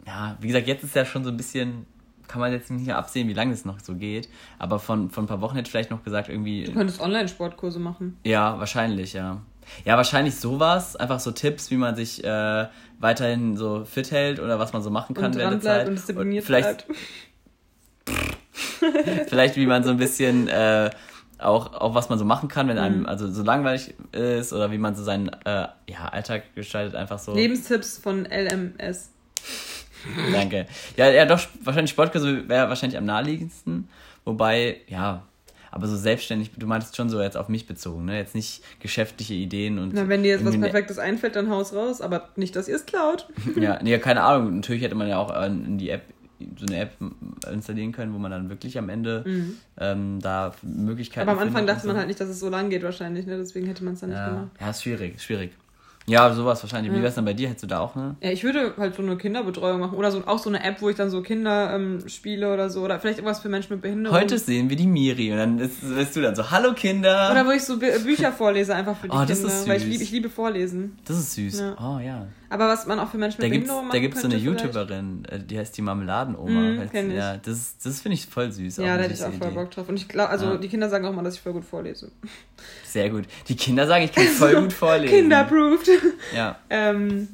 [0.09, 1.87] ja, wie gesagt, jetzt ist ja schon so ein bisschen,
[2.27, 4.29] kann man jetzt nicht mehr absehen, wie lange das noch so geht.
[4.59, 6.65] Aber von, von ein paar Wochen hätte ich vielleicht noch gesagt, irgendwie.
[6.65, 8.19] Du könntest Online-Sportkurse machen.
[8.25, 9.41] Ja, wahrscheinlich, ja.
[9.85, 10.97] Ja, wahrscheinlich sowas.
[10.97, 12.67] Einfach so Tipps, wie man sich äh,
[12.99, 15.89] weiterhin so fit hält oder was man so machen kann Und während der Zeit.
[15.89, 17.01] und diszipliniert vielleicht, bleibt.
[19.29, 20.91] vielleicht, wie man so ein bisschen äh,
[21.39, 22.83] auch, auch was man so machen kann, wenn Mhm.
[22.83, 27.19] einem also so langweilig ist oder wie man so seinen äh, ja, Alltag gestaltet, einfach
[27.19, 27.35] so.
[27.35, 29.11] Lebenstipps von LMS.
[30.33, 30.67] Danke.
[30.97, 33.89] Ja, ja, doch, wahrscheinlich Sportkurse wäre wahrscheinlich am naheliegendsten.
[34.25, 35.23] Wobei, ja,
[35.71, 38.17] aber so selbstständig, du meintest schon so jetzt auf mich bezogen, ne?
[38.19, 39.95] Jetzt nicht geschäftliche Ideen und.
[39.95, 42.01] Na, wenn dir jetzt was ne- Perfektes einfällt, dann haus raus.
[42.01, 43.29] Aber nicht, dass ihr es klaut.
[43.57, 44.57] Ja, nee, keine Ahnung.
[44.57, 46.03] Natürlich hätte man ja auch in in die App
[46.57, 46.93] so eine App
[47.53, 49.25] installieren können, wo man dann wirklich am Ende
[49.79, 51.31] ähm, da Möglichkeiten Mhm.
[51.33, 51.99] Aber am Anfang dachte und man so.
[51.99, 53.27] halt nicht, dass es so lang geht wahrscheinlich.
[53.27, 53.37] Ne?
[53.39, 54.51] Deswegen hätte man es dann nicht ja, gemacht.
[54.61, 55.51] ja, ist schwierig, schwierig.
[56.09, 56.93] Ja, sowas wahrscheinlich.
[56.93, 57.03] Wie Ja.
[57.03, 57.49] wär's dann bei dir?
[57.49, 58.17] Hättest du da auch eine?
[58.21, 59.97] Ja, ich würde halt so eine Kinderbetreuung machen.
[59.97, 62.83] Oder so, auch so eine App, wo ich dann so Kinder ähm, spiele oder so.
[62.83, 64.17] Oder vielleicht irgendwas für Menschen mit Behinderung.
[64.19, 67.29] Heute sehen wir die Miri und dann ist, bist du dann so, hallo Kinder.
[67.31, 69.53] Oder wo ich so Bü- Bücher vorlese einfach für die Oh, das Kinder.
[69.55, 69.93] ist Weil ich süß.
[69.93, 70.97] liebe, ich liebe Vorlesen.
[71.05, 71.61] das ist süß.
[71.61, 71.77] Ja.
[71.79, 72.27] Oh ja.
[72.51, 74.39] Aber was man auch für Menschen Da mit gibt's, Behinderung machen da gibt's so eine
[74.39, 76.87] vielleicht- YouTuberin, äh, die heißt die Marmeladenoma.
[76.87, 77.17] Kenn ich.
[77.17, 78.79] Ja, das, das finde ich voll süß.
[78.79, 79.55] Ja, da hätte ich auch voll Idee.
[79.55, 79.89] Bock drauf.
[79.89, 80.57] Und ich glaube, also Ja.
[80.57, 82.11] die Kinder sagen auch mal, dass ich voll gut vorlese.
[82.85, 83.25] Sehr gut.
[83.49, 85.15] Die Kinder sagen, ich kann voll gut vorlesen.
[85.15, 85.91] Kinderproved.
[86.35, 86.59] Ja.
[86.71, 87.29] ähm,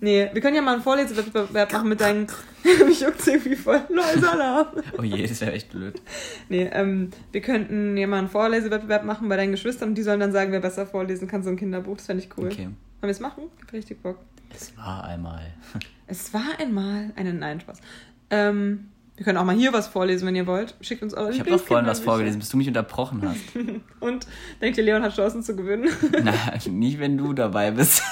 [0.00, 2.26] nee, wir können ja mal einen Vorlesewettbewerb machen mit deinen.
[2.86, 3.82] Mich juckt's irgendwie voll.
[3.92, 4.68] Neues Alarm.
[4.98, 6.00] Oh je, das wäre echt blöd.
[6.48, 10.18] Nee, ähm, wir könnten ja mal einen Vorlesewettbewerb machen bei deinen Geschwistern und die sollen
[10.20, 11.98] dann sagen, wer besser vorlesen kann, so ein Kinderbuch.
[11.98, 12.46] Das fände ich cool.
[12.46, 12.68] Okay.
[13.06, 13.44] Wir es machen?
[13.56, 14.18] Ich hab richtig Bock.
[14.54, 15.52] Es war einmal.
[16.06, 17.80] Es war einmal eine Nein, Spaß.
[18.28, 20.74] Ähm, wir können auch mal hier was vorlesen, wenn ihr wollt.
[20.82, 23.40] Schickt uns eure Ich habe doch vorhin was vorgelesen, bis du mich unterbrochen hast.
[24.00, 24.26] Und
[24.60, 25.88] denkt ihr, Leon hat Chancen zu gewinnen,
[26.22, 26.34] Na,
[26.70, 28.02] nicht wenn du dabei bist.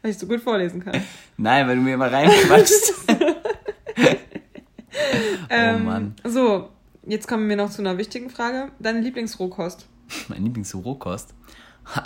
[0.00, 1.02] weil ich so gut vorlesen kann.
[1.36, 2.94] Nein, weil du mir mal reinquatschst.
[5.50, 6.14] Ähm, oh Mann.
[6.24, 6.70] So,
[7.04, 8.70] jetzt kommen wir noch zu einer wichtigen Frage.
[8.78, 9.86] Deine Lieblingsrohkost?
[10.28, 11.34] Mein Lieblingsrohkost.
[11.96, 12.04] Ha,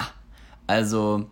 [0.67, 1.31] Also.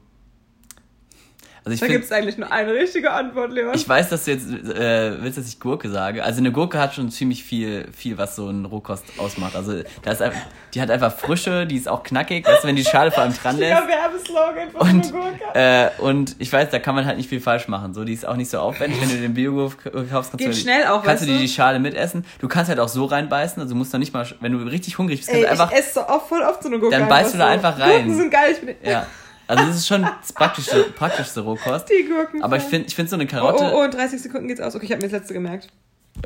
[1.66, 3.72] Also ich Da gibt es eigentlich nur eine richtige Antwort, Leon.
[3.74, 6.22] Ich weiß, dass du jetzt äh, willst, dass ich Gurke sage.
[6.22, 9.56] Also eine Gurke hat schon ziemlich viel, viel, was so ein Rohkost ausmacht.
[9.56, 10.40] Also da ist einfach,
[10.74, 13.32] die hat einfach Frische, die ist auch knackig, weißt du, wenn die Schale vor allem
[13.34, 13.70] dran lässt.
[13.70, 15.40] ja, Werbeslogan von Und, Gurke.
[15.54, 17.94] äh, und ich weiß, da kann man halt nicht viel falsch machen.
[17.94, 20.52] So, die ist auch nicht so aufwendig, wenn du den Biogurk kaufst, kannst Geht du
[20.52, 21.38] die, schnell auch, kannst du weißt dir du?
[21.38, 22.26] die Schale mitessen.
[22.40, 24.98] Du kannst halt auch so reinbeißen, also du musst noch nicht mal, wenn du richtig
[24.98, 26.98] hungrig bist, kannst Ey, du einfach, ich esse so oft, voll oft so eine Gurke.
[26.98, 28.04] Dann beißt du da einfach rein.
[28.04, 28.50] Gurken sind geil.
[28.52, 29.06] Ich bin ja.
[29.46, 31.88] Also das ist schon das praktischste, praktischste Rohkost.
[31.88, 32.42] die Gurken.
[32.42, 33.64] Aber ich finde, ich finde so eine Oh, Karotte.
[33.64, 34.74] oh, oh, in 30 Sekunden geht's aus.
[34.74, 35.68] Okay, ich habe mir das letzte gemerkt.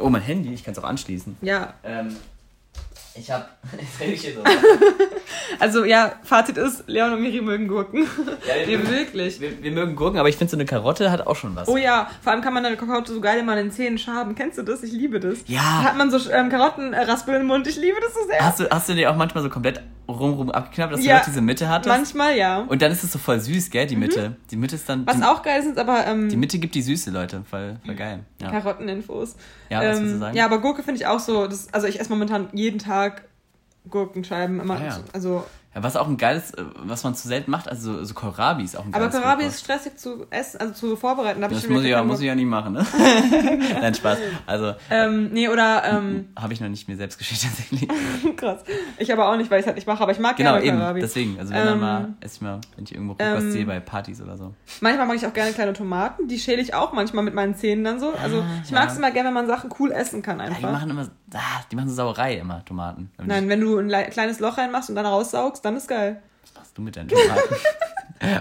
[0.01, 1.37] Oh, mein Handy, ich kann es auch anschließen.
[1.43, 1.75] Ja.
[1.83, 2.15] Ähm,
[3.15, 3.47] ich habe.
[3.81, 4.43] Jetzt rede ich hier so.
[5.59, 8.07] Also ja, Fazit ist, Leon und Miri mögen Gurken.
[8.47, 9.41] Ja, wir, wir wirklich.
[9.41, 11.69] Wir, wir, mögen Gurken, aber ich finde so eine Karotte hat auch schon was.
[11.69, 14.35] Oh ja, vor allem kann man eine Karotte so geil immer in den Zähnen schaben.
[14.35, 14.83] Kennst du das?
[14.83, 15.39] Ich liebe das.
[15.47, 15.61] Ja.
[15.61, 17.67] Da hat man so ähm, Karottenraspel im Mund.
[17.67, 18.41] Ich liebe das so sehr.
[18.41, 21.15] Hast du, hast du dir auch manchmal so komplett rumrum abgeknappt, dass Ja.
[21.15, 21.89] du noch diese Mitte hattest?
[21.89, 22.61] Manchmal ja.
[22.61, 24.37] Und dann ist es so voll süß, gell, die Mitte.
[24.51, 25.07] Die Mitte ist dann.
[25.07, 27.45] Was die, auch geil ist, aber ähm, die Mitte gibt die Süße, Leute.
[27.49, 28.21] Voll, voll geil.
[28.41, 28.51] Ja.
[28.51, 29.37] Karotteninfos.
[29.69, 30.37] Ja, was willst du ähm, sagen?
[30.37, 31.47] Ja, aber Gurke finde ich auch so.
[31.47, 33.23] Das, also ich esse momentan jeden Tag
[33.89, 34.61] Gurkenscheiben.
[34.61, 34.99] Immer, Ah, ja.
[35.13, 38.65] Also, Ja, was auch ein geiles, äh, was man zu selten macht, also so Kohlrabi
[38.65, 39.55] ist auch ein aber geiles Kohlrabi Gurkenhaus.
[39.55, 41.41] ist stressig zu essen, also zu vorbereiten.
[41.43, 42.87] Da Das schon muss ich, ja, muss ich ja nicht machen, ne?
[43.81, 44.19] Nein, Spaß.
[44.47, 47.89] Also, Ähm, nee, oder, ähm, habe ich noch nicht mir selbst geschickt tatsächlich.
[48.37, 48.63] krass.
[48.99, 50.65] Ich aber auch nicht, weil ich es halt nicht mache, aber ich mag Genau, gerne
[50.67, 50.77] eben.
[50.79, 51.01] Kohlrabi.
[51.01, 51.39] Deswegen.
[51.39, 54.21] Also wenn dann Ähm, mal, esse ich mal, wenn ich irgendwo ähm, sehe bei Partys
[54.23, 54.55] oder so.
[54.81, 57.85] Manchmal mag ich auch gerne kleine Tomaten, die schäle ich auch manchmal mit meinen Zähnen
[57.85, 58.13] dann so.
[58.23, 58.97] Also ich mag es Ah, ja.
[58.99, 60.73] immer gerne, wenn man Sachen cool essen kann Ja, die einfach.
[60.73, 63.11] machen immer, ah, die machen so Sauerei immer, Tomaten.
[63.23, 66.23] Nein, wenn du ein le- kleines Loch reinmachst und dann raussaugst, dann ist geil.
[66.45, 67.55] Ich, was machst du mit deinen Tomaten?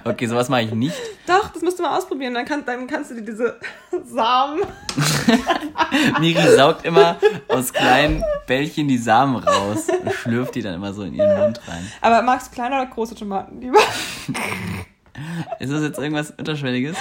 [0.05, 0.95] okay, sowas mache ich nicht.
[1.27, 2.33] Doch, das musst du mal ausprobieren.
[2.33, 3.59] Dann, kann, dann kannst du dir diese
[4.05, 4.61] Samen.
[6.19, 7.17] Miri saugt immer
[7.47, 11.61] aus kleinen Bällchen die Samen raus und schlürft die dann immer so in ihren Mund
[11.67, 11.85] rein.
[12.01, 13.79] Aber magst du kleine oder große Tomaten lieber?
[15.59, 16.95] Ist das jetzt irgendwas Unterschwelliges?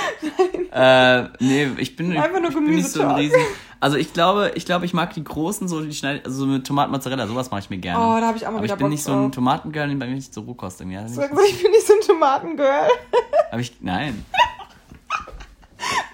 [0.72, 3.10] Äh, nee, ich bin, Einfach nur ich bin nicht so ein.
[3.14, 3.38] Riesen.
[3.78, 6.66] Also ich glaube, ich glaube, ich mag die großen, so die schneid, also so mit
[6.66, 7.98] Tomatenmozzarella, sowas mache ich mir gerne.
[7.98, 9.30] Oh, da hab ich auch mal Aber wieder ich bin Bock nicht so ein drauf.
[9.32, 10.98] Tomatengirl, bei mir nicht so Rohkost irgendwie.
[11.08, 12.88] Sag mal, ich bin nicht so ein Tomatengirl.
[13.50, 14.24] Aber ich, nein.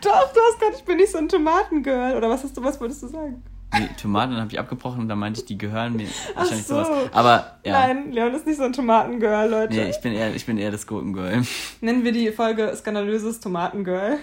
[0.02, 2.16] Doch, du hast gerade, ich bin nicht so ein Tomatengirl.
[2.16, 3.42] Oder was hast du, was wolltest du sagen?
[3.78, 6.74] Nee, Tomaten habe ich abgebrochen und dann meinte ich, die gehören mir Ach wahrscheinlich so.
[6.84, 7.08] sowas.
[7.12, 7.72] Aber ja.
[7.72, 9.72] Nein, Leon ist nicht so ein Tomatengirl, Leute.
[9.74, 11.42] Nee, ich bin eher, ich bin eher das Gurkengirl.
[11.80, 14.18] Nennen wir die Folge Skandalöses Tomatengirl.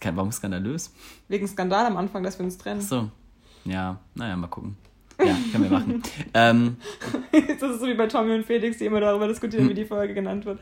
[0.00, 0.92] Warum skandalös?
[1.28, 2.80] Wegen Skandal am Anfang, dass wir uns trennen.
[2.82, 3.10] Ach so.
[3.64, 4.76] Ja, naja, mal gucken.
[5.20, 6.02] Ja, können wir machen.
[6.34, 6.76] ähm,
[7.32, 10.14] Das ist so wie bei Tommy und Felix, die immer darüber diskutieren, wie die Folge
[10.14, 10.60] genannt wird.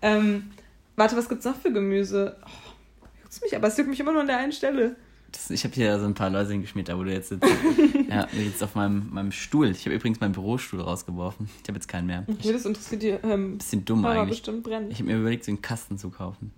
[0.00, 0.50] Ähm,
[0.96, 2.36] warte, was gibt's noch für Gemüse?
[2.42, 4.96] Oh, juckt's mich, aber es juckt mich immer nur an der einen Stelle.
[5.30, 7.44] das, ich habe hier so ein paar Läuse geschmiert, da wo du jetzt sitzt.
[8.08, 9.68] ja, jetzt auf meinem, meinem Stuhl.
[9.70, 11.50] Ich habe übrigens meinen Bürostuhl rausgeworfen.
[11.62, 12.24] Ich habe jetzt keinen mehr.
[12.26, 14.38] Okay, das interessiert die ähm, Bisschen dumm eigentlich.
[14.38, 14.90] bestimmt brennend.
[14.90, 16.50] Ich habe mir überlegt, so einen Kasten zu kaufen.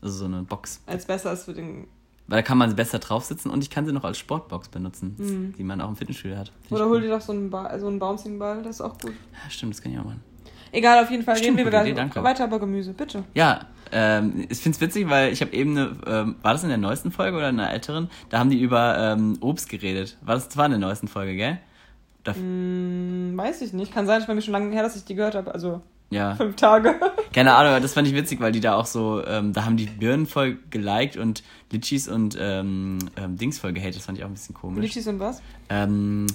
[0.00, 0.80] Also so eine Box.
[0.86, 1.86] Als besser ist für den.
[2.26, 5.54] Weil da kann man besser drauf sitzen und ich kann sie noch als Sportbox benutzen,
[5.56, 6.48] die man auch im Fitnessstudio hat.
[6.48, 6.76] Find Mhm.
[6.76, 9.12] Oder hol dir doch so einen, ba so einen Bouncing-Ball, das ist auch gut.
[9.32, 10.22] Ja, stimmt, das kann ich auch machen.
[10.70, 12.22] Egal, auf jeden Fall Stimmt, reden wir Idee, danke.
[12.22, 13.24] weiter über Gemüse, bitte.
[13.32, 16.76] Ja, ähm, ich find's witzig, weil ich habe eben eine, ähm, war das in der
[16.76, 18.10] neuesten Folge oder in der älteren?
[18.28, 20.18] Da haben die über ähm, Obst geredet.
[20.20, 21.58] War das, das war in der neuesten Folge, gell?
[22.24, 23.94] Da, Hm, weiß ich nicht.
[23.94, 25.54] Kann sein, ich war mir schon lange her, dass ich die gehört habe.
[25.54, 25.80] Also
[26.10, 26.94] ja, fünf Tage.
[27.32, 29.76] keine Ahnung, aber das fand ich witzig, weil die da auch so, ähm, da haben
[29.76, 33.96] die Birnen voll geliked und Litchis und ähm, ähm, Dings voll gehatet.
[33.96, 34.82] Das fand ich auch ein bisschen komisch.
[34.82, 35.42] Litchis und was?
[35.68, 36.26] Ähm,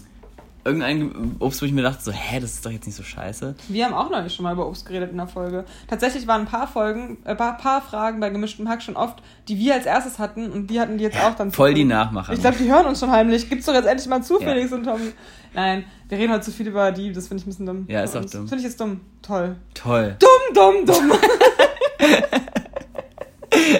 [0.65, 3.55] irgendein Obst, wo ich mir dachte, so, hä, das ist doch jetzt nicht so scheiße.
[3.67, 5.65] Wir haben auch neulich schon mal über Obst geredet in der Folge.
[5.87, 9.57] Tatsächlich waren ein paar Folgen, äh, paar, paar Fragen bei gemischtem Hack schon oft, die
[9.57, 11.51] wir als erstes hatten und die hatten die jetzt auch dann.
[11.51, 11.89] Voll die zufällig.
[11.93, 12.33] Nachmacher.
[12.33, 13.49] Ich glaube, die hören uns schon heimlich.
[13.49, 14.47] Gibt's doch jetzt endlich mal zu, Ja.
[14.49, 15.11] Felix und Tommy.
[15.53, 17.85] Nein, wir reden heute zu viel über die, das finde ich ein bisschen dumm.
[17.87, 18.47] Ja, ist auch dumm.
[18.47, 19.01] Finde ich jetzt dumm.
[19.21, 19.55] Toll.
[19.73, 20.15] Toll.
[20.19, 21.11] Dumm, dumm, dumm.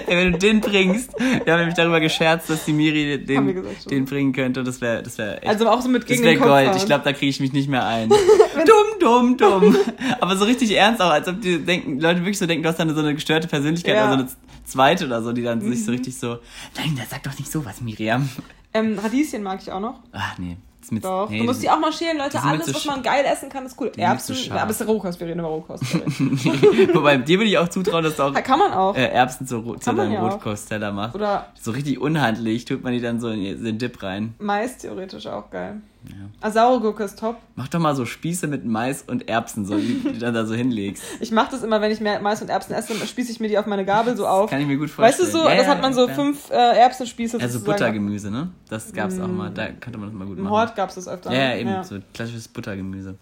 [0.06, 3.90] Ey, wenn du den bringst, wir haben nämlich darüber gescherzt, dass die Miri den, gesagt
[3.90, 4.64] den bringen könnte.
[4.64, 5.46] Das wäre das wär echt.
[5.46, 6.76] Also auch so mit das gegen wäre den Kopf Gold.
[6.76, 8.08] Ich glaube, da kriege ich mich nicht mehr ein.
[8.66, 9.76] dumm, dumm, dumm.
[10.20, 12.78] Aber so richtig ernst auch, als ob die denken, Leute wirklich so denken, du hast
[12.78, 14.06] dann so eine gestörte Persönlichkeit Ja.
[14.08, 14.28] oder so eine
[14.64, 16.38] zweite oder so, die dann sich so richtig so,
[16.76, 18.28] nein, der sagt doch nicht sowas, Miriam.
[18.72, 20.00] Ähm, Radieschen mag ich auch noch.
[20.12, 20.56] Ach nee.
[20.92, 21.28] Mit, Doch.
[21.30, 22.42] nee, du musst die auch mal schälen, Leute.
[22.42, 23.92] Alles, was man geil essen kann, ist cool.
[23.96, 24.60] Erbsen, scharf.
[24.62, 25.84] aber es ist Rohkost, wir reden über Rohkost.
[25.84, 26.04] sorry.
[26.94, 28.96] Wobei, dir würde ich auch zutrauen, dass du auch Kann man auch.
[28.96, 30.20] äh, Erbsen zu, zu deinem ja.
[30.26, 31.14] Rotkostteller machst.
[31.14, 34.34] Oder So richtig unhandlich tut man die dann so in den Dip rein.
[34.38, 35.80] Mais theoretisch auch geil.
[36.08, 36.16] Ja.
[36.40, 37.38] Ah, saure Gurke ist top.
[37.56, 40.54] Mach doch mal so Spieße mit Mais und Erbsen, so, die, du dann da so
[40.54, 41.02] hinlegst.
[41.20, 43.48] Ich mache das immer, wenn ich mehr Mais und Erbsen esse, dann spieße ich mir
[43.48, 44.50] die auf meine Gabel so auf.
[44.50, 45.32] Kann ich mir gut Weißt vorstellen.
[45.32, 47.78] du so, Ja, das ja, hat man so fünf äh, Erbsenspieße Ja, so sozusagen.
[47.78, 48.50] Buttergemüse, ne?
[48.68, 49.50] Das gab's auch mal.
[49.50, 50.52] Da könnte man das mal gut Im machen.
[50.52, 51.32] Hort gab's das öfter.
[51.32, 51.82] ja, eben.
[51.84, 53.16] So klassisches Buttergemüse.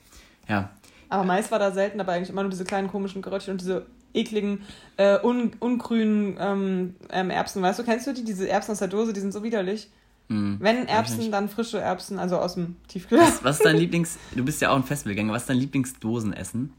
[0.49, 0.71] Ja.
[1.09, 3.87] Aber Mais war da selten, aber eigentlich immer nur diese kleinen komischen Geröttchen und diese
[4.15, 4.63] ekligen,
[4.97, 7.63] äh, un ungrünen ähm, ähm, Erbsen.
[7.63, 8.25] Weißt du, kennst du die?
[8.25, 9.91] Diese Erbsen aus der Dose, die sind so widerlich.
[10.29, 10.57] Hm.
[10.61, 13.23] Wenn Erbsen, dann frische Erbsen, also aus dem Tiefkühler.
[13.23, 14.19] Was, was ist dein Lieblings...
[14.35, 15.33] Du bist ja auch ein Festivalgänger.
[15.33, 16.73] Was ist dein Lieblingsdosenessen?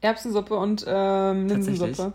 [0.00, 2.12] Erbsensuppe und ähm, Linsensuppe.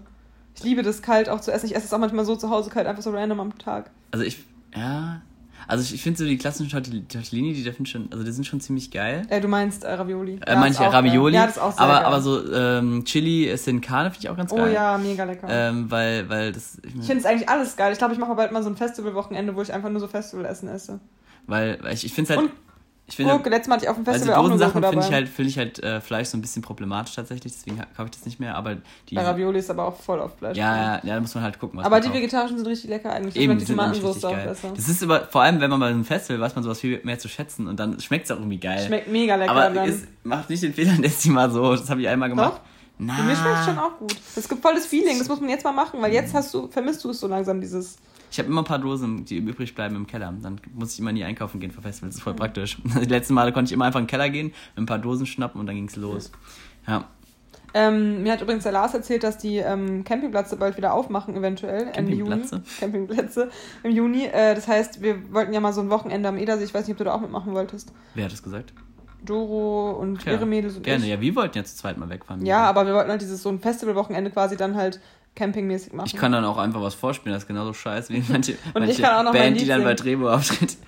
[0.55, 1.67] Ich liebe das kalt auch zu essen.
[1.67, 3.91] Ich esse es auch manchmal so zu Hause kalt, einfach so random am Tag.
[4.11, 4.43] Also ich...
[4.75, 5.21] Ja...
[5.69, 8.09] Also ich, ich finde so die klassischen Tortell- Tortellini, die dürfen schon...
[8.11, 9.21] Also die sind schon ziemlich geil.
[9.29, 10.39] Äh, du meinst äh, Ravioli.
[10.45, 11.35] Äh, manche ist auch Ravioli.
[11.35, 12.05] Ja, das ist auch sehr aber, geil.
[12.05, 14.73] aber so ähm, Chili Sin Carne finde ich auch ganz Oh geil.
[14.73, 15.47] ja, mega lecker.
[15.49, 16.79] Ähm, weil, weil das...
[16.83, 17.91] Ich, ich finde es eigentlich alles geil.
[17.93, 20.67] Ich glaube, ich mache bald mal so ein Festivalwochenende, wo ich einfach nur so Festivalessen
[20.69, 20.99] esse.
[21.47, 22.49] weil, weil ich, ich finde es halt...
[22.49, 22.68] Und-
[23.09, 25.05] Ich finde, Gurke, letztes Mal hatte ich auf dem Festival also auch eine Gurke finde
[25.05, 28.11] ich halt, finde ich halt äh, Fleisch so ein bisschen problematisch tatsächlich, deswegen kaufe ich
[28.11, 28.77] das nicht mehr, aber
[29.09, 29.15] die.
[29.15, 30.57] Bei Ravioli ist aber auch voll auf Fleisch.
[30.57, 33.11] ja, ja, ja, da muss man halt gucken, was aber die vegetarischen sind richtig lecker
[33.11, 33.35] eigentlich.
[33.35, 34.71] Ich Eben, die die richtig auch besser.
[34.75, 37.19] Das ist aber, vor allem, wenn man bei einem Festival weiß man sowas viel mehr
[37.19, 38.85] zu schätzen und dann schmeckt es auch irgendwie geil.
[38.85, 39.89] Schmeckt mega lecker aber dann.
[39.89, 42.53] es macht nicht den Fehler, das mal so, das habe ich einmal gemacht.
[42.53, 42.61] Doch?
[43.01, 44.15] Na, Für mich schmeckt es schon auch gut.
[44.35, 46.67] Es gibt voll das Feeling, das muss man jetzt mal machen, weil jetzt hast du,
[46.67, 47.97] vermisst du es so langsam, dieses.
[48.31, 50.33] Ich habe immer ein paar Dosen, die übrig bleiben im Keller.
[50.41, 52.15] Dann muss ich immer nie einkaufen gehen für Festivals.
[52.15, 52.77] Das ist voll praktisch.
[52.83, 55.59] Die letzten Male konnte ich immer einfach in den Keller gehen, ein paar Dosen schnappen
[55.59, 56.31] und dann ging's los.
[56.87, 57.05] Ja.
[57.73, 61.91] Ähm, mir hat übrigens der Lars erzählt, dass die ähm, Campingplätze bald wieder aufmachen, eventuell.
[61.93, 62.29] Ende Juni.
[62.29, 62.63] Campingplätze?
[62.79, 63.49] Campingplätze
[63.83, 64.25] im Juni.
[64.25, 66.63] Äh, das heißt, wir wollten ja mal so ein Wochenende am Edersee.
[66.63, 67.93] Ich weiß nicht, ob du da auch mitmachen wolltest.
[68.15, 68.73] Wer hat das gesagt?
[69.23, 71.11] Doro und Tja, ihre Mädels und Gerne, ich.
[71.11, 72.45] ja, wir wollten ja zu zweit mal wegfahren.
[72.45, 74.99] Ja, aber wir wollten halt dieses so ein Festivalwochenende quasi dann halt
[75.39, 76.07] campingmäßig machen.
[76.07, 79.01] Ich kann dann auch einfach was vorspielen, das ist genauso scheiße wie manche, ich manche
[79.01, 79.93] kann auch noch Band, die dann bei.
[79.95, 80.77] Drehbuch auftritt.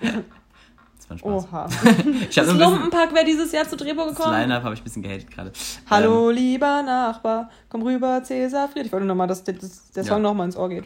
[0.98, 1.52] Das war ein Spaß.
[1.52, 1.68] Oha.
[2.30, 4.32] Ich Das Lumpenpack wäre dieses Jahr zu das gekommen.
[4.32, 5.52] Line-Up habe ich ein bisschen gehatet gerade.
[5.90, 8.86] Hallo, lieber Nachbar, komm rüber, Cäsar Fried.
[8.86, 10.28] Ich wollte nochmal, dass der, dass der Song Ja.
[10.28, 10.84] nochmal ins Ohr geht.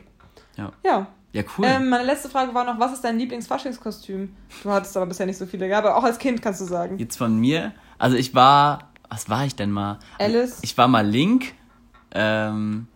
[0.56, 0.72] Ja.
[0.84, 1.06] Ja.
[1.32, 1.66] Ja, cool.
[1.68, 4.34] Ähm, meine letzte Frage war noch, was ist dein Lieblingsfaschingskostüm?
[4.62, 6.98] Du hattest aber bisher nicht so viele, ja, aber auch als Kind kannst du sagen.
[6.98, 7.72] Jetzt von mir.
[7.98, 9.98] Also ich war, was war ich denn mal?
[10.18, 10.60] Alice.
[10.62, 11.52] Ich war mal Link,
[12.12, 12.88] ähm,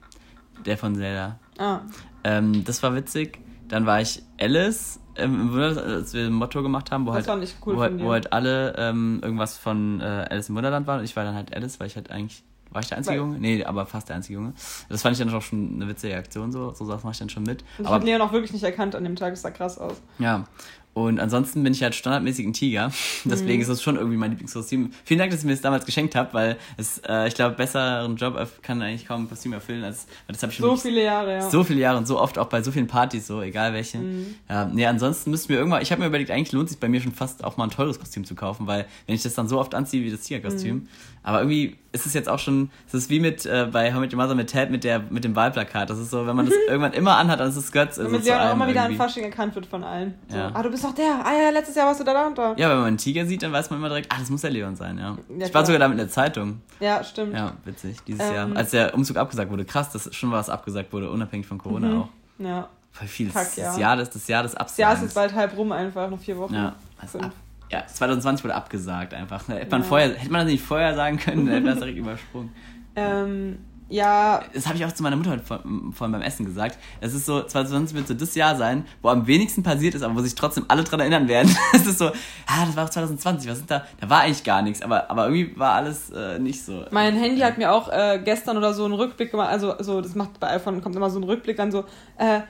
[0.67, 1.39] der von Zelda.
[1.59, 1.81] Ah,
[2.25, 3.39] Ähm, das war witzig.
[3.69, 7.29] Dann war ich Alice, ähm, im Wunderland, als wir ein Motto gemacht haben, wo Das
[7.29, 10.99] halt, cool wo, halt, wo halt alle ähm, irgendwas von äh, Alice im Wunderland waren.
[10.99, 13.27] Und ich war dann halt Alice, weil ich halt eigentlich, war ich der einzige Weil-
[13.27, 13.39] Junge?
[13.39, 14.55] Nee, aber fast der einzige Junge.
[14.89, 17.29] Das fand ich dann auch schon eine witzige Aktion, so, so Sachen mache ich dann
[17.31, 17.63] schon mit.
[17.79, 20.01] und ich habe Leon auch wirklich nicht erkannt an dem Tag, das sah krass aus.
[20.19, 20.45] ja.
[20.93, 22.91] Und ansonsten bin ich halt standardmäßig ein Tiger.
[23.25, 23.61] Deswegen Mhm.
[23.63, 24.91] ist das schon irgendwie mein Lieblingskostüm.
[25.05, 28.17] Vielen Dank, dass ihr mir das damals geschenkt habt, weil es, äh, ich glaube, besseren
[28.17, 31.49] Job kann eigentlich kaum ein Kostüm erfüllen, als das habe ich So viele Jahre, ja.
[31.51, 33.99] so viele Jahre und so oft auch bei so vielen Partys, so egal welche.
[33.99, 34.35] Mhm.
[34.49, 36.89] Ja, nee, ansonsten müssten wir irgendwann, ich habe mir überlegt, eigentlich lohnt es sich bei
[36.89, 39.47] mir schon fast auch mal ein teures Kostüm zu kaufen, weil wenn ich das dann
[39.49, 40.89] so oft anziehe wie das Tigerkostüm, Mhm.
[41.23, 44.13] Aber irgendwie ist es jetzt auch schon, es ist wie mit äh, bei How Met
[44.15, 45.91] Your Mother mit Ted mit der mit dem Wahlplakat.
[45.91, 47.97] Das ist so, wenn man das irgendwann immer anhat, dann ist es Götz.
[47.97, 48.95] Damit Leon auch immer wieder an.
[48.95, 50.15] Fasching erkannt wird von allen.
[50.29, 50.51] So, Ja.
[50.55, 51.21] ah, du bist doch der.
[51.25, 52.55] Ah ja, letztes Jahr warst du da darunter.
[52.57, 54.51] Ja, wenn man einen Tiger sieht, dann weiß man immer direkt, ah, das muss der
[54.51, 55.17] Leon sein, ja.
[55.45, 56.63] ich war sogar da mit in der Zeitung.
[56.79, 57.35] Ja, stimmt.
[57.35, 58.35] Ja, witzig, dieses Ähm.
[58.35, 58.49] Jahr.
[58.57, 59.65] Als der Umzug abgesagt wurde.
[59.65, 62.01] Krass, dass schon was abgesagt wurde, unabhängig von Corona Mhm.
[62.03, 62.09] auch.
[62.39, 62.69] Ja.
[62.93, 63.27] Voll viel.
[63.29, 63.79] Das, Kack, das ja.
[63.79, 64.79] Jahr des, das Jahr des Das Absagens.
[64.79, 66.55] Jahr ist jetzt bald halb rum, einfach noch vier Wochen.
[66.55, 67.25] Ja, also Fünf.
[67.33, 67.39] ab,
[67.71, 69.47] ja, 2020 wurde abgesagt einfach.
[69.49, 69.87] Hätte man, Ja.
[69.87, 72.51] vorher, hätte man das nicht vorher sagen können, dann hätte man das direkt übersprungen.
[72.97, 73.59] Ähm,
[73.89, 75.63] ja, Das habe ich auch zu meiner Mutter vor-
[75.93, 76.79] vorhin beim Essen gesagt.
[77.01, 80.15] Es ist so, 2020 wird so das Jahr sein, wo am wenigsten passiert ist, aber
[80.15, 81.55] wo sich trotzdem alle dran erinnern werden.
[81.75, 83.85] Es ist so, ah, das war auch 2020, was sind da?
[84.01, 86.85] Da war eigentlich gar nichts, aber, aber irgendwie war alles äh, nicht so.
[86.93, 89.49] mein Handy hat mir auch äh, gestern oder so einen Rückblick gemacht.
[89.51, 91.85] Also, so, das macht bei iPhone kommt immer so ein Rückblick dann so,
[92.17, 92.41] äh,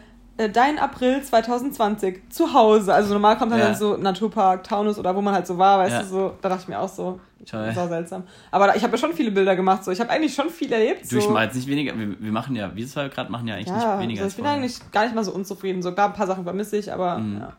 [0.49, 2.95] dein April 2020 zu Hause.
[2.95, 3.67] Also normal kommt dann, Ja.
[3.67, 6.03] dann so Naturpark, Taunus oder wo man halt so war, weißt Ja.
[6.03, 7.67] du, so, da dachte ich mir auch so, Toll.
[7.67, 8.23] das war seltsam.
[8.51, 10.73] Aber da, ich habe ja schon viele Bilder gemacht, so, ich habe eigentlich schon viel
[10.73, 11.11] erlebt.
[11.11, 11.31] Du, ich so.
[11.31, 13.75] mache jetzt nicht weniger, wir, wir machen ja, wir zwei gerade machen ja eigentlich Ja,
[13.75, 15.83] nicht weniger also als ich bin eigentlich gar nicht mal so unzufrieden.
[15.83, 17.39] So, klar, ein paar Sachen vermisse ich, aber Mhm.
[17.41, 17.53] ja.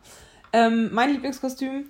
[0.54, 1.86] Ähm, mein Lieblingskostüm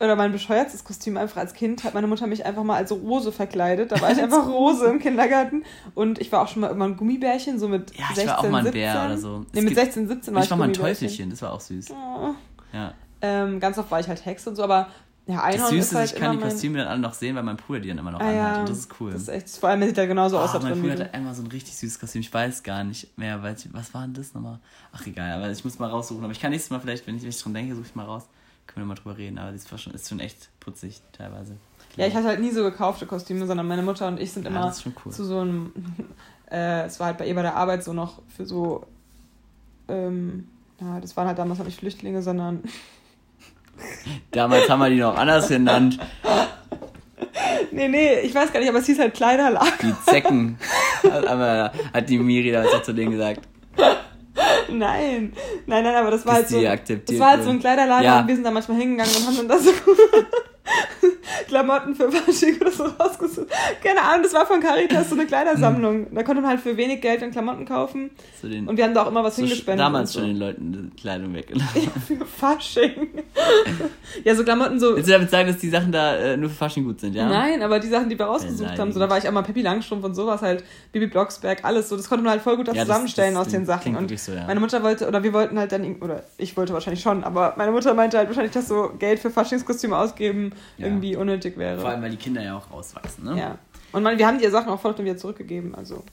[0.00, 3.32] oder mein bescheuertstes Kostüm einfach als Kind hat meine Mutter mich einfach mal als Rose
[3.32, 3.90] verkleidet.
[3.90, 6.96] Da war ich einfach Rose im Kindergarten und ich war auch schon mal irgendwann ein
[6.96, 8.80] Gummibärchen, so mit Ja, ich 16, war auch mal ein 17.
[8.80, 9.38] Bär oder so.
[9.52, 10.72] Nee, mit gibt- 16, 17 war ich, Ich war mal ein.
[10.72, 11.90] Teufelchen, das war auch süß.
[11.90, 12.30] Oh.
[12.72, 12.94] Ja.
[13.20, 14.88] Ähm, ganz oft war ich halt Hexe und so, aber
[15.26, 16.52] ja, Das Einhorn Süße ist halt ich kann die immer mein...
[16.52, 18.60] Kostüme dann alle noch sehen, weil mein Bruder die dann immer noch Ah, anhat.
[18.60, 19.10] Und das ist cool.
[19.12, 21.34] Das ist echt, vor allem sieht er genauso aus Ah, da mein Bruder hatte einmal
[21.34, 22.20] so ein richtig süßes Kostüm.
[22.22, 24.58] Ich weiß gar nicht mehr, weil ich, was war denn das nochmal?
[24.92, 26.22] Ach egal, aber ich muss mal raussuchen.
[26.24, 28.06] Aber ich kann nächstes Mal vielleicht, wenn ich, wenn ich dran denke, suche ich mal
[28.06, 28.22] raus.
[28.68, 29.38] Können wir mal drüber reden.
[29.38, 31.56] Aber das war schon, ist schon echt putzig teilweise.
[31.96, 34.50] Ja, ich hatte halt nie so gekaufte Kostüme, sondern meine Mutter und ich sind Ja,
[34.50, 34.72] immer
[35.04, 35.12] cool.
[35.12, 35.72] zu so einem,
[36.50, 38.86] äh, es war halt bei ihr bei der Arbeit so noch für so,
[39.88, 40.48] ähm,
[40.80, 42.62] ja, das waren halt damals noch nicht Flüchtlinge, sondern,
[44.32, 45.98] Damals haben wir die noch anders genannt.
[47.72, 49.70] nee, nee, ich weiß gar nicht, aber es hieß halt Kleiderlager.
[49.82, 50.58] Die Zecken.
[51.04, 53.46] Hat, aber, hat die Miri damals auch zu denen gesagt.
[54.72, 55.32] Nein,
[55.66, 58.20] nein, nein, aber das war halt so, das war halt so ein Kleiderladen Ja.
[58.20, 59.70] und wir sind da manchmal hingegangen und haben dann da so
[61.48, 63.48] Klamotten für Fasching oder so rausgesucht.
[63.82, 66.06] Keine Ahnung, das war von Caritas so eine Kleidersammlung.
[66.14, 68.10] Da konnte man halt für wenig Geld dann Klamotten kaufen
[68.40, 69.84] Zu den, und wir haben da auch immer was so hingespendet.
[69.84, 70.20] damals so.
[70.20, 71.90] schon den Leuten die Kleidung weggelassen.
[72.06, 73.08] Für Fasching.
[74.24, 74.94] ja, so Klamotten so.
[74.96, 77.28] Willst du damit sagen, dass die Sachen da äh, nur für Fasching gut sind, ja?
[77.28, 78.80] Nein, aber die Sachen, die wir rausgesucht Beleidigend.
[78.80, 81.88] haben, so da war ich auch mal Pippi Langstrumpf und sowas halt, Bibi Blocksberg, alles
[81.88, 83.94] so, das konnte man halt voll gut Ja, das- zusammenstellen das aus den Sachen.
[83.94, 84.44] klingt Und so, ja.
[84.46, 87.70] meine Mutter wollte, oder wir wollten halt dann, oder ich wollte wahrscheinlich schon, aber meine
[87.72, 90.86] Mutter meinte halt wahrscheinlich, dass so Geld für Faschingskostüme ausgeben Ja.
[90.86, 91.80] irgendwie unnötig wäre.
[91.80, 93.38] Vor allem, weil die Kinder ja auch rauswachsen, ne?
[93.38, 93.58] ja.
[93.92, 96.04] Und man, wir haben die Sachen auch voll wieder zurückgegeben, also.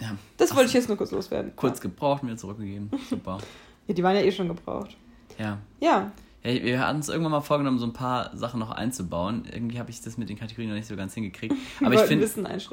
[0.00, 0.16] Ja.
[0.36, 1.52] Das wollte ich jetzt nur kurz loswerden.
[1.56, 2.90] Kurz gebraucht, mir zurückgegeben.
[3.08, 3.38] Super.
[3.88, 4.96] Ja, die waren ja eh schon gebraucht.
[5.40, 5.58] Ja.
[5.80, 6.12] Ja.
[6.44, 9.44] Ja, wir hatten uns irgendwann mal vorgenommen, so ein paar Sachen noch einzubauen.
[9.52, 11.54] Irgendwie habe ich das mit den Kategorien noch nicht so ganz hingekriegt.
[11.84, 12.28] Aber ich finde,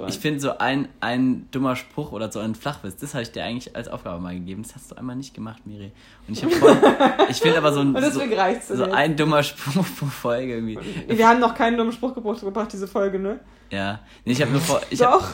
[0.08, 3.44] ich finde so ein, ein dummer Spruch oder so ein Flachwitz, das habe ich dir
[3.44, 4.64] eigentlich als Aufgabe mal gegeben.
[4.64, 5.92] Das hast du einmal nicht gemacht, Miri.
[6.28, 6.78] Und ich habe voll,
[7.30, 10.80] ich finde aber so ein, so, so ein dummer Spruch pro Folge irgendwie.
[11.08, 13.40] Wir haben noch keinen dummen Spruch gebracht, diese Folge, ne?
[13.72, 15.34] Ja, nee, ich habe nur vor, ich hab, Doch.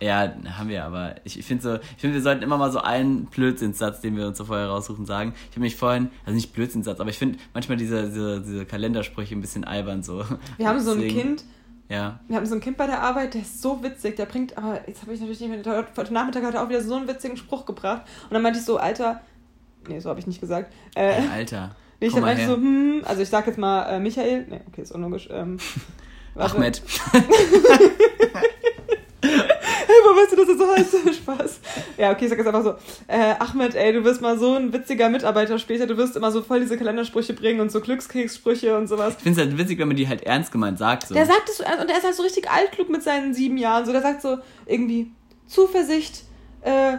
[0.00, 2.80] Ja, haben wir, aber ich, ich finde so, ich finde, wir sollten immer mal so
[2.80, 5.32] einen Blödsinnssatz, den wir uns so vorher raussuchen, sagen.
[5.50, 9.34] Ich habe mich vorhin, also nicht Blödsinnssatz, aber ich finde manchmal diese, diese, diese Kalendersprüche
[9.34, 10.24] ein bisschen albern so.
[10.58, 11.44] Wir haben so ein Kind,
[11.88, 12.20] Ja.
[12.28, 14.80] wir haben so ein Kind bei der Arbeit, der ist so witzig, der bringt, aber
[14.86, 17.36] jetzt habe ich natürlich nicht mehr, heute Nachmittag hat er auch wieder so einen witzigen
[17.38, 18.02] Spruch gebracht.
[18.24, 19.20] Und dann meinte ich so, Alter,
[19.88, 20.72] nee, so habe ich nicht gesagt.
[20.94, 21.74] Äh, Ey, Alter.
[22.00, 22.62] nee, ich dann meinte ich so, her.
[22.62, 25.28] hm, also ich sag jetzt mal äh, Michael, nee, okay, ist unlogisch.
[25.30, 25.58] Ähm,
[26.34, 26.58] warte.
[29.86, 31.14] Wo weißt du, dass er so heißt?
[31.22, 31.60] Spaß.
[31.96, 32.74] Ja, okay, ich sag jetzt einfach so,
[33.08, 36.42] äh, Ahmed, ey, du wirst mal so ein witziger Mitarbeiter später, du wirst immer so
[36.42, 39.14] voll diese Kalendersprüche bringen und so Glückskekssprüche und sowas.
[39.18, 41.08] Ich finde es halt witzig, wenn man die halt ernst gemeint sagt.
[41.08, 41.14] So.
[41.14, 43.84] Der sagt es so, und der ist halt so richtig altklug mit seinen sieben Jahren.
[43.86, 45.10] So, der sagt so irgendwie,
[45.46, 46.22] Zuversicht,
[46.62, 46.98] äh,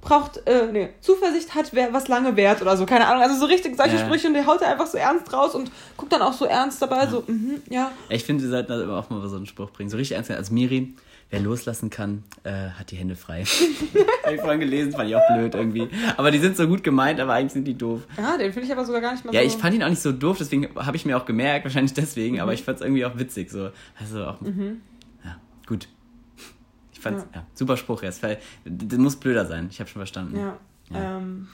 [0.00, 3.22] braucht, äh, nee, Zuversicht hat wer, was lange wert oder so, keine Ahnung.
[3.22, 4.04] Also so richtig solche Ja.
[4.04, 6.80] Sprüche und der haut er einfach so ernst raus und guckt dann auch so ernst
[6.80, 7.90] dabei, so, mhm, ja.
[8.08, 9.90] Ich finde, wir sollten da immer auch mal so einen Spruch bringen.
[9.90, 10.30] So richtig ernst.
[10.30, 10.94] Also Miri,
[11.30, 13.44] wer loslassen kann, äh, hat die Hände frei.
[14.24, 15.88] Habe ich vorhin gelesen, fand ich auch blöd irgendwie.
[16.16, 18.06] Aber die sind so gut gemeint, aber eigentlich sind die doof.
[18.16, 19.46] Ja, den finde ich aber sogar gar nicht mal Ja, so.
[19.46, 22.36] ich fand ihn auch nicht so doof, deswegen habe ich mir auch gemerkt, wahrscheinlich deswegen,
[22.36, 22.42] Mhm.
[22.42, 23.50] aber ich fand es irgendwie auch witzig.
[23.50, 23.70] So.
[23.98, 24.38] Also auch,
[25.24, 25.88] ja, gut.
[26.92, 27.44] Ich fand's, ja.
[27.54, 28.22] super Spruch jetzt.
[28.22, 30.36] weil- Das muss blöder sein, ich habe schon verstanden.
[30.38, 30.56] ja.
[30.90, 31.18] Ja.
[31.18, 31.48] Ähm,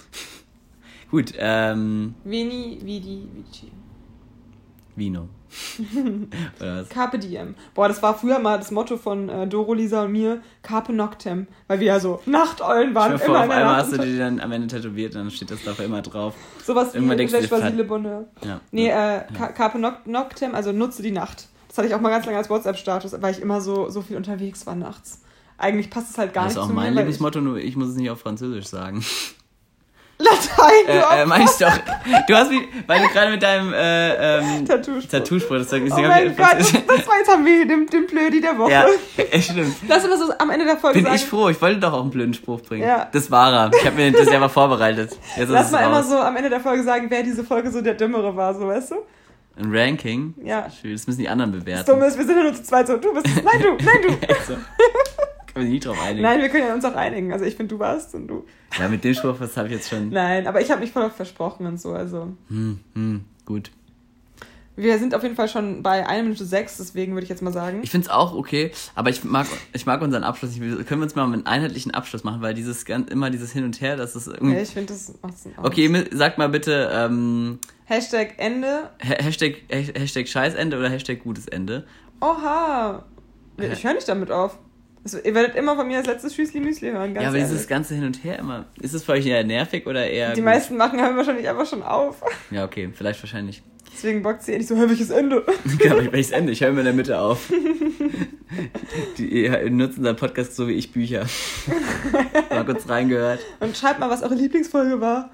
[1.10, 3.70] Gut, ähm, Veni, Vidi, Vici.
[4.96, 5.28] Vino.
[6.60, 6.88] Oder was?
[6.88, 7.54] Carpe diem.
[7.74, 10.40] Boah, das war früher mal das Motto von äh, Doro, Lisa und mir.
[10.62, 11.46] Carpe noctem.
[11.66, 13.12] Weil wir ja so Nachteulen waren.
[13.12, 15.30] Dir vor, auf in der einmal hast du die dann am Ende tätowiert und dann
[15.30, 16.34] steht das da für immer drauf.
[16.64, 18.24] Sowas wie Lech Basile Bonheur.
[18.44, 18.60] Ja.
[18.70, 21.48] Nee, äh, Ca- Carpe Noc- Noctem, also nutze die Nacht.
[21.68, 24.16] Das hatte ich auch mal ganz lange als WhatsApp-Status, weil ich immer so, so viel
[24.16, 25.22] unterwegs war nachts.
[25.58, 27.76] Eigentlich passt es halt gar Das ist nicht auch zu mein mir, Lebensmotto, nur ich
[27.76, 29.04] muss es nicht auf Französisch sagen.
[30.22, 31.72] Latein, du Äh, äh, mach ich doch.
[32.28, 35.10] Du hast mich, weil du gerade mit deinem äh, ähm, Tattoo-Spruch.
[35.10, 38.56] Tattoo-Spruch, deswegen Oh mein Gott, das, das war jetzt haben wir den, den Blödi der
[38.58, 38.70] Woche.
[38.70, 38.86] Ja,
[39.30, 39.74] echt stimmt.
[39.88, 41.16] Lass immer so am Ende der Folge Bin sagen.
[41.16, 42.86] ich froh, ich wollte doch auch einen blöden Spruch bringen.
[42.86, 43.08] Ja.
[43.12, 43.70] Das war er.
[43.74, 45.16] Ich habe mir das selber vorbereitet.
[45.36, 47.94] Jetzt Lass mal immer so am Ende der Folge sagen, wer diese Folge so der
[47.94, 48.96] Dümmere war, so weißt du?
[49.54, 50.34] Ein Ranking.
[50.42, 50.68] Ja.
[50.70, 51.90] Schön, das müssen die anderen Das bewerten.
[51.90, 54.54] Dumme ist, wir sind ja nur zu zweit so, du bist, nein du, nein du.
[55.54, 56.22] Können wir nicht drauf einigen.
[56.22, 57.32] Nein, wir können ja uns auch einigen.
[57.32, 58.44] Also ich finde, du warst und du.
[58.78, 60.08] Ja, mit dem Spruch, das habe ich jetzt schon.
[60.10, 61.92] Nein, aber ich habe mich voll oft versprochen und so.
[61.92, 63.70] Also Hm, hm, gut.
[64.76, 67.52] wir sind auf jeden Fall schon bei 1 Minute 6, deswegen würde ich jetzt mal
[67.52, 67.80] sagen.
[67.82, 70.56] Ich finde es auch okay, aber ich mag, ich mag unseren Abschluss.
[70.56, 70.86] nicht.
[70.88, 73.96] Können wir uns mal einen einheitlichen Abschluss machen, weil dieses immer dieses Hin und Her,
[73.96, 74.54] das ist irgendwie.
[74.54, 75.52] Ja, ich finde, das macht Sinn.
[75.58, 75.66] aus.
[75.66, 78.88] Okay, sag mal bitte ähm, Hashtag Ende.
[79.06, 81.84] Ha- Hashtag, Ha- Hashtag Scheißende oder Hashtag gutes Ende.
[82.22, 83.04] Oha.
[83.58, 84.56] Ich höre nicht damit auf.
[85.04, 87.50] Das, ihr werdet immer von mir als letztes Schüssli Müsli hören, ganz ja, aber ehrlich.
[87.50, 88.66] dieses ganze Hin und Her immer.
[88.80, 90.30] Ist es für euch eher nervig oder eher.
[90.30, 90.44] Die gut?
[90.44, 92.22] meisten machen haben wahrscheinlich einfach schon auf.
[92.50, 93.62] Ja, okay, vielleicht wahrscheinlich.
[93.92, 95.44] Deswegen bockt sie eh nicht so, hör welches Ende.
[95.78, 96.52] genau, welches Ende?
[96.52, 97.50] Ich höre immer in der Mitte auf.
[99.18, 101.26] Die ihr nutzt unseren Podcast so wie ich Bücher.
[102.50, 103.40] Mal kurz reingehört.
[103.60, 105.30] Und schreibt mal, was eure Lieblingsfolge war.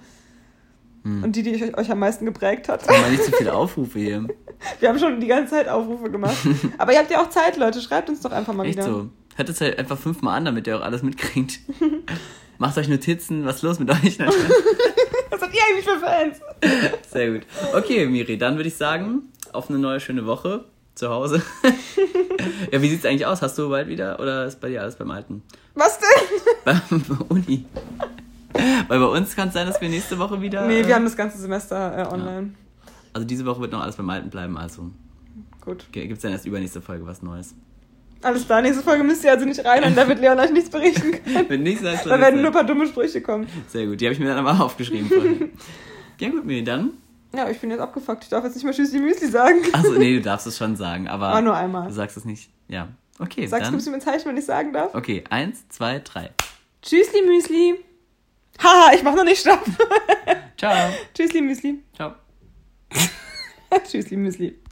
[1.02, 1.24] Hm.
[1.24, 2.86] Und die, die euch, euch am meisten geprägt hat.
[2.86, 4.26] Mal nicht zu viele Aufrufe hier.
[4.80, 6.36] Wir haben schon die ganze Zeit Aufrufe gemacht.
[6.78, 7.80] Aber ihr habt ja auch Zeit, Leute.
[7.80, 8.86] Schreibt uns doch einfach mal Echt wieder.
[8.86, 9.10] so.
[9.38, 11.60] Hört es halt einfach fünfmal an, damit ihr auch alles mitkriegt.
[12.58, 14.18] Macht euch Notizen, was ist los mit euch?
[15.30, 16.40] Was habt ihr eigentlich für Fans?
[17.08, 17.42] Sehr gut.
[17.72, 20.64] Okay, Miri, dann würde ich sagen, auf eine neue schöne Woche
[20.96, 21.40] zu Hause.
[22.72, 23.40] ja, wie sieht's eigentlich aus?
[23.40, 25.44] Hast du bald wieder oder ist bei dir alles beim Alten?
[25.74, 26.40] Was denn?
[26.64, 27.64] Beim Uni.
[28.88, 30.66] Weil bei uns kann es sein, dass wir nächste Woche wieder.
[30.66, 32.54] Nee, wir haben das ganze Semester äh, online.
[33.12, 34.90] Also diese Woche wird noch alles beim Alten bleiben, also
[35.60, 35.86] Gut.
[35.92, 37.54] gibt es dann erst übernächste Folge was Neues.
[38.22, 40.70] Alles klar, nächste Folge müsst ihr also nicht rein und da wird Leon euch nichts
[40.70, 41.44] berichten können.
[41.48, 43.46] Wenn nicht, dann Da werden nur ein paar dumme Sprüche kommen.
[43.68, 45.52] Sehr gut, die habe ich mir dann aber aufgeschrieben vorhin.
[46.20, 46.94] Ja gut, Miri, dann.
[47.32, 48.24] Ja, ich bin jetzt abgefuckt.
[48.24, 49.60] Ich darf jetzt nicht mehr Tschüssi Müsli sagen.
[49.72, 51.28] Achso, nee, du darfst es schon sagen, aber.
[51.28, 51.86] Aber nur einmal.
[51.86, 52.50] Du sagst es nicht.
[52.66, 52.88] Ja.
[53.20, 53.72] Okay, Sagst du, dann.
[53.74, 54.96] gibst du mir ein Zeichen, wenn ich sagen darf?
[54.96, 56.30] Okay, eins, zwei, drei.
[56.82, 57.74] Tschüssli Müsli.
[58.60, 59.62] Haha, ich mach noch nicht Stopp.
[60.58, 60.90] Ciao.
[61.14, 61.84] Tschüssli Müsli.
[61.94, 62.14] Ciao.
[63.88, 64.58] Tschüssli Müsli.